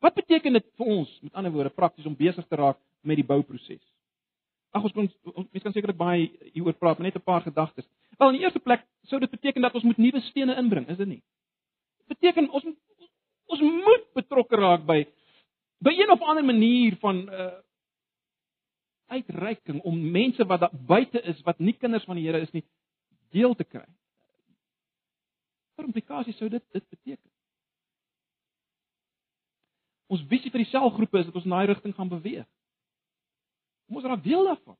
Wat 0.00 0.14
beteken 0.16 0.56
dit 0.56 0.68
vir 0.80 0.88
ons, 0.88 1.10
met 1.20 1.34
ander 1.36 1.52
woorde, 1.52 1.72
prakties 1.76 2.06
om 2.08 2.16
besig 2.16 2.46
te 2.48 2.56
raak 2.56 2.78
met 3.04 3.20
die 3.20 3.26
bouproses? 3.28 3.82
Ag 4.72 4.86
ons 4.88 4.94
kon 4.96 5.10
mense 5.50 5.64
kan 5.66 5.74
sekerlik 5.74 5.98
baie 6.00 6.30
hieroor 6.54 6.78
praat, 6.80 6.96
maar 6.98 7.10
net 7.10 7.18
'n 7.20 7.28
paar 7.28 7.44
gedagtes. 7.44 7.86
Wel, 8.16 8.28
in 8.28 8.38
die 8.38 8.44
eerste 8.44 8.60
plek 8.60 8.86
sou 9.04 9.20
dit 9.20 9.30
beteken 9.30 9.62
dat 9.62 9.74
ons 9.74 9.84
moet 9.84 9.98
nuwe 9.98 10.20
stene 10.20 10.56
inbring, 10.56 10.88
is 10.88 10.96
dit 10.96 11.08
nie? 11.08 11.22
Dit 11.98 12.16
beteken 12.16 12.50
ons 12.50 12.64
ons 13.46 13.60
moet 13.60 14.04
betrokke 14.14 14.56
raak 14.56 14.86
by 14.86 15.04
by 15.80 15.92
een 15.92 16.10
of 16.10 16.22
ander 16.22 16.44
manier 16.44 16.96
van 16.96 17.28
uh 17.28 17.60
uitreiking 19.10 19.80
om 19.86 19.98
mense 20.12 20.44
wat 20.46 20.64
daar 20.64 20.76
buite 20.86 21.22
is 21.32 21.40
wat 21.46 21.58
nie 21.58 21.74
kinders 21.76 22.06
van 22.08 22.18
die 22.18 22.26
Here 22.26 22.40
is 22.40 22.52
nie 22.56 22.64
deel 23.34 23.54
te 23.54 23.64
kry. 23.64 23.86
Wat 25.76 25.86
implikasie 25.86 26.34
sou 26.38 26.48
dit 26.50 26.64
dit 26.72 26.88
beteken? 26.88 27.30
Ons 30.10 30.26
visie 30.30 30.50
vir 30.50 30.64
die 30.64 30.70
selgroepe 30.72 31.20
is 31.20 31.28
dat 31.28 31.38
ons 31.38 31.46
in 31.46 31.54
daai 31.54 31.70
rigting 31.70 31.94
gaan 31.94 32.10
beweeg. 32.10 32.46
Kom 33.86 34.00
ons 34.00 34.08
raak 34.10 34.22
deel 34.24 34.46
daarvan. 34.46 34.78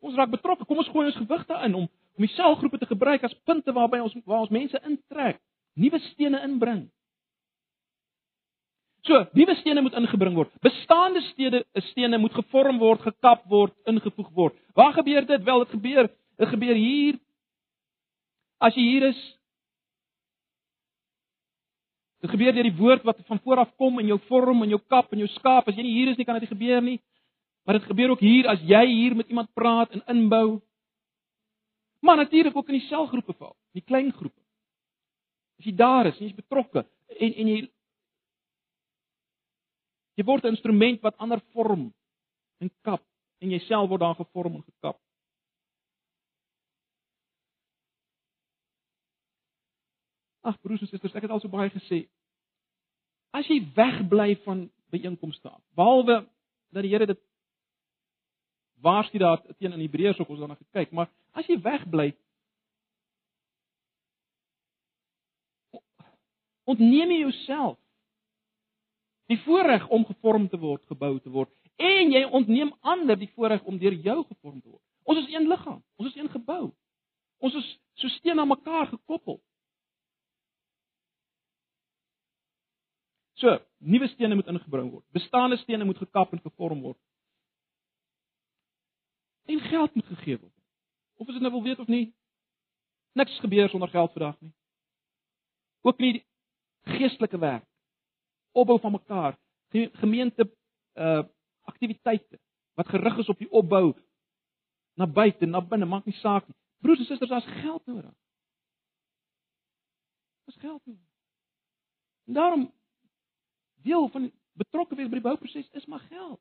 Ons 0.00 0.16
raak 0.18 0.32
betrokke. 0.32 0.66
Kom 0.66 0.80
ons 0.82 0.90
gooi 0.90 1.06
ons 1.06 1.18
gewigte 1.22 1.58
in 1.66 1.74
om 1.82 1.88
om 2.18 2.26
die 2.26 2.34
selgroepe 2.34 2.76
te 2.78 2.88
gebruik 2.90 3.22
as 3.24 3.34
punte 3.48 3.72
waarby 3.72 4.00
ons 4.02 4.12
waar 4.28 4.42
ons 4.42 4.52
mense 4.52 4.76
intrek, 4.84 5.38
nuwe 5.78 6.00
stene 6.10 6.42
inbring. 6.44 6.82
So, 9.02 9.24
nuwe 9.32 9.54
stene 9.54 9.80
moet 9.80 9.96
ingebring 9.96 10.34
word. 10.36 10.52
Bestaande 10.60 11.20
stede, 11.30 11.64
stene 11.88 12.18
moet 12.18 12.34
gevorm 12.36 12.78
word, 12.78 13.00
gekap 13.00 13.46
word, 13.48 13.72
ingevoeg 13.88 14.28
word. 14.36 14.56
Waar 14.76 14.92
gebeur 14.92 15.26
dit? 15.26 15.44
Wel, 15.44 15.64
dit 15.64 15.74
gebeur, 15.76 16.10
dit 16.36 16.48
gebeur 16.48 16.74
hier. 16.76 17.20
As 18.60 18.76
jy 18.76 18.84
hier 18.84 19.06
is, 19.08 19.20
dit 22.20 22.32
gebeur 22.34 22.52
deur 22.52 22.68
die 22.68 22.76
woord 22.76 23.06
wat 23.08 23.22
van 23.24 23.40
voor 23.40 23.62
af 23.62 23.70
kom 23.80 24.02
in 24.02 24.10
jou 24.12 24.18
vorm 24.28 24.60
en 24.66 24.74
jou 24.74 24.80
kap 24.92 25.12
en 25.14 25.22
jou 25.24 25.30
skaap. 25.38 25.70
As 25.70 25.78
jy 25.78 25.86
nie 25.86 25.96
hier 25.96 26.12
is 26.12 26.20
nie, 26.20 26.28
kan 26.28 26.36
dit 26.36 26.52
gebeur 26.52 26.84
nie. 26.84 26.98
Maar 27.64 27.78
dit 27.78 27.88
gebeur 27.88 28.12
ook 28.12 28.20
hier 28.24 28.48
as 28.52 28.60
jy 28.68 28.84
hier 28.84 29.16
met 29.16 29.32
iemand 29.32 29.48
praat 29.56 29.96
en 29.96 30.04
inbou. 30.12 30.60
Maar 32.04 32.16
natuurlik 32.16 32.56
ook 32.56 32.68
in 32.68 32.80
die 32.80 32.88
selgroepe 32.88 33.32
val, 33.32 33.56
die 33.72 33.84
klein 33.84 34.12
groepe. 34.12 34.40
As 35.60 35.68
jy 35.68 35.74
daar 35.76 36.08
is, 36.12 36.20
jy's 36.20 36.36
betrokke 36.36 36.84
en 37.16 37.32
en 37.32 37.48
jy 37.48 37.60
Jy 40.18 40.24
word 40.24 40.44
'n 40.44 40.54
instrument 40.54 41.00
wat 41.00 41.16
ander 41.18 41.40
vorm 41.52 41.92
en 42.58 42.70
kap 42.82 43.02
en 43.40 43.50
jouself 43.50 43.88
word 43.88 44.00
daar 44.00 44.14
gevorm 44.14 44.54
en 44.54 44.62
gekap. 44.62 44.98
Ag 50.40 50.60
broers 50.60 50.80
en 50.80 50.88
susters, 50.88 51.14
ek 51.14 51.22
het 51.22 51.30
al 51.30 51.40
so 51.40 51.48
baie 51.48 51.70
gesê. 51.70 52.08
As 53.30 53.46
jy 53.46 53.60
wegbly 53.76 54.36
van 54.44 54.70
byeenkomste 54.90 55.48
af, 55.48 55.62
behalwe 55.76 56.26
dat 56.70 56.82
die 56.82 56.90
Here 56.90 57.06
dit 57.06 57.20
waarsku 58.80 59.18
daar 59.18 59.42
teen 59.58 59.72
in 59.72 59.84
Hebreërs 59.84 60.18
ook 60.18 60.28
ons 60.28 60.38
daarna 60.38 60.56
gekyk, 60.56 60.92
maar 60.92 61.10
as 61.36 61.46
jy 61.46 61.58
wegbly 61.62 62.10
ontneem 66.70 67.12
jy 67.12 67.20
jouself 67.24 67.78
die 69.30 69.38
voorreg 69.44 69.86
om 69.88 70.04
gevorm 70.08 70.48
te 70.50 70.58
word, 70.58 70.82
gebou 70.90 71.18
te 71.22 71.30
word 71.30 71.52
en 71.80 72.10
jy 72.12 72.24
ontneem 72.36 72.72
ander 72.80 73.16
die 73.16 73.30
voorreg 73.36 73.62
om 73.64 73.78
deur 73.80 73.94
jou 73.94 74.18
gevorm 74.26 74.58
te 74.60 74.68
word. 74.68 74.82
Ons 75.08 75.22
is 75.22 75.30
een 75.32 75.46
liggaam, 75.48 75.80
ons 75.96 76.10
is 76.10 76.18
een 76.18 76.28
gebou. 76.32 76.72
Ons 77.40 77.54
is 77.56 77.68
so 78.02 78.10
steen 78.18 78.38
aan 78.38 78.50
mekaar 78.50 78.90
gekoppel. 78.90 79.38
So, 83.40 83.56
nuwe 83.78 84.10
stene 84.12 84.36
moet 84.36 84.50
ingebring 84.52 84.90
word. 84.92 85.06
Bestaande 85.16 85.56
stene 85.62 85.86
moet 85.88 86.02
gekap 86.02 86.34
en 86.36 86.42
gevorm 86.44 86.82
word. 86.84 86.98
En 89.48 89.62
geld 89.70 89.94
moet 89.94 90.10
gegee 90.12 90.36
word. 90.36 90.56
Of 91.16 91.30
as 91.30 91.38
jy 91.38 91.44
nou 91.46 91.54
wil 91.54 91.64
weet 91.64 91.80
of 91.80 91.88
nie, 91.88 92.10
niks 93.16 93.38
gebeur 93.40 93.72
sonder 93.72 93.88
geld 93.88 94.12
vandag 94.12 94.36
nie. 94.44 94.52
Ook 95.88 95.98
nie 96.04 96.12
geestelike 96.90 97.40
werk 97.40 97.69
opbou 98.52 98.80
van 98.80 98.92
mekaar, 98.92 99.38
gemeente 99.92 100.56
uh 100.94 101.22
aktiwiteite 101.60 102.40
wat 102.74 102.88
gerig 102.88 103.18
is 103.18 103.28
op 103.28 103.38
die 103.38 103.50
opbou 103.50 103.94
na 104.94 105.06
buite, 105.06 105.46
na 105.46 105.60
binne, 105.60 105.86
maak 105.86 106.04
nie 106.04 106.16
saak 106.18 106.48
nie. 106.48 106.56
Broers 106.80 106.98
en 106.98 107.04
susters, 107.04 107.30
daar's 107.30 107.60
geld 107.60 107.86
nodig. 107.86 108.14
Daar's 110.44 110.60
geld 110.60 110.86
nodig. 110.86 111.08
En 112.26 112.32
daarom 112.32 112.74
deel 113.82 114.08
van 114.08 114.32
betrokke 114.52 114.94
wees 114.94 115.08
by 115.08 115.20
die 115.20 115.28
bouproses 115.28 115.70
is 115.70 115.86
maar 115.86 116.00
geld. 116.08 116.40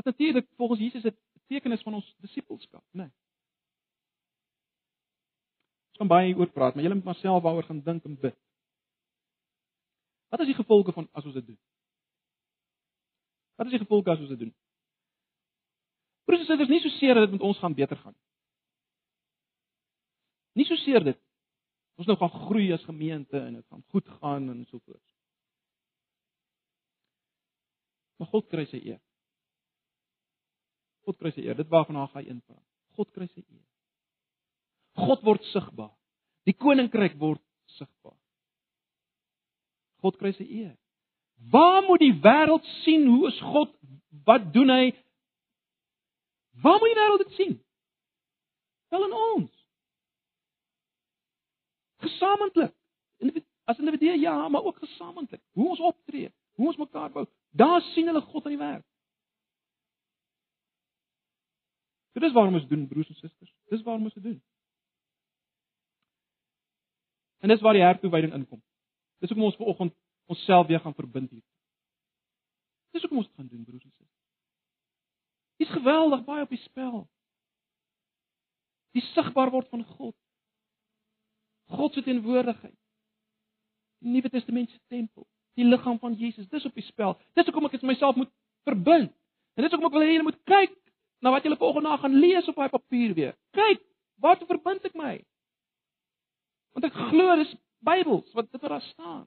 Dit 0.00 0.04
natuurlik 0.04 0.48
volgens 0.56 0.80
Jesus 0.80 1.04
'n 1.04 1.16
betekenis 1.32 1.82
van 1.82 1.94
ons 1.94 2.14
disippelskap, 2.18 2.84
né? 2.92 3.02
Nee 3.02 3.10
kan 6.00 6.08
baie 6.08 6.32
oor 6.36 6.48
praat, 6.48 6.74
maar 6.74 6.86
julle 6.86 6.96
moet 6.96 7.10
maar 7.10 7.20
self 7.20 7.42
daaroor 7.44 7.66
gaan 7.68 7.82
dink 7.84 8.06
en 8.08 8.16
bid. 8.20 8.36
Wat 10.32 10.40
is 10.40 10.48
die 10.48 10.56
gevolge 10.56 10.94
van 10.96 11.08
as 11.12 11.26
ons 11.28 11.36
dit 11.36 11.46
doen? 11.46 11.58
Wat 13.60 13.68
is 13.68 13.74
die 13.76 13.82
gevolge 13.82 14.12
as 14.12 14.22
ons 14.24 14.32
dit 14.32 14.46
doen? 14.46 14.54
Presies, 16.24 16.48
dit 16.48 16.64
is 16.64 16.70
nie 16.72 16.80
so 16.80 16.96
seer 16.96 17.18
dat 17.18 17.26
dit 17.26 17.36
met 17.36 17.44
ons 17.44 17.58
gaan 17.60 17.76
beter 17.76 17.98
gaan. 18.00 18.16
Nie 20.56 20.64
so 20.68 20.78
seer 20.86 21.04
dit. 21.04 21.20
Ons 22.00 22.08
nou 22.08 22.16
gaan 22.16 22.32
groei 22.46 22.70
as 22.72 22.86
gemeente 22.88 23.36
en 23.36 23.58
dit 23.58 23.66
gaan 23.66 23.84
goed 23.92 24.08
gaan 24.20 24.48
en 24.48 24.64
so 24.70 24.78
voort. 24.78 25.04
Maar 28.20 28.30
God 28.32 28.48
kry 28.52 28.64
sy 28.70 28.80
eer. 28.84 29.00
God 31.04 31.18
kry 31.20 31.34
sy 31.34 31.44
eer. 31.44 31.58
Dit 31.58 31.68
waarvan 31.72 32.00
hy 32.00 32.06
gaan 32.14 32.32
inpraat. 32.38 32.64
God 32.96 33.12
kry 33.16 33.28
sy 33.34 33.42
eer. 33.42 33.66
God 35.00 35.24
word 35.26 35.44
sigbaar. 35.52 35.92
Die 36.48 36.56
koninkryk 36.56 37.16
word 37.20 37.42
sigbaar. 37.76 38.16
God 40.00 40.16
kry 40.20 40.32
sy 40.36 40.46
eer. 40.46 40.74
Waar 41.52 41.82
moet 41.86 42.02
die 42.02 42.14
wêreld 42.24 42.66
sien 42.82 43.06
hoe 43.08 43.28
is 43.28 43.38
God? 43.52 43.72
Wat 44.28 44.50
doen 44.52 44.72
hy? 44.72 44.90
Waar 46.60 46.80
moet 46.80 46.92
die 46.92 47.00
wêreld 47.00 47.24
dit 47.24 47.38
sien? 47.38 47.56
Wel 48.90 49.06
in 49.06 49.16
ons. 49.16 49.56
Gesamentlik. 52.04 52.74
As 53.64 53.78
individue 53.78 54.18
ja, 54.18 54.48
maar 54.48 54.64
ook 54.64 54.78
gesamentlik. 54.82 55.42
Hoe 55.52 55.68
ons 55.68 55.80
optree, 55.80 56.32
hoe 56.58 56.66
ons 56.66 56.76
mekaar 56.80 57.10
bou. 57.12 57.26
Daar 57.50 57.80
sien 57.92 58.06
hulle 58.06 58.20
God 58.20 58.44
aan 58.44 58.56
die 58.56 58.58
werk. 58.58 58.86
Dit 62.12 62.22
is 62.22 62.32
waarom 62.32 62.54
ons 62.58 62.66
doen 62.68 62.88
broers 62.88 63.08
en 63.08 63.14
susters. 63.14 63.52
Dis 63.70 63.82
waarom 63.82 64.08
ons 64.08 64.14
dit 64.14 64.22
doen. 64.22 64.40
En 67.40 67.48
dis 67.48 67.60
waar 67.64 67.76
die 67.76 67.84
hertoewyding 67.84 68.34
inkom. 68.36 68.62
Dis 69.20 69.32
hoekom 69.32 69.48
ons 69.48 69.56
vanoggend 69.56 69.94
onsself 70.30 70.66
weer 70.66 70.80
gaan 70.80 70.94
verbind 70.94 71.30
hier. 71.30 71.44
Dis 72.90 73.02
hoekom 73.02 73.22
ons 73.22 73.30
gaan 73.36 73.48
doen, 73.48 73.64
broers 73.64 73.84
en 73.84 73.90
susters. 73.90 74.26
Dis 75.60 75.68
geweldig 75.68 76.24
baie 76.24 76.42
op 76.42 76.52
die 76.52 76.62
spel. 76.64 77.02
Die 78.96 79.04
sigbaar 79.12 79.52
word 79.52 79.68
van 79.68 79.84
God. 79.84 80.16
God 81.70 81.94
se 81.94 82.02
teenwoordigheid. 82.02 82.76
Die 84.00 84.10
Nuwe 84.10 84.30
Testament 84.32 84.70
se 84.70 84.78
tempel, 84.88 85.26
die 85.54 85.64
liggaam 85.64 85.98
van 86.00 86.14
Jesus, 86.18 86.48
dis 86.48 86.64
op 86.64 86.74
die 86.74 86.84
spel. 86.86 87.18
Dis 87.36 87.46
hoekom 87.46 87.68
ek 87.68 87.76
dit 87.76 87.84
myself 87.86 88.16
moet 88.16 88.30
verbind. 88.68 89.12
En 89.54 89.66
dis 89.66 89.74
hoekom 89.74 89.90
ek 89.90 89.96
wil 89.98 90.06
hê 90.06 90.14
julle 90.14 90.28
moet 90.30 90.40
kyk 90.48 90.72
na 91.20 91.34
wat 91.34 91.44
julle 91.44 91.58
volgende 91.60 91.92
dag 91.92 92.00
gaan 92.00 92.16
lees 92.16 92.48
op 92.48 92.56
daai 92.56 92.72
papier 92.72 93.12
weer. 93.14 93.34
Kyk, 93.56 93.82
waartoe 94.24 94.48
verbind 94.48 94.86
ek 94.88 94.96
my? 94.96 95.18
Want 96.72 96.86
ek 96.86 96.96
glo 97.10 97.36
dis 97.40 97.54
Bybels 97.80 98.32
wat 98.36 98.50
dit 98.52 98.60
daar 98.60 98.82
staan. 98.82 99.24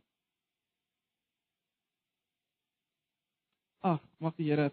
Ag, 3.83 3.99
mag 4.17 4.35
die 4.35 4.49
Here 4.51 4.71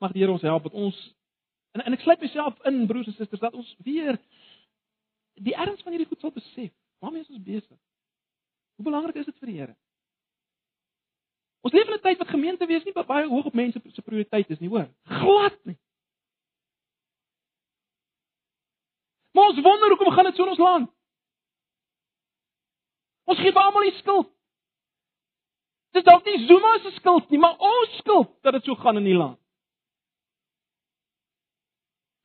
mag 0.00 0.14
die 0.14 0.22
Here 0.22 0.32
ons 0.32 0.46
help 0.46 0.62
dat 0.62 0.72
ons 0.72 0.96
en, 1.76 1.82
en 1.84 1.92
ek 1.92 2.04
sluit 2.06 2.22
myself 2.22 2.56
in 2.70 2.86
broers 2.88 3.10
en 3.10 3.16
susters 3.18 3.42
dat 3.42 3.54
ons 3.54 3.74
weer 3.84 4.16
die 5.40 5.54
erns 5.54 5.82
van 5.82 5.94
hierdie 5.94 6.08
goed 6.08 6.20
sal 6.20 6.32
besef. 6.34 6.72
Waarmee 7.00 7.22
is 7.24 7.32
ons 7.32 7.44
besig? 7.44 7.78
Hoe 8.76 8.84
belangrik 8.84 9.20
is 9.20 9.28
dit 9.28 9.38
vir 9.40 9.50
die 9.50 9.58
Here? 9.60 9.76
Ons 11.60 11.76
leef 11.76 11.88
in 11.88 11.94
'n 11.94 12.02
tyd 12.02 12.18
wat 12.18 12.32
gemeente 12.32 12.66
wees 12.66 12.84
nie 12.84 12.92
baie 12.96 13.28
hoog 13.28 13.46
op 13.46 13.54
mense 13.54 13.80
se 13.92 14.02
prioriteit 14.02 14.50
is 14.50 14.60
nie, 14.60 14.68
hoor. 14.68 14.88
Glad 15.04 15.58
nie. 15.64 15.76
Maar 19.30 19.52
ons 19.52 19.62
wonder 19.62 19.88
hoekom 19.88 20.12
gaan 20.12 20.24
dit 20.24 20.36
so 20.36 20.42
in 20.42 20.54
ons 20.54 20.58
land? 20.58 20.90
Ons 23.30 23.38
gee 23.38 23.52
vir 23.52 23.62
almal 23.62 23.86
die 23.86 23.98
skuld. 23.98 24.30
Dit 25.94 26.02
is 26.02 26.06
dalk 26.06 26.26
nie 26.26 26.46
Zuma 26.46 26.72
se 26.82 26.90
skuld 26.96 27.30
nie, 27.30 27.38
maar 27.38 27.58
ons 27.58 27.96
skuld 27.98 28.30
dat 28.46 28.54
dit 28.58 28.64
so 28.64 28.78
gaan 28.78 28.98
in 28.98 29.06
die 29.06 29.16
land. 29.16 29.38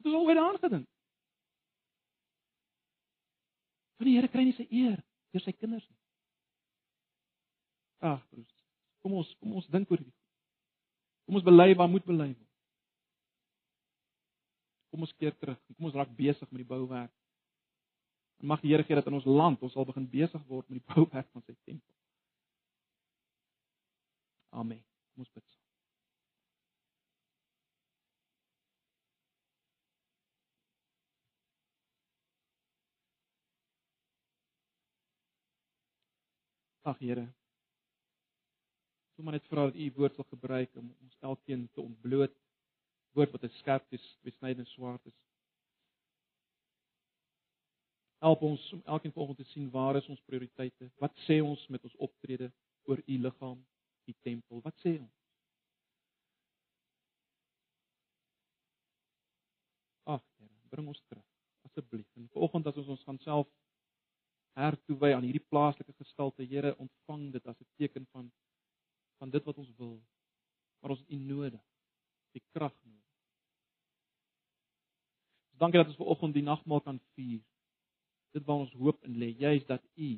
Dit 0.01 0.11
is 0.13 0.17
alweer 0.17 0.41
aangedink. 0.41 0.87
Want 3.97 4.09
die 4.09 4.17
Here 4.17 4.29
kry 4.29 4.45
nie 4.45 4.57
sy 4.57 4.67
eer 4.69 4.99
deur 5.33 5.43
sy 5.43 5.53
kinders 5.55 5.85
nie. 5.85 5.97
Ag, 8.05 8.21
broers. 8.29 8.53
Kom 9.01 9.15
ons 9.21 9.31
kom 9.39 9.55
ons 9.57 9.69
dink 9.73 9.89
oor 9.89 10.01
dit. 10.01 10.13
Kom 11.25 11.39
ons 11.39 11.45
bely 11.45 11.71
waar 11.77 11.89
moet 11.89 12.05
bely. 12.05 12.33
Kom 14.95 15.03
ons 15.03 15.15
keer 15.19 15.33
terug. 15.35 15.57
Kom 15.75 15.89
ons 15.89 15.95
raak 15.99 16.11
besig 16.15 16.47
met 16.55 16.61
die 16.61 16.69
bouwerk. 16.69 17.11
En 18.39 18.47
mag 18.47 18.61
die 18.63 18.69
Here 18.71 18.83
gee 18.87 18.95
dat 18.95 19.09
in 19.11 19.17
ons 19.17 19.25
land 19.27 19.59
ons 19.67 19.73
sal 19.75 19.83
begin 19.83 20.05
besig 20.07 20.45
word 20.47 20.69
met 20.69 20.79
die 20.79 20.87
bouwerk 20.93 21.27
van 21.35 21.43
sy 21.43 21.55
tempel. 21.67 21.91
Amen. 24.55 24.79
Kom 25.11 25.25
ons 25.25 25.33
bid. 25.35 25.43
Ag 36.87 37.03
Here. 37.03 37.27
Wil 39.19 39.27
maar 39.27 39.35
net 39.41 39.51
vra 39.51 39.67
dat 39.67 39.75
U 39.75 39.91
woord 39.99 40.15
sal 40.15 40.31
gebruik 40.31 40.71
om 40.79 40.87
ons 41.03 41.21
elkeen 41.35 41.67
te 41.75 41.83
ontbloot. 41.83 42.44
Woord 43.15 43.31
wat 43.31 43.45
skerp 43.59 43.93
is, 43.95 44.05
besnydende 44.27 44.69
swaard 44.69 45.05
is. 45.07 45.17
Help 48.25 48.41
ons 48.41 48.63
om 48.73 48.81
elkeen 48.85 49.13
vanoggend 49.15 49.37
te 49.37 49.51
sien 49.51 49.69
waar 49.71 49.95
is 49.95 50.07
ons 50.11 50.23
prioriteite? 50.27 50.89
Wat 51.03 51.13
sê 51.27 51.39
ons 51.43 51.67
met 51.67 51.83
ons 51.83 51.95
optrede 52.07 52.51
oor 52.89 52.99
U 53.05 53.19
liggaam, 53.27 53.61
U 54.05 54.15
tempel? 54.27 54.63
Wat 54.65 54.75
sê 54.83 54.97
ons? 54.99 55.13
Ag 60.15 60.23
Here, 60.39 60.51
bring 60.73 60.87
ons 60.91 61.01
terug 61.07 61.25
asseblief. 61.75 62.07
En 62.15 62.27
vanoggend 62.33 62.67
as 62.67 62.81
ons 62.83 62.91
ons 62.95 63.05
gaan 63.07 63.19
self 63.23 63.47
hertoewy 64.55 65.11
aan 65.13 65.25
hierdie 65.27 65.43
plaaslike 65.51 65.93
gestalte. 65.99 66.47
Here, 66.47 66.75
ontvang 66.79 67.31
dit 67.35 67.47
as 67.47 67.59
'n 67.59 67.67
teken 67.77 68.07
van 68.11 68.31
van 69.17 69.29
dit 69.29 69.43
wat 69.43 69.57
ons 69.57 69.71
wil. 69.77 70.03
Maar 70.79 70.91
ons 70.91 70.99
het 70.99 71.09
U 71.09 71.15
nodig. 71.15 71.65
Die 72.31 72.43
krag 72.51 72.75
nodig. 72.83 73.04
Dankie 75.57 75.79
dat 75.79 75.91
ons 75.91 75.99
ver 75.99 76.11
oggend 76.13 76.35
die 76.35 76.43
nagmaal 76.43 76.81
kan 76.81 76.99
vier. 77.15 77.43
Dit 78.35 78.43
waar 78.47 78.65
ons 78.65 78.73
hoop 78.79 79.03
in 79.07 79.15
lê, 79.21 79.31
juis 79.39 79.65
dat 79.65 79.83
U 79.95 80.09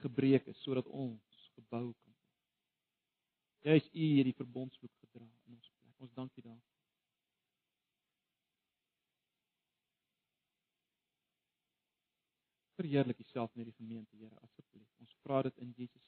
gebreek 0.00 0.46
is 0.48 0.62
sodat 0.64 0.86
ons 0.86 1.50
gebou 1.54 1.92
kan 1.92 2.16
word. 2.16 3.68
Juis 3.68 3.86
U 3.92 4.10
hierdie 4.16 4.34
verbondsvloek 4.34 4.96
gedra 5.04 5.26
in 5.46 5.54
ons 5.58 5.70
plek. 5.78 5.94
Ons 6.00 6.14
dankie 6.16 6.42
daarvoor. 6.42 6.70
verheerlik 12.80 13.18
Uself 13.20 13.52
in 13.54 13.60
hierdie 13.60 13.76
gemeente, 13.76 14.16
Here, 14.16 14.36
asseblief. 14.40 14.88
Ons 15.04 15.16
vra 15.22 15.42
dit 15.42 15.58
in 15.64 15.74
Jesus 15.76 16.02